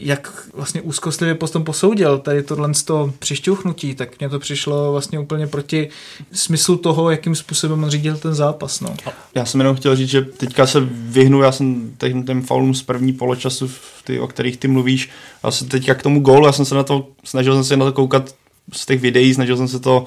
jak 0.00 0.48
vlastně 0.54 0.82
úzkostlivě 0.82 1.34
potom 1.34 1.64
posoudil 1.64 2.18
tady 2.18 2.42
tohle 2.42 2.74
z 2.74 2.82
toho 2.82 3.12
přišťouchnutí, 3.18 3.94
tak 3.94 4.20
mně 4.20 4.28
to 4.28 4.38
přišlo 4.38 4.92
vlastně 4.92 5.18
úplně 5.18 5.46
proti 5.46 5.88
smyslu 6.32 6.76
toho, 6.76 7.10
jakým 7.10 7.34
způsobem 7.34 7.84
on 7.84 7.90
řídil 7.90 8.16
ten 8.16 8.34
zápas. 8.34 8.80
No. 8.80 8.94
Já 9.34 9.44
jsem 9.44 9.60
jenom 9.60 9.76
chtěl 9.76 9.96
říct, 9.96 10.08
že 10.08 10.22
teďka 10.22 10.66
se 10.66 10.80
vyhnu, 10.90 11.42
já 11.42 11.52
jsem 11.52 11.92
ten, 11.98 12.24
ten 12.24 12.42
faulům 12.42 12.74
z 12.74 12.82
první 12.82 13.12
poločasu, 13.12 13.70
ty, 14.04 14.20
o 14.20 14.26
kterých 14.26 14.56
ty 14.56 14.68
mluvíš, 14.68 15.10
já 15.44 15.50
jsem 15.50 15.68
teďka 15.68 15.94
k 15.94 16.02
tomu 16.02 16.20
gólu, 16.20 16.46
já 16.46 16.52
jsem 16.52 16.64
se 16.64 16.74
na 16.74 16.82
to, 16.82 17.06
snažil 17.24 17.54
jsem 17.54 17.64
se 17.64 17.76
na 17.76 17.84
to 17.84 17.92
koukat 17.92 18.34
z 18.72 18.86
těch 18.86 19.00
videí, 19.00 19.34
snažil 19.34 19.56
jsem 19.56 19.68
se 19.68 19.80
to 19.80 20.04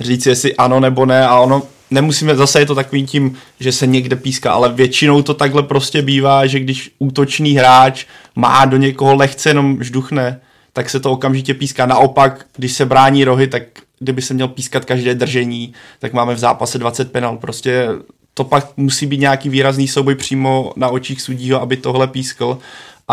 říct, 0.00 0.26
jestli 0.26 0.56
ano 0.56 0.80
nebo 0.80 1.06
ne 1.06 1.26
a 1.26 1.40
ono 1.40 1.62
nemusíme, 1.92 2.36
zase 2.36 2.60
je 2.60 2.66
to 2.66 2.74
takovým 2.74 3.06
tím, 3.06 3.36
že 3.60 3.72
se 3.72 3.86
někde 3.86 4.16
píská, 4.16 4.52
ale 4.52 4.72
většinou 4.72 5.22
to 5.22 5.34
takhle 5.34 5.62
prostě 5.62 6.02
bývá, 6.02 6.46
že 6.46 6.60
když 6.60 6.90
útočný 6.98 7.52
hráč 7.52 8.04
má 8.36 8.64
do 8.64 8.76
někoho 8.76 9.14
lehce 9.14 9.50
jenom 9.50 9.84
žduchne, 9.84 10.40
tak 10.72 10.90
se 10.90 11.00
to 11.00 11.12
okamžitě 11.12 11.54
píská. 11.54 11.86
Naopak, 11.86 12.46
když 12.56 12.72
se 12.72 12.86
brání 12.86 13.24
rohy, 13.24 13.46
tak 13.46 13.62
kdyby 13.98 14.22
se 14.22 14.34
měl 14.34 14.48
pískat 14.48 14.84
každé 14.84 15.14
držení, 15.14 15.72
tak 15.98 16.12
máme 16.12 16.34
v 16.34 16.38
zápase 16.38 16.78
20 16.78 17.12
penal. 17.12 17.36
Prostě 17.36 17.88
to 18.34 18.44
pak 18.44 18.76
musí 18.76 19.06
být 19.06 19.20
nějaký 19.20 19.48
výrazný 19.48 19.88
souboj 19.88 20.14
přímo 20.14 20.72
na 20.76 20.88
očích 20.88 21.22
sudího, 21.22 21.62
aby 21.62 21.76
tohle 21.76 22.06
pískl. 22.06 22.58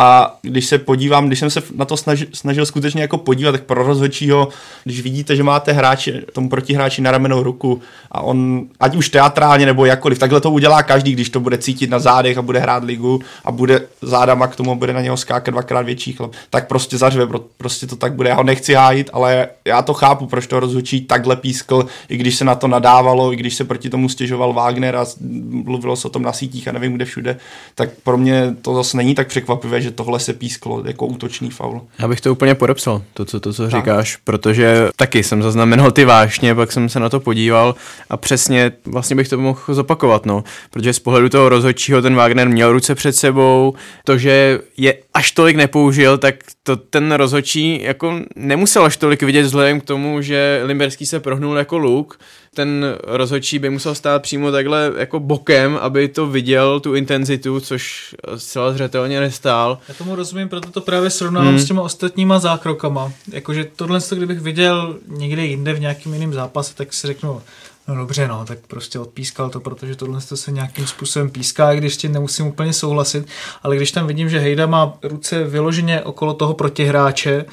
A 0.01 0.37
když 0.41 0.65
se 0.65 0.77
podívám, 0.77 1.27
když 1.27 1.39
jsem 1.39 1.49
se 1.49 1.61
na 1.75 1.85
to 1.85 1.97
snažil, 1.97 2.27
snažil 2.33 2.65
skutečně 2.65 3.01
jako 3.01 3.17
podívat, 3.17 3.51
tak 3.51 3.63
pro 3.63 3.83
rozhodčího, 3.83 4.47
když 4.83 5.01
vidíte, 5.01 5.35
že 5.35 5.43
máte 5.43 5.71
hráče, 5.71 6.21
tomu 6.33 6.49
protihráči 6.49 7.01
na 7.01 7.11
ramenou 7.11 7.43
ruku 7.43 7.81
a 8.11 8.21
on, 8.21 8.65
ať 8.79 8.95
už 8.95 9.09
teatrálně 9.09 9.65
nebo 9.65 9.85
jakkoliv, 9.85 10.19
takhle 10.19 10.41
to 10.41 10.51
udělá 10.51 10.83
každý, 10.83 11.11
když 11.11 11.29
to 11.29 11.39
bude 11.39 11.57
cítit 11.57 11.89
na 11.89 11.99
zádech 11.99 12.37
a 12.37 12.41
bude 12.41 12.59
hrát 12.59 12.83
ligu 12.83 13.21
a 13.45 13.51
bude 13.51 13.81
zádama 14.01 14.47
k 14.47 14.55
tomu, 14.55 14.75
bude 14.75 14.93
na 14.93 15.01
něho 15.01 15.17
skákat 15.17 15.53
dvakrát 15.53 15.81
větší 15.81 16.13
chlap, 16.13 16.31
tak 16.49 16.67
prostě 16.67 16.97
zařve, 16.97 17.27
prostě 17.57 17.87
to 17.87 17.95
tak 17.95 18.13
bude. 18.13 18.29
Já 18.29 18.35
ho 18.35 18.43
nechci 18.43 18.73
hájit, 18.73 19.09
ale 19.13 19.47
já 19.65 19.81
to 19.81 19.93
chápu, 19.93 20.25
proč 20.25 20.47
to 20.47 20.59
rozhodčí 20.59 21.01
takhle 21.01 21.35
pískl, 21.35 21.85
i 22.09 22.17
když 22.17 22.35
se 22.35 22.45
na 22.45 22.55
to 22.55 22.67
nadávalo, 22.67 23.33
i 23.33 23.35
když 23.35 23.55
se 23.55 23.63
proti 23.63 23.89
tomu 23.89 24.09
stěžoval 24.09 24.53
Wagner 24.53 24.95
a 24.95 25.05
mluvilo 25.49 25.95
se 25.95 26.07
o 26.07 26.11
tom 26.11 26.23
na 26.23 26.33
sítích 26.33 26.67
a 26.67 26.71
nevím 26.71 26.93
kde 26.93 27.05
všude, 27.05 27.37
tak 27.75 27.89
pro 28.03 28.17
mě 28.17 28.55
to 28.61 28.75
zase 28.75 28.97
není 28.97 29.15
tak 29.15 29.27
překvapivé, 29.27 29.81
že 29.81 29.88
tohle 29.91 30.19
se 30.19 30.33
písklo 30.33 30.83
jako 30.85 31.05
útočný 31.05 31.49
faul. 31.49 31.81
Já 31.99 32.07
bych 32.07 32.21
to 32.21 32.31
úplně 32.31 32.55
podepsal, 32.55 33.01
to, 33.13 33.25
co, 33.25 33.39
to, 33.39 33.53
co 33.53 33.69
říkáš, 33.69 34.15
protože 34.15 34.87
taky 34.95 35.23
jsem 35.23 35.43
zaznamenal 35.43 35.91
ty 35.91 36.05
vášně, 36.05 36.55
pak 36.55 36.71
jsem 36.71 36.89
se 36.89 36.99
na 36.99 37.09
to 37.09 37.19
podíval 37.19 37.75
a 38.09 38.17
přesně 38.17 38.71
vlastně 38.85 39.15
bych 39.15 39.27
to 39.27 39.37
mohl 39.37 39.59
zopakovat, 39.67 40.25
no, 40.25 40.43
protože 40.69 40.93
z 40.93 40.99
pohledu 40.99 41.29
toho 41.29 41.49
rozhodčího 41.49 42.01
ten 42.01 42.15
Wagner 42.15 42.49
měl 42.49 42.71
ruce 42.71 42.95
před 42.95 43.15
sebou, 43.15 43.73
to, 44.03 44.17
že 44.17 44.59
je 44.77 44.93
až 45.13 45.31
tolik 45.31 45.55
nepoužil, 45.55 46.17
tak 46.17 46.35
to 46.63 46.75
ten 46.75 47.11
rozhodčí 47.11 47.83
jako 47.83 48.19
nemusel 48.35 48.85
až 48.85 48.97
tolik 48.97 49.23
vidět 49.23 49.41
vzhledem 49.41 49.81
k 49.81 49.85
tomu, 49.85 50.21
že 50.21 50.61
Limberský 50.65 51.05
se 51.05 51.19
prohnul 51.19 51.57
jako 51.57 51.77
luk, 51.77 52.19
ten 52.53 52.85
rozhodčí 53.03 53.59
by 53.59 53.69
musel 53.69 53.95
stát 53.95 54.21
přímo 54.21 54.51
takhle 54.51 54.91
jako 54.97 55.19
bokem, 55.19 55.77
aby 55.81 56.07
to 56.07 56.27
viděl, 56.27 56.79
tu 56.79 56.95
intenzitu, 56.95 57.59
což 57.59 58.15
zcela 58.35 58.71
zřetelně 58.71 59.19
nestál. 59.19 59.77
Já 59.87 59.93
tomu 59.93 60.15
rozumím, 60.15 60.49
proto 60.49 60.71
to 60.71 60.81
právě 60.81 61.09
srovnávám 61.09 61.49
hmm. 61.49 61.59
s 61.59 61.65
těma 61.65 61.81
ostatníma 61.81 62.39
zákrokama. 62.39 63.13
Jakože 63.31 63.67
tohle, 63.75 63.99
kdybych 64.15 64.39
viděl 64.39 64.95
někde 65.07 65.45
jinde 65.45 65.73
v 65.73 65.79
nějakým 65.79 66.13
jiném 66.13 66.33
zápase, 66.33 66.75
tak 66.75 66.93
si 66.93 67.07
řeknu, 67.07 67.41
No 67.89 67.95
dobře, 67.95 68.27
no, 68.27 68.45
tak 68.45 68.59
prostě 68.67 68.99
odpískal 68.99 69.49
to, 69.49 69.59
protože 69.59 69.95
tohle 69.95 70.21
se 70.21 70.51
nějakým 70.51 70.87
způsobem 70.87 71.29
píská, 71.29 71.73
když 71.73 71.97
tím 71.97 72.13
nemusím 72.13 72.47
úplně 72.47 72.73
souhlasit, 72.73 73.27
ale 73.63 73.75
když 73.75 73.91
tam 73.91 74.07
vidím, 74.07 74.29
že 74.29 74.39
Hejda 74.39 74.65
má 74.65 74.93
ruce 75.03 75.43
vyloženě 75.43 76.01
okolo 76.01 76.33
toho 76.33 76.53
protihráče, 76.53 77.45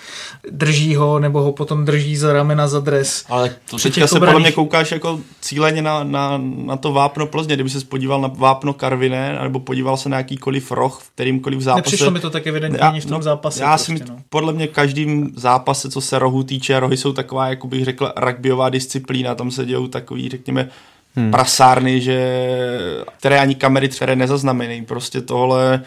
drží 0.50 0.94
ho, 0.94 1.18
nebo 1.18 1.42
ho 1.42 1.52
potom 1.52 1.84
drží 1.84 2.16
za 2.16 2.32
ramena, 2.32 2.68
za 2.68 2.80
dres. 2.80 3.24
Ale 3.28 3.54
to 3.70 3.76
teďka 3.78 4.06
se 4.06 4.18
podle 4.18 4.40
mě 4.40 4.52
koukáš 4.52 4.92
jako 4.92 5.20
cíleně 5.40 5.82
na, 5.82 6.04
na, 6.04 6.40
na 6.56 6.76
to 6.76 6.92
vápno 6.92 7.26
Plzně, 7.26 7.54
kdyby 7.54 7.70
se 7.70 7.84
podíval 7.84 8.20
na 8.20 8.28
vápno 8.28 8.72
Karviné, 8.72 9.38
nebo 9.42 9.60
podíval 9.60 9.96
se 9.96 10.08
na 10.08 10.16
jakýkoliv 10.16 10.70
roh 10.70 11.00
v 11.02 11.10
kterýmkoliv 11.10 11.60
zápase. 11.60 11.78
Nepřišlo 11.78 12.10
mi 12.10 12.20
to 12.20 12.30
tak 12.30 12.46
evidentně 12.46 12.78
já, 12.82 12.90
v 12.90 13.02
tom 13.06 13.10
no, 13.10 13.22
zápase. 13.22 13.62
Já 13.62 13.76
prostě, 13.76 14.04
no. 14.08 14.18
podle 14.28 14.52
mě 14.52 14.66
každým 14.66 15.32
zápase, 15.36 15.90
co 15.90 16.00
se 16.00 16.18
rohu 16.18 16.42
týče, 16.42 16.80
rohy 16.80 16.96
jsou 16.96 17.12
taková, 17.12 17.48
jako 17.48 17.66
bych 17.66 17.84
řekl, 17.84 18.12
rugbyová 18.16 18.68
disciplína, 18.68 19.34
tam 19.34 19.50
se 19.50 19.64
dějou 19.64 19.86
takový 19.86 20.25
řekněme, 20.28 20.68
hmm. 21.16 21.30
prasárny, 21.30 22.00
že, 22.00 22.48
které 23.18 23.40
ani 23.40 23.54
kamery 23.54 23.88
které 23.88 24.16
nezaznamenají. 24.16 24.82
Prostě 24.82 25.20
tohle 25.20 25.82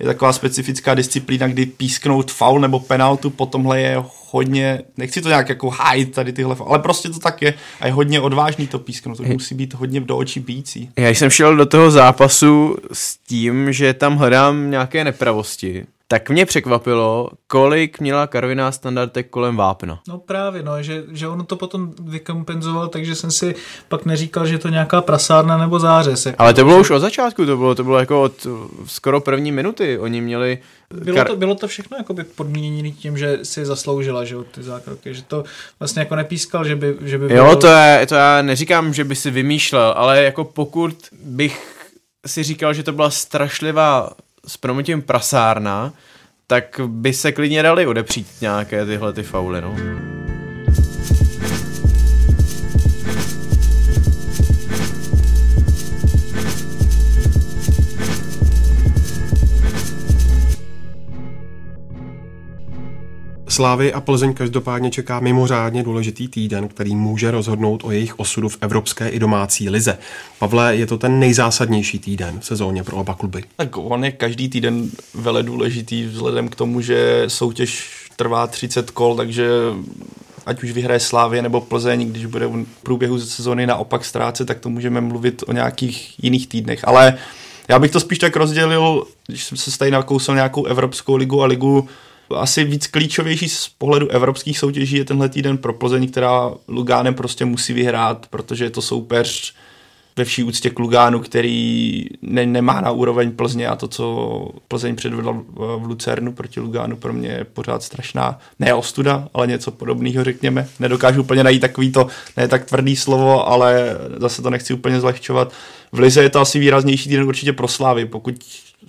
je 0.00 0.06
taková 0.06 0.32
specifická 0.32 0.94
disciplína, 0.94 1.48
kdy 1.48 1.66
písknout 1.66 2.30
faul 2.30 2.60
nebo 2.60 2.80
penaltu, 2.80 3.30
po 3.30 3.46
tomhle 3.46 3.80
je 3.80 4.02
hodně, 4.30 4.80
nechci 4.96 5.22
to 5.22 5.28
nějak 5.28 5.48
jako 5.48 5.70
hájit 5.70 6.14
tady 6.14 6.32
tyhle, 6.32 6.56
ale 6.66 6.78
prostě 6.78 7.08
to 7.08 7.18
tak 7.18 7.42
je 7.42 7.54
a 7.80 7.86
je 7.86 7.92
hodně 7.92 8.20
odvážný 8.20 8.66
to 8.66 8.78
písknout, 8.78 9.16
to 9.16 9.22
musí 9.22 9.54
být 9.54 9.74
hodně 9.74 10.00
do 10.00 10.16
očí 10.16 10.40
bíjící. 10.40 10.90
Já 10.96 11.08
jsem 11.08 11.30
šel 11.30 11.56
do 11.56 11.66
toho 11.66 11.90
zápasu 11.90 12.76
s 12.92 13.16
tím, 13.16 13.72
že 13.72 13.94
tam 13.94 14.16
hledám 14.16 14.70
nějaké 14.70 15.04
nepravosti, 15.04 15.84
tak 16.12 16.30
mě 16.30 16.46
překvapilo, 16.46 17.30
kolik 17.46 18.00
měla 18.00 18.26
Karviná 18.26 18.72
standardek 18.72 19.30
kolem 19.30 19.56
vápna. 19.56 20.00
No 20.08 20.18
právě, 20.18 20.62
no, 20.62 20.82
že, 20.82 21.04
že 21.12 21.28
ono 21.28 21.44
to 21.44 21.56
potom 21.56 21.92
vykompenzoval, 22.00 22.88
takže 22.88 23.14
jsem 23.14 23.30
si 23.30 23.54
pak 23.88 24.04
neříkal, 24.04 24.46
že 24.46 24.58
to 24.58 24.68
nějaká 24.68 25.00
prasárna 25.00 25.56
nebo 25.56 25.78
zářez. 25.78 26.26
Ale 26.38 26.54
to 26.54 26.64
bylo 26.64 26.80
už 26.80 26.90
od 26.90 26.98
začátku, 26.98 27.46
to 27.46 27.56
bylo, 27.56 27.74
to 27.74 27.84
bylo 27.84 27.98
jako 27.98 28.22
od 28.22 28.46
skoro 28.86 29.20
první 29.20 29.52
minuty. 29.52 29.98
Oni 29.98 30.20
měli 30.20 30.58
bylo, 30.94 31.16
kar... 31.16 31.26
to, 31.26 31.36
bylo 31.36 31.54
to 31.54 31.68
všechno 31.68 31.96
jako 31.96 32.14
by 32.14 32.24
podmíněné 32.24 32.90
tím, 32.90 33.18
že 33.18 33.38
si 33.42 33.66
zasloužila 33.66 34.24
že, 34.24 34.36
ty 34.54 34.62
zákroky, 34.62 35.14
že 35.14 35.22
to 35.22 35.44
vlastně 35.80 36.00
jako 36.00 36.16
nepískal, 36.16 36.64
že 36.64 36.76
by, 36.76 36.96
že 37.00 37.18
by 37.18 37.28
bylo... 37.28 37.46
Jo, 37.46 37.56
to, 37.56 37.66
je, 37.66 38.06
to 38.06 38.14
já 38.14 38.42
neříkám, 38.42 38.94
že 38.94 39.04
by 39.04 39.16
si 39.16 39.30
vymýšlel, 39.30 39.94
ale 39.96 40.22
jako 40.22 40.44
pokud 40.44 40.96
bych 41.24 41.86
si 42.26 42.42
říkal, 42.42 42.74
že 42.74 42.82
to 42.82 42.92
byla 42.92 43.10
strašlivá 43.10 44.10
s 44.46 44.56
promotím 44.56 45.02
prasárna, 45.02 45.92
tak 46.46 46.80
by 46.86 47.12
se 47.12 47.32
klidně 47.32 47.62
dali 47.62 47.86
odepřít 47.86 48.26
nějaké 48.40 48.86
tyhle 48.86 49.12
ty 49.12 49.22
fauly, 49.22 49.60
no. 49.60 49.76
Slávy 63.52 63.92
a 63.92 64.00
Plzeň 64.00 64.34
každopádně 64.34 64.90
čeká 64.90 65.20
mimořádně 65.20 65.82
důležitý 65.82 66.28
týden, 66.28 66.68
který 66.68 66.96
může 66.96 67.30
rozhodnout 67.30 67.84
o 67.84 67.90
jejich 67.90 68.18
osudu 68.18 68.48
v 68.48 68.58
evropské 68.60 69.08
i 69.08 69.18
domácí 69.18 69.70
lize. 69.70 69.98
Pavle, 70.38 70.76
je 70.76 70.86
to 70.86 70.98
ten 70.98 71.20
nejzásadnější 71.20 71.98
týden 71.98 72.40
v 72.40 72.46
sezóně 72.46 72.84
pro 72.84 72.96
oba 72.96 73.14
kluby? 73.14 73.44
Tak 73.56 73.76
on 73.76 74.04
je 74.04 74.12
každý 74.12 74.48
týden 74.48 74.90
vele 75.14 75.42
důležitý 75.42 76.04
vzhledem 76.04 76.48
k 76.48 76.54
tomu, 76.54 76.80
že 76.80 77.24
soutěž 77.28 77.90
trvá 78.16 78.46
30 78.46 78.90
kol, 78.90 79.16
takže 79.16 79.48
ať 80.46 80.62
už 80.62 80.72
vyhraje 80.72 81.00
Slávě 81.00 81.42
nebo 81.42 81.60
Plzeň, 81.60 82.10
když 82.10 82.26
bude 82.26 82.46
v 82.46 82.64
průběhu 82.82 83.20
sezóny 83.20 83.66
naopak 83.66 84.04
ztrácet, 84.04 84.48
tak 84.48 84.60
to 84.60 84.68
můžeme 84.68 85.00
mluvit 85.00 85.44
o 85.46 85.52
nějakých 85.52 86.24
jiných 86.24 86.46
týdnech. 86.46 86.88
Ale 86.88 87.14
já 87.68 87.78
bych 87.78 87.90
to 87.90 88.00
spíš 88.00 88.18
tak 88.18 88.36
rozdělil, 88.36 89.04
když 89.26 89.44
jsem 89.44 89.58
se 89.58 89.78
tady 89.78 89.90
nakousl 89.90 90.34
nějakou 90.34 90.64
Evropskou 90.64 91.16
ligu 91.16 91.42
a 91.42 91.46
ligu 91.46 91.88
asi 92.36 92.64
víc 92.64 92.86
klíčovější 92.86 93.48
z 93.48 93.68
pohledu 93.68 94.08
evropských 94.08 94.58
soutěží 94.58 94.96
je 94.96 95.04
tenhle 95.04 95.28
týden 95.28 95.58
pro 95.58 95.72
Plzeň, 95.72 96.08
která 96.08 96.50
Lugánem 96.68 97.14
prostě 97.14 97.44
musí 97.44 97.72
vyhrát, 97.72 98.26
protože 98.30 98.64
je 98.64 98.70
to 98.70 98.82
soupeř 98.82 99.54
ve 100.16 100.24
vší 100.24 100.42
úctě 100.42 100.70
k 100.70 100.78
Lugánu, 100.78 101.20
který 101.20 102.04
ne, 102.22 102.46
nemá 102.46 102.80
na 102.80 102.90
úroveň 102.90 103.32
Plzně 103.32 103.68
a 103.68 103.76
to, 103.76 103.88
co 103.88 104.48
Plzeň 104.68 104.96
předvedla 104.96 105.32
v 105.54 105.84
Lucernu 105.86 106.32
proti 106.32 106.60
Lugánu, 106.60 106.96
pro 106.96 107.12
mě 107.12 107.28
je 107.28 107.44
pořád 107.44 107.82
strašná, 107.82 108.38
ne 108.58 108.74
ostuda, 108.74 109.28
ale 109.34 109.46
něco 109.46 109.70
podobného, 109.70 110.24
řekněme. 110.24 110.68
Nedokážu 110.80 111.20
úplně 111.20 111.44
najít 111.44 111.60
takový 111.60 111.92
to, 111.92 112.06
ne 112.36 112.48
tak 112.48 112.64
tvrdý 112.64 112.96
slovo, 112.96 113.48
ale 113.48 113.96
zase 114.16 114.42
to 114.42 114.50
nechci 114.50 114.74
úplně 114.74 115.00
zlehčovat. 115.00 115.52
V 115.92 115.98
Lize 115.98 116.22
je 116.22 116.30
to 116.30 116.40
asi 116.40 116.58
výraznější 116.58 117.08
týden 117.08 117.28
určitě 117.28 117.52
pro 117.52 117.68
Slávy, 117.68 118.06
pokud 118.06 118.34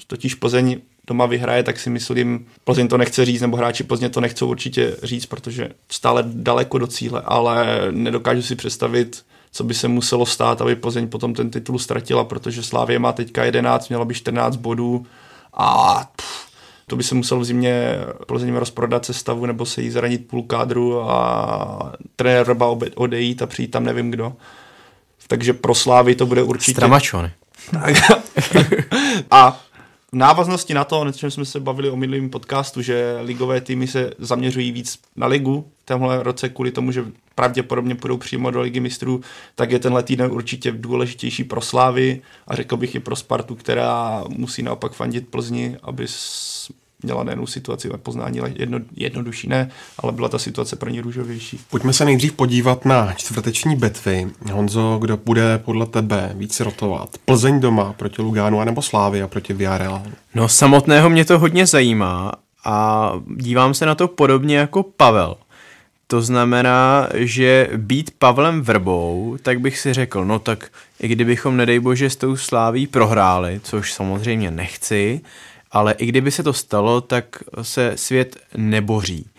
totiž 0.08 0.36
Plzeň 0.36 0.78
doma 1.08 1.26
vyhraje, 1.26 1.64
tak 1.64 1.80
si 1.80 1.90
myslím, 1.90 2.46
Plzeň 2.64 2.88
to 2.88 2.98
nechce 2.98 3.26
říct, 3.26 3.42
nebo 3.42 3.58
hráči 3.58 3.84
Plzně 3.84 4.10
to 4.10 4.22
nechcou 4.22 4.48
určitě 4.48 4.96
říct, 5.04 5.26
protože 5.26 5.70
stále 5.92 6.24
daleko 6.28 6.78
do 6.78 6.88
cíle, 6.88 7.22
ale 7.26 7.66
nedokážu 7.92 8.42
si 8.42 8.56
představit, 8.56 9.26
co 9.52 9.64
by 9.64 9.74
se 9.74 9.88
muselo 9.88 10.26
stát, 10.26 10.62
aby 10.62 10.76
Plzeň 10.76 11.08
potom 11.08 11.34
ten 11.34 11.50
titul 11.50 11.80
ztratila, 11.80 12.24
protože 12.24 12.64
Slávě 12.64 13.00
má 13.00 13.12
teďka 13.12 13.44
11, 13.44 13.90
měla 13.90 14.06
by 14.06 14.14
14 14.14 14.56
bodů 14.56 15.06
a 15.54 16.00
pff, 16.16 16.48
to 16.88 16.96
by 16.96 17.04
se 17.04 17.16
musel 17.16 17.40
v 17.40 17.46
zimě 17.46 17.98
Plzeň 18.28 18.56
rozprodat 18.56 19.06
sestavu 19.06 19.46
nebo 19.46 19.66
se 19.66 19.82
jí 19.82 19.90
zranit 19.90 20.28
půl 20.28 20.44
kádru 20.44 21.02
a 21.02 21.94
trenér 22.16 22.48
Rba 22.48 22.78
odejít 22.96 23.42
a 23.42 23.48
přijít 23.48 23.72
tam 23.72 23.84
nevím 23.84 24.12
kdo. 24.12 24.34
Takže 25.28 25.54
pro 25.54 25.76
Slávy 25.76 26.16
to 26.16 26.26
bude 26.26 26.44
určitě... 26.44 26.72
Stramačony. 26.72 27.32
a 29.32 29.62
v 30.14 30.16
návaznosti 30.16 30.74
na 30.74 30.84
to, 30.84 31.02
o 31.02 31.12
čem 31.12 31.32
jsme 31.32 31.46
se 31.46 31.60
bavili 31.60 31.90
o 31.90 31.96
minulém 31.96 32.30
podcastu, 32.30 32.82
že 32.82 33.18
ligové 33.22 33.62
týmy 33.62 33.88
se 33.88 34.14
zaměřují 34.18 34.72
víc 34.72 35.00
na 35.16 35.28
ligu 35.28 35.72
v 35.84 35.86
tomhle 35.86 36.24
roce 36.24 36.50
kvůli 36.50 36.72
tomu, 36.72 36.92
že 36.92 37.06
pravděpodobně 37.36 37.96
půjdou 37.96 38.18
přímo 38.18 38.52
do 38.52 38.62
ligy 38.62 38.80
mistrů, 38.80 39.22
tak 39.56 39.72
je 39.72 39.80
tenhle 39.80 40.04
týden 40.04 40.32
určitě 40.32 40.72
důležitější 40.72 41.44
pro 41.44 41.62
Slávy 41.62 42.22
a 42.48 42.56
řekl 42.56 42.78
bych 42.78 42.96
i 42.96 43.00
pro 43.00 43.16
Spartu, 43.16 43.56
která 43.56 44.24
musí 44.30 44.64
naopak 44.64 44.92
fandit 44.92 45.28
Plzni, 45.28 45.78
aby 45.84 46.08
měla 47.04 47.24
nejenom 47.24 47.48
situaci 47.48 47.90
ve 47.90 47.98
poznání 47.98 48.40
jedno, 48.56 48.80
jednodušší, 48.96 49.48
ne, 49.48 49.70
ale 50.00 50.12
byla 50.12 50.30
ta 50.30 50.40
situace 50.40 50.76
pro 50.76 50.90
ní 50.90 51.02
růžovější. 51.02 51.60
Pojďme 51.70 51.94
se 51.94 52.06
nejdřív 52.06 52.34
podívat 52.34 52.86
na 52.86 53.14
čtvrteční 53.14 53.76
betvy. 53.76 54.28
Honzo, 54.52 54.98
kdo 55.02 55.18
bude 55.18 55.58
podle 55.58 55.86
tebe 55.86 56.32
víc 56.36 56.60
rotovat? 56.60 57.10
Plzeň 57.26 57.60
doma 57.60 57.94
proti 57.94 58.22
Lugánu 58.22 58.60
anebo 58.60 58.82
Slávy 58.82 59.22
a 59.22 59.28
proti 59.28 59.54
Villarreal? 59.54 60.04
No 60.36 60.50
samotného 60.50 61.10
mě 61.10 61.26
to 61.26 61.40
hodně 61.40 61.66
zajímá 61.66 62.32
a 62.66 63.12
dívám 63.38 63.74
se 63.74 63.86
na 63.86 63.96
to 63.96 64.08
podobně 64.08 64.58
jako 64.58 64.84
Pavel. 64.84 65.36
To 66.08 66.22
znamená, 66.22 67.08
že 67.14 67.70
být 67.78 68.12
Pavlem 68.18 68.62
Vrbou, 68.62 69.38
tak 69.42 69.60
bych 69.60 69.80
si 69.80 69.94
řekl, 69.94 70.26
no 70.26 70.40
tak 70.40 70.70
i 71.00 71.08
kdybychom, 71.08 71.58
nedej 71.58 71.80
bože, 71.80 72.10
s 72.10 72.16
tou 72.16 72.38
sláví 72.38 72.88
prohráli, 72.88 73.60
což 73.64 73.94
samozřejmě 73.94 74.52
nechci, 74.52 75.22
ale 75.74 75.94
i 75.94 76.06
kdyby 76.06 76.32
se 76.32 76.44
to 76.44 76.54
stalo, 76.54 77.02
tak 77.02 77.26
se 77.62 77.94
svět 77.96 78.38
neboří. 78.58 79.30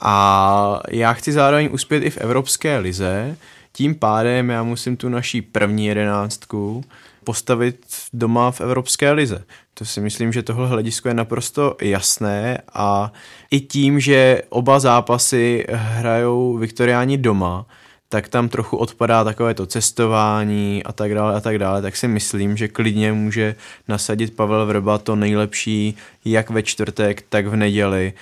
A 0.00 0.80
já 0.90 1.12
chci 1.12 1.32
zároveň 1.32 1.68
uspět 1.72 2.02
i 2.02 2.10
v 2.10 2.16
Evropské 2.18 2.78
lize, 2.78 3.36
tím 3.72 3.94
pádem 3.94 4.50
já 4.50 4.62
musím 4.62 4.96
tu 4.96 5.08
naší 5.08 5.42
první 5.42 5.86
jedenáctku 5.86 6.84
postavit 7.24 7.86
doma 8.12 8.50
v 8.50 8.60
Evropské 8.60 9.12
lize. 9.12 9.44
To 9.74 9.84
si 9.84 10.00
myslím, 10.00 10.32
že 10.32 10.42
tohle 10.42 10.68
hledisko 10.68 11.08
je 11.08 11.14
naprosto 11.14 11.76
jasné 11.82 12.58
a 12.74 13.12
i 13.50 13.60
tím, 13.60 14.00
že 14.00 14.42
oba 14.48 14.80
zápasy 14.80 15.64
hrajou 15.70 16.56
Viktoriáni 16.56 17.18
doma, 17.18 17.66
tak 18.12 18.28
tam 18.28 18.48
trochu 18.48 18.76
odpadá 18.76 19.24
takové 19.24 19.54
to 19.54 19.66
cestování 19.66 20.84
a 20.84 20.92
tak 20.92 21.14
dále 21.14 21.34
a 21.34 21.40
tak 21.40 21.58
dále, 21.58 21.82
tak 21.82 21.96
si 21.96 22.08
myslím, 22.08 22.56
že 22.56 22.68
klidně 22.68 23.12
může 23.12 23.54
nasadit 23.88 24.36
Pavel 24.36 24.66
Vrba 24.66 24.98
to 24.98 25.16
nejlepší 25.16 25.96
jak 26.24 26.50
ve 26.50 26.62
čtvrtek, 26.62 27.24
tak 27.28 27.46
v 27.46 27.56
neděli. 27.56 28.12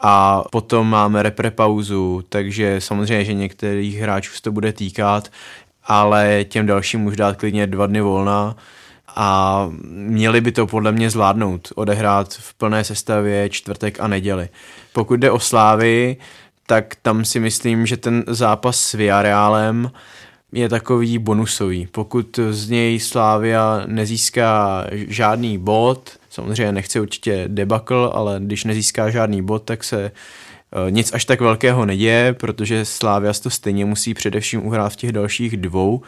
A 0.00 0.44
potom 0.52 0.90
máme 0.90 1.22
repre 1.22 1.50
pauzu, 1.50 2.24
takže 2.28 2.80
samozřejmě, 2.80 3.24
že 3.24 3.34
některých 3.34 3.98
hráčů 3.98 4.32
se 4.34 4.42
to 4.42 4.52
bude 4.52 4.72
týkat, 4.72 5.28
ale 5.84 6.44
těm 6.44 6.66
dalším 6.66 7.00
můžu 7.00 7.16
dát 7.16 7.36
klidně 7.36 7.66
dva 7.66 7.86
dny 7.86 8.00
volna. 8.00 8.56
A 9.16 9.70
měli 9.90 10.40
by 10.40 10.52
to 10.52 10.66
podle 10.66 10.92
mě 10.92 11.10
zvládnout, 11.10 11.72
odehrát 11.74 12.34
v 12.34 12.54
plné 12.54 12.84
sestavě 12.84 13.48
čtvrtek 13.48 14.00
a 14.00 14.08
neděli. 14.08 14.48
Pokud 14.92 15.20
jde 15.20 15.30
o 15.30 15.40
Slávy, 15.40 16.16
tak 16.68 16.94
tam 17.02 17.24
si 17.24 17.40
myslím, 17.40 17.86
že 17.86 17.96
ten 17.96 18.24
zápas 18.26 18.80
s 18.80 18.92
Villarealem 18.92 19.90
je 20.52 20.68
takový 20.68 21.18
bonusový. 21.18 21.88
Pokud 21.92 22.38
z 22.50 22.70
něj 22.70 23.00
Slávia 23.00 23.82
nezíská 23.86 24.84
žádný 24.92 25.58
bod, 25.58 26.10
samozřejmě 26.30 26.72
nechce 26.72 27.00
určitě 27.00 27.44
debakl, 27.46 28.10
ale 28.14 28.40
když 28.40 28.64
nezíská 28.64 29.10
žádný 29.10 29.42
bod, 29.42 29.62
tak 29.62 29.84
se 29.84 30.04
eh, 30.04 30.90
nic 30.90 31.12
až 31.12 31.24
tak 31.24 31.40
velkého 31.40 31.86
neděje, 31.86 32.32
protože 32.32 32.84
Slávia 32.84 33.32
to 33.32 33.50
stejně 33.50 33.84
musí 33.84 34.14
především 34.14 34.66
uhrát 34.66 34.92
v 34.92 34.96
těch 34.96 35.12
dalších 35.12 35.56
dvou 35.56 36.02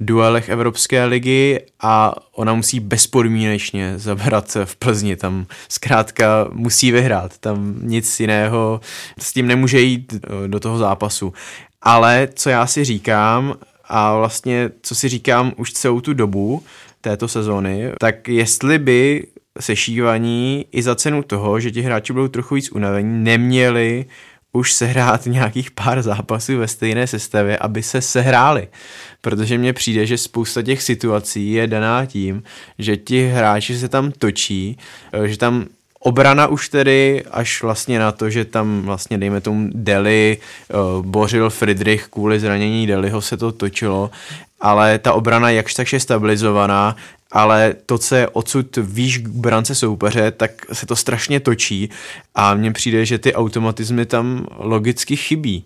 duelech 0.00 0.48
Evropské 0.48 1.04
ligy 1.04 1.60
a 1.80 2.14
ona 2.32 2.54
musí 2.54 2.80
bezpodmínečně 2.80 3.98
zabrat 3.98 4.56
v 4.64 4.76
Plzni, 4.76 5.16
tam 5.16 5.46
zkrátka 5.68 6.48
musí 6.52 6.92
vyhrát, 6.92 7.38
tam 7.38 7.74
nic 7.82 8.20
jiného, 8.20 8.80
s 9.18 9.32
tím 9.32 9.46
nemůže 9.46 9.80
jít 9.80 10.14
eh, 10.14 10.48
do 10.48 10.60
toho 10.60 10.78
zápasu. 10.78 11.32
Ale 11.82 12.28
co 12.34 12.50
já 12.50 12.66
si 12.66 12.84
říkám 12.84 13.54
a 13.88 14.16
vlastně 14.16 14.70
co 14.82 14.94
si 14.94 15.08
říkám 15.08 15.52
už 15.56 15.72
celou 15.72 16.00
tu 16.00 16.14
dobu 16.14 16.62
této 17.00 17.28
sezóny, 17.28 17.92
tak 18.00 18.28
jestli 18.28 18.78
by 18.78 19.26
sešívaní 19.60 20.66
i 20.72 20.82
za 20.82 20.94
cenu 20.94 21.22
toho, 21.22 21.60
že 21.60 21.70
ti 21.70 21.82
hráči 21.82 22.12
budou 22.12 22.28
trochu 22.28 22.54
víc 22.54 22.72
unavení, 22.72 23.24
neměli 23.24 24.06
už 24.52 24.72
sehrát 24.72 25.26
nějakých 25.26 25.70
pár 25.70 26.02
zápasů 26.02 26.58
ve 26.58 26.68
stejné 26.68 27.06
sestavě, 27.06 27.58
aby 27.58 27.82
se 27.82 28.00
sehráli. 28.00 28.68
Protože 29.20 29.58
mně 29.58 29.72
přijde, 29.72 30.06
že 30.06 30.18
spousta 30.18 30.62
těch 30.62 30.82
situací 30.82 31.52
je 31.52 31.66
daná 31.66 32.06
tím, 32.06 32.42
že 32.78 32.96
ti 32.96 33.26
hráči 33.26 33.78
se 33.78 33.88
tam 33.88 34.12
točí, 34.12 34.78
eh, 35.12 35.28
že 35.28 35.38
tam 35.38 35.66
Obrana 36.00 36.46
už 36.46 36.68
tedy 36.68 37.24
až 37.30 37.62
vlastně 37.62 37.98
na 37.98 38.12
to, 38.12 38.30
že 38.30 38.44
tam 38.44 38.82
vlastně 38.82 39.18
dejme 39.18 39.40
tomu 39.40 39.70
Deli 39.74 40.38
uh, 40.38 41.06
bořil 41.06 41.50
Friedrich 41.50 42.06
kvůli 42.06 42.40
zranění 42.40 42.86
Deliho 42.86 43.20
se 43.20 43.36
to 43.36 43.52
točilo, 43.52 44.10
ale 44.60 44.98
ta 44.98 45.12
obrana 45.12 45.50
jakž 45.50 45.74
tak 45.74 45.92
je 45.92 46.00
stabilizovaná 46.00 46.96
ale 47.32 47.74
to, 47.86 47.98
co 47.98 48.14
je 48.14 48.28
odsud 48.28 48.76
výš 48.76 49.18
k 49.18 49.28
brance 49.28 49.74
soupeře, 49.74 50.30
tak 50.30 50.50
se 50.72 50.86
to 50.86 50.96
strašně 50.96 51.40
točí 51.40 51.90
a 52.34 52.54
mně 52.54 52.72
přijde, 52.72 53.06
že 53.06 53.18
ty 53.18 53.34
automatizmy 53.34 54.06
tam 54.06 54.46
logicky 54.56 55.16
chybí. 55.16 55.64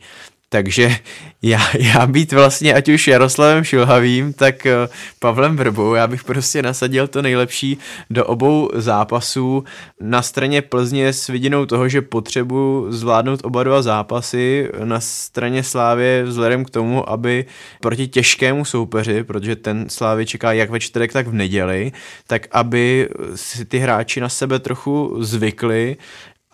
Takže 0.52 0.96
já, 1.42 1.60
já 1.78 2.06
být 2.06 2.32
vlastně 2.32 2.74
ať 2.74 2.88
už 2.88 3.08
Jaroslavem 3.08 3.64
Šilhavým, 3.64 4.32
tak 4.32 4.66
eh, 4.66 4.88
Pavlem 5.18 5.56
Vrbou, 5.56 5.94
já 5.94 6.06
bych 6.06 6.24
prostě 6.24 6.62
nasadil 6.62 7.08
to 7.08 7.22
nejlepší 7.22 7.78
do 8.10 8.26
obou 8.26 8.70
zápasů. 8.74 9.64
Na 10.00 10.22
straně 10.22 10.62
Plzně 10.62 11.12
s 11.12 11.28
vidinou 11.28 11.66
toho, 11.66 11.88
že 11.88 12.02
potřebuji 12.02 12.92
zvládnout 12.92 13.40
oba 13.44 13.64
dva 13.64 13.82
zápasy, 13.82 14.70
na 14.84 15.00
straně 15.00 15.62
Slávě 15.62 16.24
vzhledem 16.24 16.64
k 16.64 16.70
tomu, 16.70 17.10
aby 17.10 17.44
proti 17.80 18.08
těžkému 18.08 18.64
soupeři, 18.64 19.24
protože 19.24 19.56
ten 19.56 19.88
Slávě 19.88 20.26
čeká 20.26 20.52
jak 20.52 20.70
ve 20.70 20.80
čtvrtek, 20.80 21.12
tak 21.12 21.26
v 21.26 21.34
neděli, 21.34 21.92
tak 22.26 22.46
aby 22.50 23.08
si 23.34 23.64
ty 23.64 23.78
hráči 23.78 24.20
na 24.20 24.28
sebe 24.28 24.58
trochu 24.58 25.16
zvykli, 25.20 25.96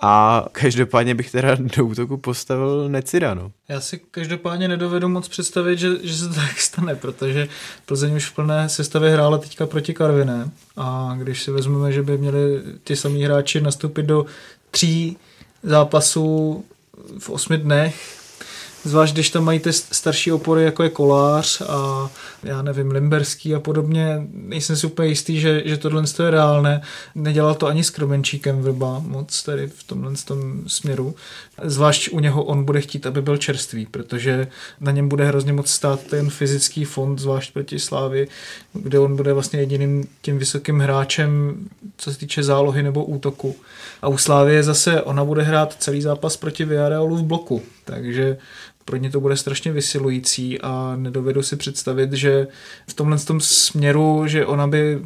a 0.00 0.44
každopádně 0.52 1.14
bych 1.14 1.30
teda 1.30 1.56
do 1.76 1.86
útoku 1.86 2.16
postavil 2.16 2.88
Necida, 2.88 3.34
no. 3.34 3.52
Já 3.68 3.80
si 3.80 4.00
každopádně 4.10 4.68
nedovedu 4.68 5.08
moc 5.08 5.28
představit, 5.28 5.78
že, 5.78 5.88
že 6.02 6.14
se 6.14 6.28
to 6.28 6.34
tak 6.34 6.60
stane, 6.60 6.94
protože 6.94 7.48
Plzeň 7.86 8.16
už 8.16 8.26
v 8.26 8.34
plné 8.34 8.68
sestavě 8.68 9.10
hrála 9.10 9.38
teďka 9.38 9.66
proti 9.66 9.94
Karviné 9.94 10.50
a 10.76 11.14
když 11.18 11.42
si 11.42 11.50
vezmeme, 11.50 11.92
že 11.92 12.02
by 12.02 12.18
měli 12.18 12.62
ty 12.84 12.96
samý 12.96 13.24
hráči 13.24 13.60
nastoupit 13.60 14.02
do 14.02 14.26
tří 14.70 15.16
zápasů 15.62 16.64
v 17.18 17.30
osmi 17.30 17.58
dnech, 17.58 18.17
Zvlášť, 18.84 19.12
když 19.12 19.30
tam 19.30 19.44
mají 19.44 19.60
ty 19.60 19.72
starší 19.72 20.32
opory, 20.32 20.64
jako 20.64 20.82
je 20.82 20.88
Kolář 20.88 21.60
a 21.60 22.10
já 22.42 22.62
nevím, 22.62 22.90
Limberský 22.90 23.54
a 23.54 23.60
podobně, 23.60 24.26
nejsem 24.32 24.76
si 24.76 24.86
úplně 24.86 25.08
jistý, 25.08 25.40
že, 25.40 25.62
že 25.64 25.76
tohle 25.76 26.02
je 26.24 26.30
reálné. 26.30 26.80
Nedělal 27.14 27.54
to 27.54 27.66
ani 27.66 27.84
s 27.84 27.90
Kromenčíkem 27.90 28.62
Vrba 28.62 28.98
moc 28.98 29.42
tady 29.42 29.66
v 29.66 29.82
tomhle 29.82 30.12
tom 30.24 30.62
směru. 30.66 31.14
Zvlášť 31.62 32.08
u 32.12 32.20
něho 32.20 32.44
on 32.44 32.64
bude 32.64 32.80
chtít, 32.80 33.06
aby 33.06 33.22
byl 33.22 33.36
čerstvý, 33.36 33.86
protože 33.86 34.46
na 34.80 34.92
něm 34.92 35.08
bude 35.08 35.24
hrozně 35.24 35.52
moc 35.52 35.70
stát 35.70 36.02
ten 36.02 36.30
fyzický 36.30 36.84
fond, 36.84 37.18
zvlášť 37.18 37.52
proti 37.52 37.78
Slávy, 37.78 38.28
kde 38.72 38.98
on 38.98 39.16
bude 39.16 39.32
vlastně 39.32 39.60
jediným 39.60 40.08
tím 40.22 40.38
vysokým 40.38 40.78
hráčem, 40.78 41.56
co 41.96 42.12
se 42.12 42.18
týče 42.18 42.42
zálohy 42.42 42.82
nebo 42.82 43.04
útoku. 43.04 43.56
A 44.02 44.08
u 44.08 44.18
Slávy 44.18 44.62
zase 44.62 45.02
ona 45.02 45.24
bude 45.24 45.42
hrát 45.42 45.76
celý 45.78 46.02
zápas 46.02 46.36
proti 46.36 46.64
Villarrealu 46.64 47.16
v 47.16 47.22
bloku, 47.22 47.62
takže 47.84 48.36
pro 48.88 48.96
ně 48.96 49.10
to 49.10 49.20
bude 49.20 49.36
strašně 49.36 49.72
vysilující 49.72 50.60
a 50.60 50.96
nedovedu 50.96 51.42
si 51.42 51.56
představit, 51.56 52.12
že 52.12 52.46
v 52.86 52.94
tomhle 52.94 53.18
tom 53.18 53.40
směru, 53.40 54.22
že 54.26 54.46
ona 54.46 54.66
by 54.66 54.98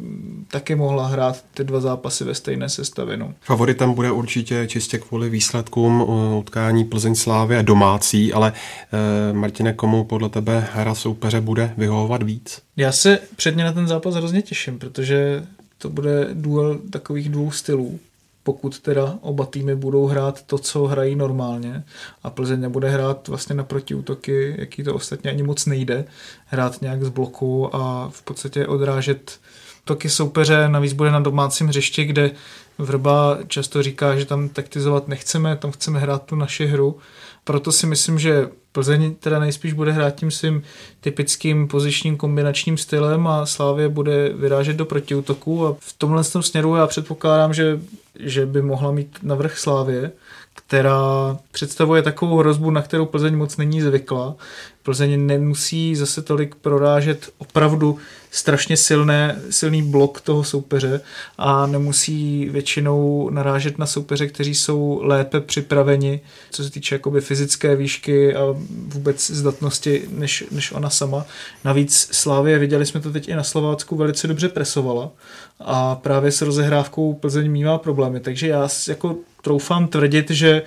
taky 0.47 0.75
mohla 0.75 1.07
hrát 1.07 1.43
ty 1.53 1.63
dva 1.63 1.79
zápasy 1.79 2.23
ve 2.23 2.35
stejné 2.35 2.69
sestavě. 2.69 3.17
No. 3.17 3.33
Favoritem 3.41 3.93
bude 3.93 4.11
určitě 4.11 4.67
čistě 4.67 4.97
kvůli 4.97 5.29
výsledkům 5.29 6.01
utkání 6.37 6.85
Plzeň 6.85 7.15
Slávy 7.15 7.57
a 7.57 7.61
domácí, 7.61 8.33
ale 8.33 8.53
eh, 8.53 9.33
Martine, 9.33 9.73
komu 9.73 10.03
podle 10.03 10.29
tebe 10.29 10.67
hra 10.73 10.95
soupeře 10.95 11.41
bude 11.41 11.73
vyhovovat 11.77 12.23
víc? 12.23 12.61
Já 12.77 12.91
se 12.91 13.19
předně 13.35 13.63
na 13.63 13.71
ten 13.71 13.87
zápas 13.87 14.15
hrozně 14.15 14.41
těším, 14.41 14.79
protože 14.79 15.43
to 15.77 15.89
bude 15.89 16.27
duel 16.33 16.79
takových 16.89 17.29
dvou 17.29 17.51
stylů 17.51 17.99
pokud 18.43 18.79
teda 18.79 19.17
oba 19.21 19.45
týmy 19.45 19.75
budou 19.75 20.07
hrát 20.07 20.41
to, 20.41 20.57
co 20.57 20.83
hrají 20.83 21.15
normálně 21.15 21.83
a 22.23 22.29
Plzeň 22.29 22.59
nebude 22.59 22.89
hrát 22.89 23.27
vlastně 23.27 23.55
na 23.55 23.63
protiútoky, 23.63 24.55
jaký 24.57 24.83
to 24.83 24.95
ostatně 24.95 25.31
ani 25.31 25.43
moc 25.43 25.65
nejde, 25.65 26.05
hrát 26.45 26.81
nějak 26.81 27.03
z 27.03 27.09
bloku 27.09 27.75
a 27.75 28.09
v 28.13 28.21
podstatě 28.21 28.67
odrážet 28.67 29.39
toky 29.85 30.09
soupeře, 30.09 30.67
navíc 30.67 30.93
bude 30.93 31.11
na 31.11 31.19
domácím 31.19 31.67
hřišti, 31.67 32.05
kde 32.05 32.31
Vrba 32.77 33.37
často 33.47 33.83
říká, 33.83 34.15
že 34.15 34.25
tam 34.25 34.49
taktizovat 34.49 35.07
nechceme, 35.07 35.55
tam 35.55 35.71
chceme 35.71 35.99
hrát 35.99 36.25
tu 36.25 36.35
naši 36.35 36.65
hru. 36.65 36.97
Proto 37.43 37.71
si 37.71 37.87
myslím, 37.87 38.19
že 38.19 38.49
Plzeň 38.71 39.15
teda 39.15 39.39
nejspíš 39.39 39.73
bude 39.73 39.91
hrát 39.91 40.15
tím 40.15 40.31
svým 40.31 40.63
typickým 41.01 41.67
pozičním 41.67 42.17
kombinačním 42.17 42.77
stylem 42.77 43.27
a 43.27 43.45
Slávě 43.45 43.89
bude 43.89 44.29
vyrážet 44.29 44.75
do 44.75 44.85
protiútoku 44.85 45.67
a 45.67 45.75
v 45.79 45.93
tomhle 45.97 46.23
směru 46.23 46.75
já 46.75 46.87
předpokládám, 46.87 47.53
že, 47.53 47.79
že 48.19 48.45
by 48.45 48.61
mohla 48.61 48.91
mít 48.91 49.17
navrh 49.23 49.57
Slávě, 49.57 50.11
která 50.55 51.37
představuje 51.51 52.01
takovou 52.01 52.37
hrozbu, 52.37 52.71
na 52.71 52.81
kterou 52.81 53.05
Plzeň 53.05 53.35
moc 53.35 53.57
není 53.57 53.81
zvykla. 53.81 54.35
Plzeň 54.83 55.25
nemusí 55.25 55.95
zase 55.95 56.21
tolik 56.21 56.55
prorážet 56.55 57.29
opravdu 57.37 57.97
strašně 58.31 58.77
silné, 58.77 59.41
silný 59.49 59.83
blok 59.83 60.21
toho 60.21 60.43
soupeře 60.43 61.01
a 61.37 61.67
nemusí 61.67 62.49
většinou 62.49 63.29
narážet 63.29 63.77
na 63.77 63.85
soupeře, 63.85 64.27
kteří 64.27 64.55
jsou 64.55 64.99
lépe 65.03 65.41
připraveni, 65.41 66.21
co 66.51 66.63
se 66.63 66.69
týče 66.69 66.95
jakoby 66.95 67.21
fyzické 67.21 67.75
výšky 67.75 68.35
a 68.35 68.41
vůbec 68.87 69.31
zdatnosti, 69.31 70.03
než, 70.09 70.43
než 70.51 70.71
ona 70.71 70.89
sama. 70.89 71.25
Navíc 71.63 72.09
Slávě, 72.11 72.59
viděli 72.59 72.85
jsme 72.85 72.99
to 72.99 73.11
teď 73.11 73.27
i 73.27 73.35
na 73.35 73.43
Slovácku, 73.43 73.95
velice 73.95 74.27
dobře 74.27 74.49
presovala 74.49 75.11
a 75.59 75.95
právě 75.95 76.31
s 76.31 76.41
rozehrávkou 76.41 77.13
Plzeň 77.13 77.51
mývá 77.51 77.77
problémy, 77.77 78.19
takže 78.19 78.47
já 78.47 78.67
jako 78.87 79.15
troufám 79.41 79.87
tvrdit, 79.87 80.29
že 80.29 80.61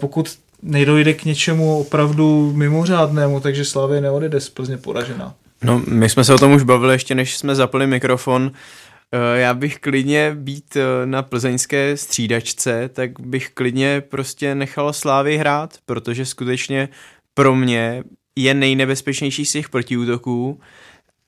pokud 0.00 0.38
nejdojde 0.62 1.14
k 1.14 1.24
něčemu 1.24 1.80
opravdu 1.80 2.52
mimořádnému, 2.52 3.40
takže 3.40 3.64
Slavě 3.64 4.00
neodjede 4.00 4.40
z 4.40 4.48
Plzně 4.48 4.76
poražená. 4.76 5.34
No, 5.62 5.82
my 5.88 6.08
jsme 6.08 6.24
se 6.24 6.34
o 6.34 6.38
tom 6.38 6.52
už 6.52 6.62
bavili 6.62 6.94
ještě, 6.94 7.14
než 7.14 7.36
jsme 7.36 7.54
zapli 7.54 7.86
mikrofon. 7.86 8.52
Eh, 9.12 9.40
já 9.40 9.54
bych 9.54 9.78
klidně 9.78 10.34
být 10.34 10.76
eh, 10.76 11.06
na 11.06 11.22
plzeňské 11.22 11.96
střídačce, 11.96 12.90
tak 12.92 13.20
bych 13.20 13.50
klidně 13.54 14.00
prostě 14.00 14.54
nechal 14.54 14.92
Slávy 14.92 15.38
hrát, 15.38 15.74
protože 15.86 16.26
skutečně 16.26 16.88
pro 17.34 17.54
mě 17.54 18.04
je 18.36 18.54
nejnebezpečnější 18.54 19.44
z 19.44 19.52
těch 19.52 19.68
protiútoků 19.68 20.60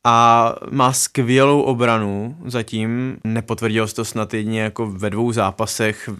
a 0.04 0.54
má 0.70 0.92
skvělou 0.92 1.62
obranu 1.62 2.36
zatím. 2.44 3.16
Nepotvrdil 3.24 3.86
se 3.86 3.94
to 3.94 4.04
snad 4.04 4.34
jedině 4.34 4.60
jako 4.60 4.86
ve 4.86 5.10
dvou 5.10 5.32
zápasech 5.32 6.10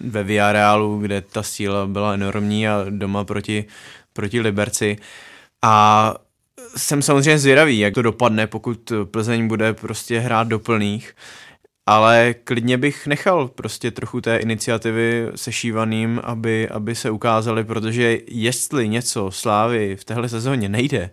ve 0.00 0.22
Villarealu, 0.24 0.98
kde 0.98 1.20
ta 1.20 1.42
síla 1.42 1.86
byla 1.86 2.14
enormní 2.14 2.68
a 2.68 2.86
doma 2.90 3.24
proti, 3.24 3.64
proti 4.12 4.40
Liberci. 4.40 4.96
A 5.62 6.14
jsem 6.76 7.02
samozřejmě 7.02 7.38
zvědavý, 7.38 7.78
jak 7.78 7.94
to 7.94 8.02
dopadne, 8.02 8.46
pokud 8.46 8.92
Plzeň 9.10 9.48
bude 9.48 9.72
prostě 9.72 10.18
hrát 10.18 10.48
do 10.48 10.58
plných, 10.58 11.14
ale 11.86 12.34
klidně 12.44 12.78
bych 12.78 13.06
nechal 13.06 13.48
prostě 13.48 13.90
trochu 13.90 14.20
té 14.20 14.36
iniciativy 14.36 15.28
sešívaným, 15.34 16.20
aby, 16.24 16.68
aby 16.68 16.94
se 16.94 17.10
ukázali, 17.10 17.64
protože 17.64 18.18
jestli 18.28 18.88
něco 18.88 19.30
Slávy 19.30 19.96
v 19.96 20.04
téhle 20.04 20.28
sezóně 20.28 20.68
nejde, 20.68 21.10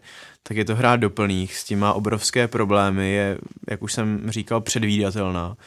tak 0.47 0.57
je 0.57 0.65
to 0.65 0.75
hrát 0.75 0.95
do 0.95 1.09
plných, 1.09 1.57
s 1.57 1.63
tím 1.63 1.79
má 1.79 1.93
obrovské 1.93 2.47
problémy, 2.47 3.11
je, 3.11 3.37
jak 3.69 3.83
už 3.83 3.93
jsem 3.93 4.31
říkal, 4.31 4.61
předvídatelná 4.61 5.57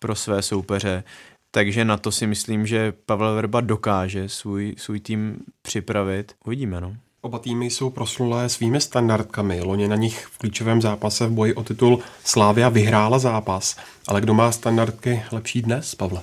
pro 0.00 0.14
své 0.14 0.42
soupeře, 0.42 1.04
takže 1.50 1.84
na 1.84 1.96
to 1.96 2.12
si 2.12 2.26
myslím, 2.26 2.66
že 2.66 2.92
Pavel 3.06 3.34
Verba 3.34 3.60
dokáže 3.60 4.28
svůj, 4.28 4.74
svůj 4.78 5.00
tým 5.00 5.36
připravit. 5.62 6.34
Uvidíme, 6.44 6.80
no. 6.80 6.96
Oba 7.20 7.38
týmy 7.38 7.66
jsou 7.66 7.90
proslulé 7.90 8.48
svými 8.48 8.80
standardkami. 8.80 9.60
Loni 9.60 9.88
na 9.88 9.96
nich 9.96 10.26
v 10.26 10.38
klíčovém 10.38 10.82
zápase 10.82 11.26
v 11.26 11.30
boji 11.30 11.54
o 11.54 11.64
titul 11.64 11.98
Slávia 12.24 12.68
vyhrála 12.68 13.18
zápas. 13.18 13.76
Ale 14.08 14.20
kdo 14.20 14.34
má 14.34 14.52
standardky 14.52 15.22
lepší 15.32 15.62
dnes, 15.62 15.94
Pavle? 15.94 16.22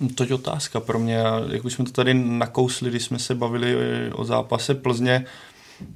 No, 0.00 0.08
to 0.14 0.24
je 0.24 0.34
otázka 0.34 0.80
pro 0.80 0.98
mě. 0.98 1.22
Jak 1.50 1.64
už 1.64 1.72
jsme 1.72 1.84
to 1.84 1.92
tady 1.92 2.14
nakousli, 2.14 2.90
když 2.90 3.02
jsme 3.02 3.18
se 3.18 3.34
bavili 3.34 3.76
o 4.12 4.24
zápase 4.24 4.74
Plzně, 4.74 5.24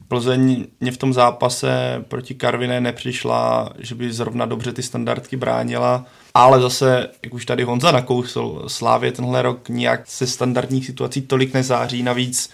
Plzeň 0.08 0.66
mě 0.80 0.92
v 0.92 0.96
tom 0.96 1.12
zápase 1.12 2.04
proti 2.08 2.34
Karviné 2.34 2.80
nepřišla, 2.80 3.72
že 3.78 3.94
by 3.94 4.12
zrovna 4.12 4.46
dobře 4.46 4.72
ty 4.72 4.82
standardky 4.82 5.36
bránila, 5.36 6.04
ale 6.34 6.60
zase, 6.60 7.08
jak 7.24 7.34
už 7.34 7.46
tady 7.46 7.64
Honza 7.64 7.92
nakousl, 7.92 8.64
Slávě 8.66 9.12
tenhle 9.12 9.42
rok 9.42 9.68
nějak 9.68 10.00
se 10.06 10.26
standardních 10.26 10.86
situací 10.86 11.22
tolik 11.22 11.54
nezáří, 11.54 12.02
navíc 12.02 12.50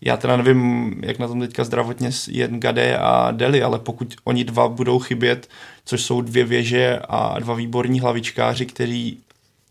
já 0.00 0.16
teda 0.16 0.36
nevím, 0.36 0.92
jak 1.04 1.18
na 1.18 1.28
tom 1.28 1.40
teďka 1.40 1.64
zdravotně 1.64 2.10
jen 2.28 2.60
Gade 2.60 2.98
a 2.98 3.30
Deli, 3.30 3.62
ale 3.62 3.78
pokud 3.78 4.14
oni 4.24 4.44
dva 4.44 4.68
budou 4.68 4.98
chybět, 4.98 5.48
což 5.84 6.02
jsou 6.02 6.20
dvě 6.20 6.44
věže 6.44 7.00
a 7.08 7.38
dva 7.38 7.54
výborní 7.54 8.00
hlavičkáři, 8.00 8.66
kteří 8.66 9.18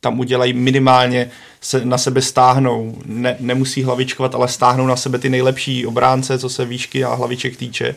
tam 0.06 0.20
udělají 0.20 0.54
minimálně, 0.54 1.32
se 1.62 1.86
na 1.86 1.98
sebe 1.98 2.22
stáhnou, 2.22 2.96
ne, 3.06 3.38
nemusí 3.40 3.84
hlavičkovat, 3.84 4.36
ale 4.36 4.48
stáhnou 4.48 4.88
na 4.88 4.96
sebe 4.96 5.20
ty 5.20 5.30
nejlepší 5.30 5.86
obránce, 5.86 6.40
co 6.40 6.50
se 6.50 6.66
výšky 6.66 7.04
a 7.04 7.14
hlaviček 7.14 7.58
týče, 7.58 7.96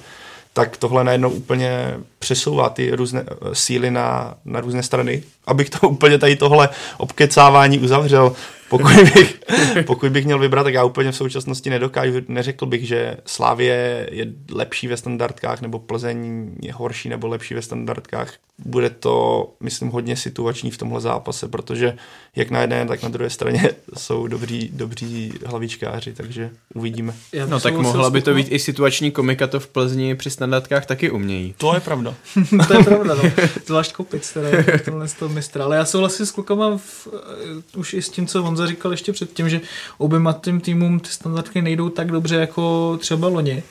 tak 0.52 0.76
tohle 0.76 1.04
najednou 1.04 1.30
úplně 1.30 1.94
přesouvá 2.18 2.70
ty 2.70 2.90
různé 2.90 3.24
eh, 3.28 3.54
síly 3.54 3.90
na, 3.90 4.34
na 4.44 4.60
různé 4.60 4.82
strany. 4.82 5.22
Abych 5.46 5.70
to 5.70 5.88
úplně 5.88 6.18
tady 6.18 6.36
tohle 6.36 6.68
obkecávání 6.98 7.78
uzavřel, 7.78 8.36
pokud 8.68 8.92
bych, 9.14 9.40
pokud 9.86 10.12
bych 10.12 10.24
měl 10.24 10.38
vybrat, 10.38 10.62
tak 10.62 10.74
já 10.74 10.84
úplně 10.84 11.12
v 11.12 11.16
současnosti 11.16 11.70
nedokážu, 11.70 12.20
neřekl 12.28 12.66
bych, 12.66 12.86
že 12.86 13.16
Slávě 13.26 14.08
je 14.12 14.26
lepší 14.52 14.88
ve 14.88 14.96
standardkách, 14.96 15.60
nebo 15.60 15.78
Plzeň 15.78 16.50
je 16.62 16.72
horší 16.72 17.08
nebo 17.08 17.28
lepší 17.28 17.54
ve 17.54 17.62
standardkách. 17.62 18.34
Bude 18.58 18.90
to, 18.90 19.48
myslím, 19.60 19.88
hodně 19.88 20.16
situační 20.16 20.70
v 20.70 20.78
tomhle 20.78 21.00
zápase, 21.00 21.48
protože 21.48 21.96
jak 22.36 22.50
na 22.50 22.60
jedné, 22.60 22.86
tak 22.86 23.02
na 23.02 23.08
druhé 23.08 23.30
straně 23.30 23.70
jsou 23.96 24.26
dobří, 24.26 24.70
dobří 24.72 25.32
hlavičkáři, 25.46 26.12
takže 26.12 26.50
uvidíme. 26.74 27.14
No 27.46 27.60
tak 27.60 27.74
mohla 27.74 28.10
by 28.10 28.22
to 28.22 28.34
být 28.34 28.46
i 28.50 28.58
situační 28.58 29.10
komika, 29.10 29.46
to 29.46 29.60
v 29.60 29.66
Plzni 29.66 30.14
při 30.14 30.30
standardkách 30.30 30.86
taky 30.86 31.10
umějí. 31.10 31.54
To 31.58 31.74
je 31.74 31.80
pravda. 31.80 32.07
to 32.68 32.74
je 32.74 32.84
pravda, 32.84 33.14
no. 33.14 33.30
Zvlášť 33.66 33.92
Kopic, 33.92 34.32
teda 34.32 34.48
tohle 34.84 35.08
z 35.08 35.14
toho 35.14 35.34
mistra. 35.34 35.64
Ale 35.64 35.76
já 35.76 35.84
souhlasím 35.84 36.26
s 36.26 36.30
klukama 36.30 36.78
v, 36.78 37.06
uh, 37.06 37.80
už 37.80 37.94
i 37.94 38.02
s 38.02 38.08
tím, 38.08 38.26
co 38.26 38.42
Honza 38.42 38.66
říkal 38.66 38.90
ještě 38.90 39.12
předtím, 39.12 39.48
že 39.48 39.60
oběma 39.98 40.32
tím 40.32 40.60
týmům 40.60 41.00
ty 41.00 41.08
standardky 41.08 41.62
nejdou 41.62 41.88
tak 41.88 42.10
dobře 42.10 42.36
jako 42.36 42.96
třeba 43.00 43.28
loni. 43.28 43.62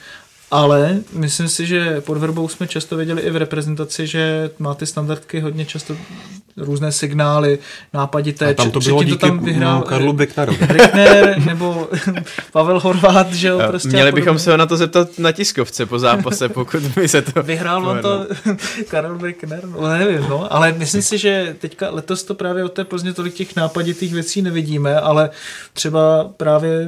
Ale 0.51 0.99
myslím 1.11 1.47
si, 1.47 1.65
že 1.65 2.01
pod 2.01 2.17
verbou 2.17 2.47
jsme 2.47 2.67
často 2.67 2.97
viděli 2.97 3.21
i 3.21 3.29
v 3.29 3.35
reprezentaci, 3.35 4.07
že 4.07 4.49
má 4.59 4.73
ty 4.73 4.85
standardky 4.85 5.39
hodně 5.39 5.65
často 5.65 5.97
různé 6.57 6.91
signály, 6.91 7.59
nápadité. 7.93 8.49
A 8.49 8.53
tam 8.53 8.71
to 8.71 8.79
bylo 8.79 9.03
díky 9.03 9.17
to 9.17 9.27
tam 9.27 9.39
vyhrál 9.39 9.81
Karlu 9.81 10.13
Bricknerovi. 10.13 10.57
Brickner 10.67 11.45
nebo 11.45 11.89
Pavel 12.51 12.79
Horvát, 12.79 13.33
že 13.33 13.47
jo, 13.47 13.61
prostě. 13.67 13.89
Měli 13.89 14.11
bychom 14.11 14.39
se 14.39 14.51
ho 14.51 14.57
na 14.57 14.65
to 14.65 14.77
zeptat 14.77 15.19
na 15.19 15.31
tiskovce 15.31 15.85
po 15.85 15.99
zápase, 15.99 16.49
pokud 16.57 16.83
by 16.83 17.07
se 17.07 17.21
to... 17.21 17.43
Vyhrál 17.43 17.87
on 17.87 18.01
to 18.01 18.27
Karel 18.87 19.17
Brickner, 19.17 19.65
no 19.65 19.87
nevím, 19.87 20.29
no, 20.29 20.53
ale 20.53 20.73
myslím 20.77 21.01
si, 21.01 21.17
že 21.17 21.55
teďka 21.59 21.89
letos 21.89 22.23
to 22.23 22.35
právě 22.35 22.63
od 22.63 22.73
té 22.73 22.83
Plzně 22.83 23.13
tolik 23.13 23.33
těch 23.33 23.55
nápaditých 23.55 24.13
věcí 24.13 24.41
nevidíme, 24.41 24.99
ale 24.99 25.29
třeba 25.73 26.29
právě 26.37 26.87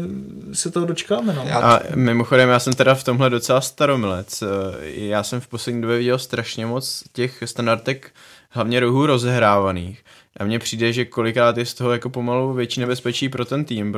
se 0.53 0.71
toho 0.71 0.85
dočkáme, 0.85 1.33
no. 1.33 1.45
A 1.63 1.79
mimochodem, 1.95 2.49
já 2.49 2.59
jsem 2.59 2.73
teda 2.73 2.95
v 2.95 3.03
tomhle 3.03 3.29
docela 3.29 3.61
staromilec. 3.61 4.43
Já 4.83 5.23
jsem 5.23 5.41
v 5.41 5.47
poslední 5.47 5.81
době 5.81 5.97
viděl 5.97 6.19
strašně 6.19 6.65
moc 6.65 7.03
těch 7.13 7.43
standardek 7.45 8.11
hlavně 8.49 8.79
rohů 8.79 9.05
rozehrávaných. 9.05 10.03
A 10.39 10.43
mně 10.43 10.59
přijde, 10.59 10.93
že 10.93 11.05
kolikrát 11.05 11.57
je 11.57 11.65
z 11.65 11.73
toho 11.73 11.91
jako 11.91 12.09
pomalu 12.09 12.53
větší 12.53 12.79
nebezpečí 12.79 13.29
pro 13.29 13.45
ten 13.45 13.65
tým. 13.65 13.95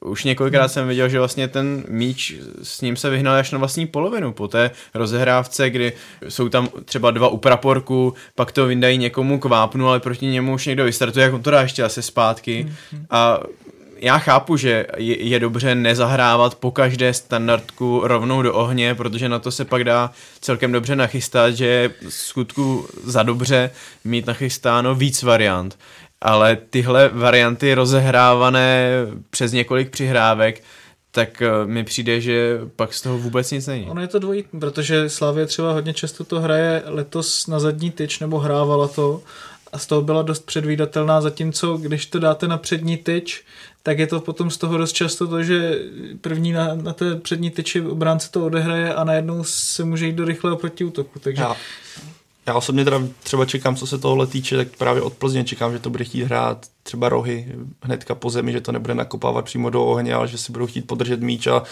Už 0.00 0.24
několikrát 0.24 0.62
hmm. 0.62 0.68
jsem 0.68 0.88
viděl, 0.88 1.08
že 1.08 1.18
vlastně 1.18 1.48
ten 1.48 1.84
míč 1.88 2.34
s 2.62 2.80
ním 2.80 2.96
se 2.96 3.10
vyhnal 3.10 3.34
až 3.34 3.50
na 3.50 3.58
vlastní 3.58 3.86
polovinu 3.86 4.32
po 4.32 4.48
té 4.48 4.70
rozehrávce, 4.94 5.70
kdy 5.70 5.92
jsou 6.28 6.48
tam 6.48 6.68
třeba 6.84 7.10
dva 7.10 7.28
u 7.28 7.36
praporku, 7.36 8.14
pak 8.34 8.52
to 8.52 8.66
vyndají 8.66 8.98
někomu 8.98 9.38
k 9.38 9.44
vápnu, 9.44 9.88
ale 9.88 10.00
proti 10.00 10.26
němu 10.26 10.54
už 10.54 10.66
někdo 10.66 10.84
vystartuje, 10.84 11.24
jak 11.24 11.34
on 11.34 11.42
to 11.42 11.50
dá 11.50 11.62
ještě 11.62 11.82
asi 11.82 12.02
zpátky. 12.02 12.72
Hmm. 12.92 13.06
A 13.10 13.40
já 14.00 14.18
chápu, 14.18 14.56
že 14.56 14.86
je, 14.96 15.40
dobře 15.40 15.74
nezahrávat 15.74 16.54
po 16.54 16.70
každé 16.70 17.14
standardku 17.14 18.00
rovnou 18.04 18.42
do 18.42 18.54
ohně, 18.54 18.94
protože 18.94 19.28
na 19.28 19.38
to 19.38 19.50
se 19.50 19.64
pak 19.64 19.84
dá 19.84 20.10
celkem 20.40 20.72
dobře 20.72 20.96
nachystat, 20.96 21.50
že 21.50 21.66
je 21.66 21.90
skutku 22.08 22.88
za 23.04 23.22
dobře 23.22 23.70
mít 24.04 24.26
nachystáno 24.26 24.94
víc 24.94 25.22
variant. 25.22 25.78
Ale 26.20 26.58
tyhle 26.70 27.10
varianty 27.12 27.74
rozehrávané 27.74 28.90
přes 29.30 29.52
několik 29.52 29.90
přihrávek, 29.90 30.62
tak 31.10 31.42
eh, 31.42 31.66
mi 31.66 31.84
přijde, 31.84 32.20
že 32.20 32.60
pak 32.76 32.94
z 32.94 33.02
toho 33.02 33.18
vůbec 33.18 33.50
nic 33.50 33.66
není. 33.66 33.86
Ono 33.86 34.00
je 34.00 34.08
to 34.08 34.18
dvojí, 34.18 34.44
protože 34.60 35.08
Slavě 35.08 35.46
třeba 35.46 35.72
hodně 35.72 35.94
často 35.94 36.24
to 36.24 36.40
hraje 36.40 36.82
letos 36.86 37.46
na 37.46 37.60
zadní 37.60 37.90
tyč, 37.90 38.18
nebo 38.18 38.38
hrávala 38.38 38.88
to 38.88 39.22
a 39.72 39.78
z 39.78 39.86
toho 39.86 40.02
byla 40.02 40.22
dost 40.22 40.46
předvídatelná, 40.46 41.20
zatímco 41.20 41.76
když 41.76 42.06
to 42.06 42.18
dáte 42.18 42.48
na 42.48 42.58
přední 42.58 42.96
tyč, 42.96 43.44
tak 43.88 43.98
je 43.98 44.06
to 44.06 44.20
potom 44.20 44.50
z 44.50 44.56
toho 44.56 44.78
dost 44.78 44.92
často 44.92 45.26
to, 45.26 45.42
že 45.42 45.78
první 46.20 46.52
na, 46.52 46.74
na 46.74 46.92
té 46.92 47.16
přední 47.16 47.50
tyči 47.50 47.80
obránce 47.80 48.30
to 48.30 48.46
odehraje 48.46 48.94
a 48.94 49.04
najednou 49.04 49.44
se 49.44 49.84
může 49.84 50.06
jít 50.06 50.16
do 50.16 50.24
rychlého 50.24 50.56
protiútoku. 50.56 51.18
Takže... 51.18 51.42
Já, 51.42 51.56
já 52.46 52.54
osobně 52.54 52.84
teda 52.84 53.02
třeba 53.22 53.44
čekám, 53.44 53.76
co 53.76 53.86
se 53.86 53.98
tohle 53.98 54.26
týče, 54.26 54.56
tak 54.56 54.68
právě 54.78 55.02
od 55.02 55.12
Plzně 55.12 55.44
čekám, 55.44 55.72
že 55.72 55.78
to 55.78 55.90
bude 55.90 56.04
chtít 56.04 56.22
hrát 56.22 56.66
třeba 56.82 57.08
rohy 57.08 57.54
hnedka 57.82 58.14
po 58.14 58.30
zemi, 58.30 58.52
že 58.52 58.60
to 58.60 58.72
nebude 58.72 58.94
nakopávat 58.94 59.44
přímo 59.44 59.70
do 59.70 59.84
ohně, 59.84 60.14
ale 60.14 60.28
že 60.28 60.38
si 60.38 60.52
budou 60.52 60.66
chtít 60.66 60.86
podržet 60.86 61.20
míč 61.20 61.46
a 61.46 61.62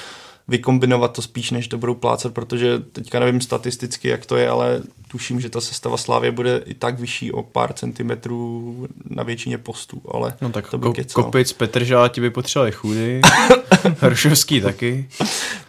vykombinovat 0.48 1.12
to 1.12 1.22
spíš, 1.22 1.50
než 1.50 1.68
to 1.68 1.78
budou 1.78 1.94
plácat, 1.94 2.34
protože 2.34 2.78
teďka 2.78 3.20
nevím 3.20 3.40
statisticky, 3.40 4.08
jak 4.08 4.26
to 4.26 4.36
je, 4.36 4.48
ale 4.48 4.82
tuším, 5.08 5.40
že 5.40 5.50
ta 5.50 5.60
sestava 5.60 5.96
Slávě 5.96 6.30
bude 6.30 6.62
i 6.66 6.74
tak 6.74 7.00
vyšší 7.00 7.32
o 7.32 7.42
pár 7.42 7.72
centimetrů 7.72 8.88
na 9.10 9.22
většině 9.22 9.58
postů, 9.58 10.02
ale 10.10 10.34
no 10.40 10.50
tak 10.50 10.70
to 10.70 10.78
by 10.78 10.86
ko- 10.86 11.12
Kopic, 11.12 11.52
Petržala 11.52 12.08
ti 12.08 12.20
by 12.20 12.30
potřebovali 12.30 12.72
chůdy, 12.72 13.20
Hršovský 14.00 14.60
taky, 14.60 15.08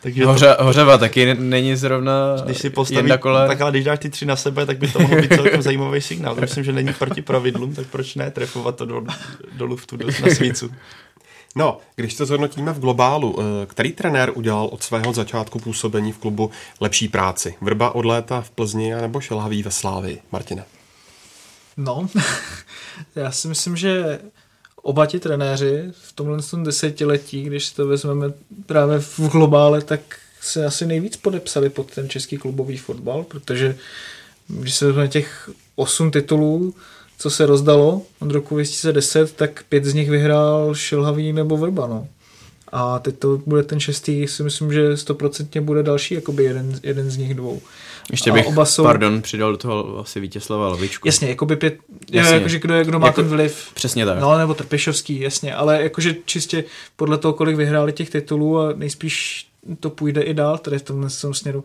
Takže 0.02 0.26
Hoře, 0.26 0.56
to... 0.58 0.64
Hořeva 0.64 0.98
taky 0.98 1.34
není 1.34 1.76
zrovna 1.76 2.14
když 2.46 2.58
si 2.58 2.70
postaví, 2.70 3.10
Tak 3.10 3.62
ale 3.62 3.72
když 3.72 3.86
dáš 3.86 4.00
ty 4.00 4.10
tři 4.10 4.26
na 4.26 4.36
sebe, 4.36 4.66
tak 4.66 4.78
by 4.78 4.88
to 4.88 5.00
mohlo 5.00 5.22
být 5.22 5.36
celkem 5.36 5.62
zajímavý 5.62 6.02
signál. 6.02 6.36
To 6.36 6.42
myslím, 6.42 6.64
že 6.64 6.72
není 6.72 6.94
proti 6.94 7.22
pravidlům, 7.22 7.76
tak 7.76 7.88
proč 7.88 8.16
ne 8.16 8.32
trefovat 8.32 8.76
to 8.76 8.86
do, 8.86 9.04
do 9.58 9.66
luftu, 9.66 9.98
do, 9.98 10.08
na 10.08 10.36
svícu. 10.36 10.72
No, 11.56 11.78
když 11.96 12.16
to 12.16 12.26
zhodnotíme 12.26 12.74
v 12.74 12.80
globálu, 12.80 13.36
eh, 13.40 13.66
který 13.66 13.94
trenér 13.94 14.32
udělal 14.36 14.66
od 14.66 14.84
svého 14.84 15.14
začátku 15.14 15.60
působení 15.60 16.12
v 16.12 16.18
klubu 16.18 16.52
lepší 16.80 17.08
práci? 17.08 17.56
Vrba 17.62 17.96
od 17.96 18.06
léta 18.06 18.42
v 18.42 18.50
Plzni 18.50 18.96
nebo 18.96 19.20
Šelhavý 19.22 19.64
ve 19.64 19.72
Slávii? 19.72 20.22
Martine? 20.32 20.66
No, 21.78 22.10
já 23.16 23.32
si 23.32 23.48
myslím, 23.48 23.78
že 23.78 24.20
oba 24.82 25.06
ti 25.06 25.20
trenéři 25.20 25.84
v 25.92 26.14
tomhle 26.14 26.38
desetiletí, 26.64 27.44
když 27.44 27.66
si 27.66 27.76
to 27.76 27.88
vezmeme 27.88 28.34
právě 28.66 29.00
v 29.00 29.20
globále, 29.20 29.82
tak 29.82 30.02
se 30.42 30.66
asi 30.66 30.86
nejvíc 30.86 31.18
podepsali 31.18 31.70
pod 31.70 31.92
ten 31.92 32.10
český 32.10 32.38
klubový 32.38 32.78
fotbal, 32.78 33.24
protože 33.24 33.78
když 34.48 34.76
se 34.76 34.86
vezmeme 34.86 35.08
těch 35.08 35.50
osm 35.76 36.12
titulů, 36.12 36.76
co 37.18 37.30
se 37.30 37.46
rozdalo 37.46 38.02
od 38.20 38.32
roku 38.32 38.56
2010, 38.56 39.36
tak 39.36 39.64
pět 39.70 39.86
z 39.86 39.94
nich 39.94 40.10
vyhrál 40.10 40.76
Šilhavý 40.76 41.34
nebo 41.34 41.58
Vrba. 41.58 41.88
No. 41.88 42.08
A 42.72 43.00
teď 43.00 43.20
to 43.20 43.42
bude 43.46 43.64
ten 43.64 43.80
šestý, 43.80 44.28
si 44.28 44.44
myslím, 44.44 44.74
že 44.74 44.98
stoprocentně 44.98 45.62
bude 45.62 45.84
další, 45.84 46.14
jakoby 46.14 46.44
jeden, 46.44 46.80
jeden 46.84 47.12
z 47.12 47.18
nich 47.18 47.34
dvou. 47.34 47.62
Ještě 48.12 48.32
bych, 48.32 48.48
oba 48.48 48.66
jsou... 48.66 48.84
pardon, 48.84 49.22
přidal 49.22 49.52
do 49.52 49.58
toho 49.58 50.00
asi 50.00 50.20
Vítězslava 50.20 50.68
Lavičku. 50.68 51.08
Jasně, 51.08 51.30
jakoby 51.30 51.56
pět, 51.56 51.78
jasně. 52.12 52.34
jakože 52.34 52.60
kdo, 52.60 52.74
je, 52.74 52.86
kdo 52.86 53.00
má 53.00 53.08
jako, 53.08 53.22
ten 53.22 53.30
vliv. 53.30 53.68
Přesně 53.74 54.06
tak. 54.06 54.20
No, 54.20 54.38
nebo 54.38 54.54
Trpišovský, 54.54 55.20
jasně, 55.20 55.56
ale 55.56 55.84
jakože 55.84 56.16
čistě 56.26 56.64
podle 56.96 57.18
toho, 57.18 57.34
kolik 57.34 57.56
vyhráli 57.56 57.94
těch 57.94 58.10
titulů 58.10 58.60
a 58.60 58.74
nejspíš 58.74 59.48
to 59.80 59.90
půjde 59.90 60.22
i 60.22 60.34
dál, 60.34 60.58
tady 60.58 60.80
v 60.80 60.82
tomhle 60.82 61.10
směru. 61.10 61.64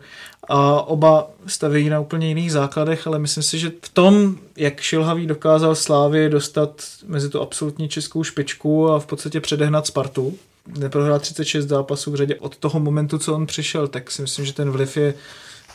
A 0.49 0.81
oba 0.81 1.29
staví 1.47 1.89
na 1.89 1.99
úplně 1.99 2.27
jiných 2.27 2.51
základech, 2.51 3.07
ale 3.07 3.19
myslím 3.19 3.43
si, 3.43 3.59
že 3.59 3.71
v 3.81 3.89
tom, 3.89 4.37
jak 4.57 4.81
Šilhavý 4.81 5.27
dokázal 5.27 5.75
Slávy 5.75 6.29
dostat 6.29 6.83
mezi 7.07 7.29
tu 7.29 7.41
absolutní 7.41 7.89
českou 7.89 8.23
špičku 8.23 8.89
a 8.89 8.99
v 8.99 9.05
podstatě 9.05 9.41
předehnat 9.41 9.87
Spartu, 9.87 10.33
neprohrál 10.77 11.19
36 11.19 11.67
zápasů 11.67 12.11
v 12.11 12.15
řadě 12.15 12.35
od 12.35 12.57
toho 12.57 12.79
momentu, 12.79 13.17
co 13.17 13.35
on 13.35 13.45
přišel, 13.45 13.87
tak 13.87 14.11
si 14.11 14.21
myslím, 14.21 14.45
že 14.45 14.53
ten 14.53 14.71
vliv 14.71 14.97
je 14.97 15.13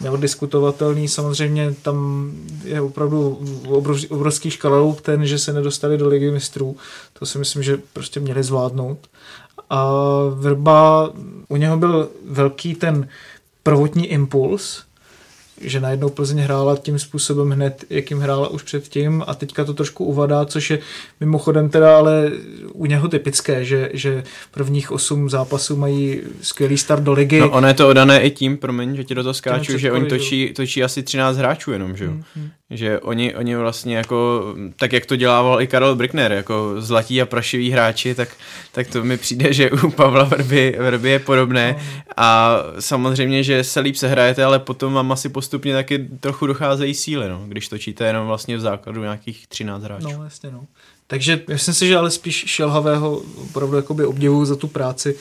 neodiskutovatelný. 0.00 1.08
Samozřejmě 1.08 1.74
tam 1.82 2.30
je 2.64 2.80
opravdu 2.80 3.40
obrovský 4.08 4.50
škalou 4.50 4.94
ten, 4.94 5.26
že 5.26 5.38
se 5.38 5.52
nedostali 5.52 5.98
do 5.98 6.08
ligy 6.08 6.30
mistrů. 6.30 6.76
To 7.18 7.26
si 7.26 7.38
myslím, 7.38 7.62
že 7.62 7.78
prostě 7.92 8.20
měli 8.20 8.42
zvládnout. 8.42 8.98
A 9.70 9.90
Vrba, 10.34 11.10
u 11.48 11.56
něho 11.56 11.76
byl 11.76 12.08
velký 12.30 12.74
ten 12.74 13.08
prvotní 13.62 14.06
impuls, 14.06 14.84
že 15.60 15.80
najednou 15.80 16.08
Plzeň 16.08 16.38
hrála 16.38 16.76
tím 16.76 16.98
způsobem 16.98 17.50
hned, 17.50 17.84
jakým 17.90 18.18
hrála 18.18 18.48
už 18.48 18.62
předtím 18.62 19.24
a 19.26 19.34
teďka 19.34 19.64
to 19.64 19.74
trošku 19.74 20.04
uvadá, 20.04 20.44
což 20.44 20.70
je 20.70 20.78
mimochodem 21.20 21.68
teda 21.68 21.96
ale 21.96 22.32
u 22.72 22.86
něho 22.86 23.08
typické, 23.08 23.64
že, 23.64 23.90
že 23.94 24.22
prvních 24.50 24.90
osm 24.90 25.30
zápasů 25.30 25.76
mají 25.76 26.20
skvělý 26.42 26.78
start 26.78 27.02
do 27.02 27.12
ligy. 27.12 27.40
No 27.40 27.50
ono 27.50 27.68
je 27.68 27.74
to 27.74 27.88
odané 27.88 28.20
i 28.20 28.30
tím, 28.30 28.56
promiň, 28.56 28.96
že 28.96 29.04
ti 29.04 29.14
do 29.14 29.22
toho 29.22 29.34
skáču, 29.34 29.78
že 29.78 29.92
oni 29.92 30.06
točí, 30.06 30.52
točí 30.56 30.84
asi 30.84 31.02
13 31.02 31.36
hráčů 31.36 31.72
jenom, 31.72 31.96
že 31.96 32.04
jo? 32.04 32.10
Mm-hmm. 32.10 32.50
Že 32.70 33.00
oni, 33.00 33.34
oni 33.34 33.56
vlastně 33.56 33.96
jako, 33.96 34.44
tak 34.76 34.92
jak 34.92 35.06
to 35.06 35.16
dělával 35.16 35.62
i 35.62 35.66
Karel 35.66 35.96
Brickner, 35.96 36.32
jako 36.32 36.74
zlatí 36.78 37.22
a 37.22 37.26
prašivý 37.26 37.70
hráči, 37.70 38.14
tak, 38.14 38.28
tak 38.72 38.86
to 38.86 39.04
mi 39.04 39.16
přijde, 39.16 39.52
že 39.52 39.70
u 39.70 39.90
Pavla 39.90 40.24
Vrby, 40.24 40.76
Vrby 40.78 41.10
je 41.10 41.18
podobné 41.18 41.74
no. 41.78 42.02
a 42.16 42.58
samozřejmě, 42.78 43.42
že 43.42 43.64
se 43.64 43.80
líp 43.80 43.96
sehrajete, 43.96 44.44
ale 44.44 44.58
potom 44.58 44.92
vám 44.92 45.12
asi 45.12 45.28
postupně 45.48 45.74
taky 45.74 46.08
trochu 46.20 46.46
docházejí 46.46 46.94
síly, 46.94 47.28
no, 47.28 47.44
když 47.48 47.68
točíte 47.68 48.06
jenom 48.06 48.26
vlastně 48.26 48.56
v 48.56 48.60
základu 48.60 49.02
nějakých 49.02 49.46
13 49.46 49.82
hráčů. 49.82 50.12
No, 50.12 50.24
jasně, 50.24 50.50
no. 50.50 50.66
Takže 51.06 51.42
myslím 51.48 51.74
si, 51.74 51.86
že 51.86 51.96
ale 51.96 52.10
spíš 52.10 52.44
Šelhavého 52.46 53.22
opravdu 53.36 53.76
jakoby 53.76 54.04
obdivuju 54.04 54.44
za 54.44 54.56
tu 54.56 54.68
práci, 54.68 55.16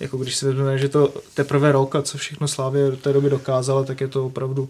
jako 0.00 0.16
když 0.16 0.36
si 0.36 0.46
vezmeme, 0.46 0.78
že 0.78 0.88
to 0.88 1.14
teprve 1.34 1.72
rok 1.72 1.94
a 1.94 2.02
co 2.02 2.18
všechno 2.18 2.48
Slávě 2.48 2.90
do 2.90 2.96
té 2.96 3.12
doby 3.12 3.30
dokázala, 3.30 3.84
tak 3.84 4.00
je 4.00 4.08
to 4.08 4.26
opravdu 4.26 4.68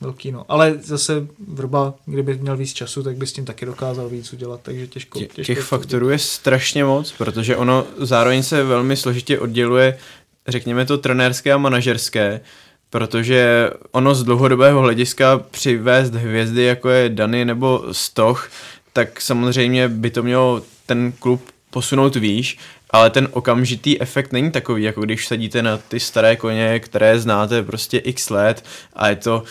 velký, 0.00 0.32
no. 0.32 0.44
Ale 0.48 0.78
zase 0.82 1.26
Vrba, 1.48 1.94
kdyby 2.06 2.34
měl 2.34 2.56
víc 2.56 2.72
času, 2.72 3.02
tak 3.02 3.16
by 3.16 3.26
s 3.26 3.32
tím 3.32 3.44
taky 3.44 3.66
dokázal 3.66 4.08
víc 4.08 4.32
udělat, 4.32 4.60
takže 4.62 4.86
těžko. 4.86 5.18
těžko 5.18 5.42
Těch 5.42 5.62
faktorů 5.62 6.08
je 6.08 6.18
strašně 6.18 6.84
moc, 6.84 7.12
protože 7.12 7.56
ono 7.56 7.86
zároveň 7.98 8.42
se 8.42 8.64
velmi 8.64 8.96
složitě 8.96 9.38
odděluje, 9.38 9.98
řekněme 10.48 10.86
to 10.86 10.98
trenérské 10.98 11.52
a 11.52 11.58
manažerské, 11.58 12.40
protože 12.92 13.70
ono 13.90 14.14
z 14.14 14.24
dlouhodobého 14.24 14.80
hlediska 14.80 15.38
přivést 15.50 16.14
hvězdy, 16.14 16.62
jako 16.62 16.90
je 16.90 17.08
Dany 17.08 17.44
nebo 17.44 17.84
Stoch, 17.92 18.50
tak 18.92 19.20
samozřejmě 19.20 19.88
by 19.88 20.10
to 20.10 20.22
mělo 20.22 20.62
ten 20.86 21.12
klub 21.12 21.42
posunout 21.70 22.16
výš, 22.16 22.58
ale 22.90 23.10
ten 23.10 23.28
okamžitý 23.30 24.00
efekt 24.00 24.32
není 24.32 24.50
takový, 24.50 24.82
jako 24.82 25.00
když 25.00 25.26
sedíte 25.26 25.62
na 25.62 25.78
ty 25.78 26.00
staré 26.00 26.36
koně, 26.36 26.80
které 26.80 27.18
znáte 27.18 27.62
prostě 27.62 27.98
x 27.98 28.30
let 28.30 28.64
a 28.92 29.08
je 29.08 29.16
to 29.16 29.42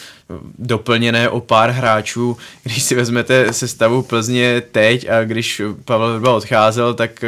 doplněné 0.59 1.29
o 1.29 1.39
pár 1.39 1.69
hráčů. 1.69 2.37
Když 2.63 2.83
si 2.83 2.95
vezmete 2.95 3.53
sestavu 3.53 4.01
Plzně 4.01 4.61
teď 4.71 5.09
a 5.09 5.23
když 5.23 5.61
Pavel 5.85 6.13
Vrba 6.13 6.35
odcházel, 6.35 6.93
tak 6.93 7.23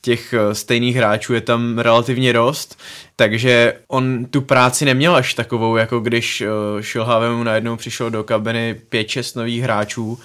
těch 0.00 0.34
stejných 0.52 0.96
hráčů 0.96 1.34
je 1.34 1.40
tam 1.40 1.78
relativně 1.78 2.32
dost, 2.32 2.78
takže 3.16 3.74
on 3.88 4.24
tu 4.24 4.40
práci 4.40 4.84
neměl 4.84 5.16
až 5.16 5.34
takovou, 5.34 5.76
jako 5.76 6.00
když 6.00 6.42
Šilhavemu 6.80 7.42
najednou 7.42 7.76
přišlo 7.76 8.10
do 8.10 8.24
kabiny 8.24 8.80
5-6 8.90 9.36
nových 9.36 9.62
hráčů, 9.62 10.18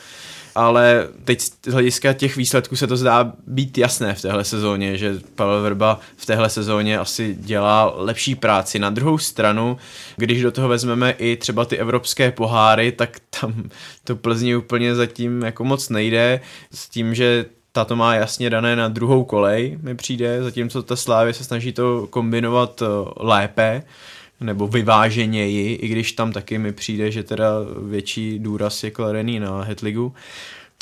ale 0.55 1.07
teď 1.25 1.41
z 1.41 1.71
hlediska 1.71 2.13
těch 2.13 2.35
výsledků 2.35 2.75
se 2.75 2.87
to 2.87 2.97
zdá 2.97 3.33
být 3.47 3.77
jasné 3.77 4.13
v 4.13 4.21
téhle 4.21 4.43
sezóně, 4.43 4.97
že 4.97 5.19
Pavel 5.35 5.63
Vrba 5.63 5.99
v 6.17 6.25
téhle 6.25 6.49
sezóně 6.49 6.99
asi 6.99 7.35
dělá 7.39 7.93
lepší 7.95 8.35
práci. 8.35 8.79
Na 8.79 8.89
druhou 8.89 9.17
stranu, 9.17 9.77
když 10.15 10.41
do 10.41 10.51
toho 10.51 10.67
vezmeme 10.67 11.11
i 11.11 11.35
třeba 11.37 11.65
ty 11.65 11.77
evropské 11.77 12.31
poháry, 12.31 12.91
tak 12.91 13.17
tam 13.39 13.69
to 14.03 14.15
Plzni 14.15 14.55
úplně 14.55 14.95
zatím 14.95 15.41
jako 15.41 15.63
moc 15.63 15.89
nejde 15.89 16.41
s 16.71 16.89
tím, 16.89 17.15
že 17.15 17.45
ta 17.75 17.85
to 17.85 17.95
má 17.95 18.15
jasně 18.15 18.49
dané 18.49 18.75
na 18.75 18.87
druhou 18.87 19.23
kolej, 19.23 19.79
mi 19.81 19.95
přijde, 19.95 20.43
zatímco 20.43 20.83
ta 20.83 20.95
Slávě 20.95 21.33
se 21.33 21.43
snaží 21.43 21.73
to 21.73 22.07
kombinovat 22.09 22.81
eh, 22.81 22.85
lépe 23.19 23.83
nebo 24.41 24.67
vyváženěji, 24.67 25.75
i 25.75 25.87
když 25.87 26.11
tam 26.11 26.31
taky 26.31 26.57
mi 26.57 26.71
přijde, 26.71 27.11
že 27.11 27.23
teda 27.23 27.47
větší 27.85 28.39
důraz 28.39 28.83
je 28.83 28.91
kladený 28.91 29.39
na 29.39 29.63
Hetligu. 29.63 30.13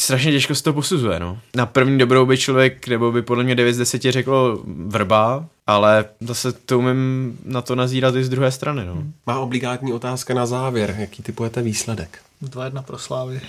Strašně 0.02 0.32
těžko 0.32 0.56
se 0.56 0.64
to 0.64 0.74
posuzuje, 0.74 1.20
no. 1.20 1.40
Na 1.56 1.66
první 1.66 1.98
dobrou 1.98 2.26
by 2.26 2.38
člověk, 2.38 2.88
nebo 2.88 3.12
by 3.12 3.22
podle 3.22 3.44
mě 3.44 3.56
9 3.56 3.74
z 3.74 3.78
10 3.78 4.02
řeklo 4.02 4.60
vrba, 4.66 5.46
ale 5.76 6.06
zase 6.20 6.52
to 6.52 6.80
umím 6.80 7.38
na 7.46 7.62
to 7.62 7.76
nazírat 7.76 8.16
i 8.16 8.24
z 8.24 8.30
druhé 8.30 8.52
strany, 8.52 8.86
no. 8.86 9.04
Má 9.28 9.40
obligátní 9.40 9.94
otázka 9.94 10.34
na 10.34 10.46
závěr. 10.46 10.96
Jaký 11.00 11.24
typujete 11.24 11.62
výsledek? 11.62 12.20
2-1 12.44 12.84
pro 12.84 12.98
Slávy. 12.98 13.42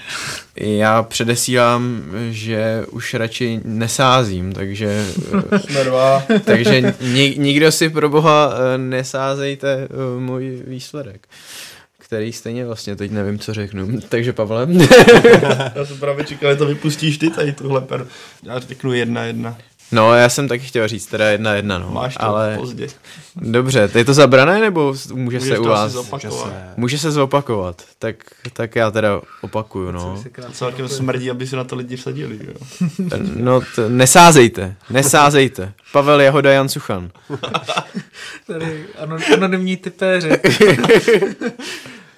Já 0.57 1.03
předesílám, 1.03 2.03
že 2.31 2.85
už 2.91 3.15
radši 3.15 3.61
nesázím, 3.65 4.53
takže... 4.53 5.07
Jsme 5.65 5.85
dva. 5.85 6.23
takže 6.45 6.95
ni, 7.01 7.35
nikdo 7.39 7.73
si 7.73 7.89
pro 7.89 8.09
boha 8.09 8.55
eh, 8.55 8.79
nesázejte 8.79 9.89
eh, 9.91 10.21
můj 10.21 10.63
výsledek 10.67 11.29
který 12.13 12.33
stejně 12.33 12.67
vlastně 12.67 12.97
teď 12.97 13.11
nevím, 13.11 13.39
co 13.39 13.55
řeknu. 13.55 14.01
Takže 14.09 14.33
Pavle. 14.33 14.69
Já 15.75 15.85
jsem 15.85 15.99
právě 15.99 16.25
čekal, 16.25 16.51
že 16.51 16.57
to 16.57 16.67
vypustíš 16.67 17.19
ty 17.19 17.31
tady 17.31 17.53
tuhle 17.53 17.81
per. 17.81 18.07
Já 18.43 18.59
řeknu 18.59 18.93
jedna 18.93 19.25
jedna. 19.25 19.59
No, 19.93 20.15
já 20.15 20.29
jsem 20.29 20.49
taky 20.49 20.65
chtěl 20.65 20.89
říct 20.89 21.07
teda 21.07 21.31
jedna 21.31 21.55
jedna, 21.55 21.79
no. 21.79 21.91
Máš 21.91 22.15
to 22.17 22.23
ale... 22.23 22.57
pozdě. 22.57 22.89
Dobře, 23.37 23.91
je 23.95 24.05
to 24.05 24.15
zabrané, 24.15 24.61
nebo 24.61 24.95
může 25.13 25.15
Můžeš 25.15 25.43
se 25.43 25.59
u 25.59 25.65
vás? 25.65 25.93
Zopakovat. 25.93 26.53
Může 26.77 26.99
se 26.99 27.11
zopakovat. 27.11 27.83
Tak, 27.99 28.17
tak 28.53 28.77
já 28.77 28.91
teda 28.91 29.21
opakuju, 29.41 29.91
no. 29.93 30.23
Celkem 30.53 30.89
smrdí, 30.89 31.31
aby 31.31 31.47
se 31.47 31.57
na 31.57 31.65
to 31.65 31.77
lidi 31.77 31.97
vsadili, 31.97 32.39
jo. 32.47 32.55
No, 33.37 33.61
t- 33.61 33.89
nesázejte, 33.89 34.75
nesázejte. 34.91 35.73
Pavel 35.93 36.21
Jahoda 36.21 36.53
Jan 36.53 36.69
Suchan. 36.69 37.11
Tady 38.47 38.87
anonymní 39.33 39.77
typéři. 39.77 40.31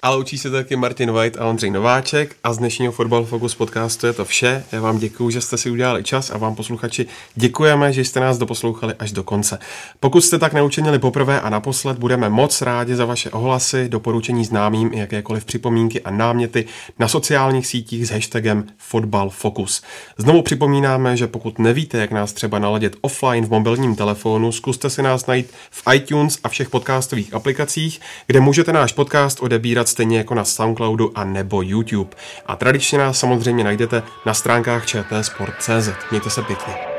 Ale 0.05 0.17
učí 0.17 0.37
se 0.37 0.49
taky 0.49 0.75
Martin 0.75 1.11
White 1.11 1.37
a 1.37 1.45
Ondřej 1.45 1.71
Nováček 1.71 2.35
a 2.43 2.53
z 2.53 2.57
dnešního 2.57 2.91
Football 2.91 3.25
Focus 3.25 3.55
podcastu 3.55 4.07
je 4.07 4.13
to 4.13 4.25
vše. 4.25 4.63
Já 4.71 4.81
vám 4.81 4.97
děkuji, 4.97 5.29
že 5.29 5.41
jste 5.41 5.57
si 5.57 5.69
udělali 5.69 6.03
čas 6.03 6.29
a 6.29 6.37
vám 6.37 6.55
posluchači 6.55 7.05
děkujeme, 7.35 7.93
že 7.93 8.01
jste 8.01 8.19
nás 8.19 8.37
doposlouchali 8.37 8.93
až 8.99 9.11
do 9.11 9.23
konce. 9.23 9.59
Pokud 9.99 10.21
jste 10.21 10.39
tak 10.39 10.53
neučinili 10.53 10.99
poprvé 10.99 11.41
a 11.41 11.49
naposled, 11.49 11.99
budeme 11.99 12.29
moc 12.29 12.61
rádi 12.61 12.95
za 12.95 13.05
vaše 13.05 13.29
ohlasy, 13.29 13.89
doporučení 13.89 14.45
známým 14.45 14.93
i 14.93 14.99
jakékoliv 14.99 15.45
připomínky 15.45 16.01
a 16.01 16.11
náměty 16.11 16.65
na 16.99 17.07
sociálních 17.07 17.67
sítích 17.67 18.07
s 18.07 18.11
hashtagem 18.11 18.65
Football 18.77 19.29
Focus. 19.29 19.81
Znovu 20.17 20.41
připomínáme, 20.41 21.17
že 21.17 21.27
pokud 21.27 21.59
nevíte, 21.59 21.97
jak 21.97 22.11
nás 22.11 22.33
třeba 22.33 22.59
naladit 22.59 22.95
offline 23.01 23.45
v 23.45 23.49
mobilním 23.49 23.95
telefonu, 23.95 24.51
zkuste 24.51 24.89
si 24.89 25.01
nás 25.01 25.25
najít 25.25 25.51
v 25.71 25.83
iTunes 25.93 26.39
a 26.43 26.49
všech 26.49 26.69
podcastových 26.69 27.33
aplikacích, 27.33 28.01
kde 28.27 28.39
můžete 28.39 28.73
náš 28.73 28.91
podcast 28.91 29.39
odebírat 29.41 29.94
stejně 29.95 30.17
jako 30.17 30.35
na 30.35 30.45
Soundcloudu 30.45 31.11
a 31.15 31.23
nebo 31.23 31.61
YouTube. 31.61 32.09
A 32.45 32.55
tradičně 32.55 32.97
nás 32.97 33.19
samozřejmě 33.19 33.63
najdete 33.63 34.03
na 34.25 34.33
stránkách 34.33 34.85
čtsport.cz. 34.85 35.89
Mějte 36.11 36.29
se 36.29 36.41
pěkně. 36.41 36.94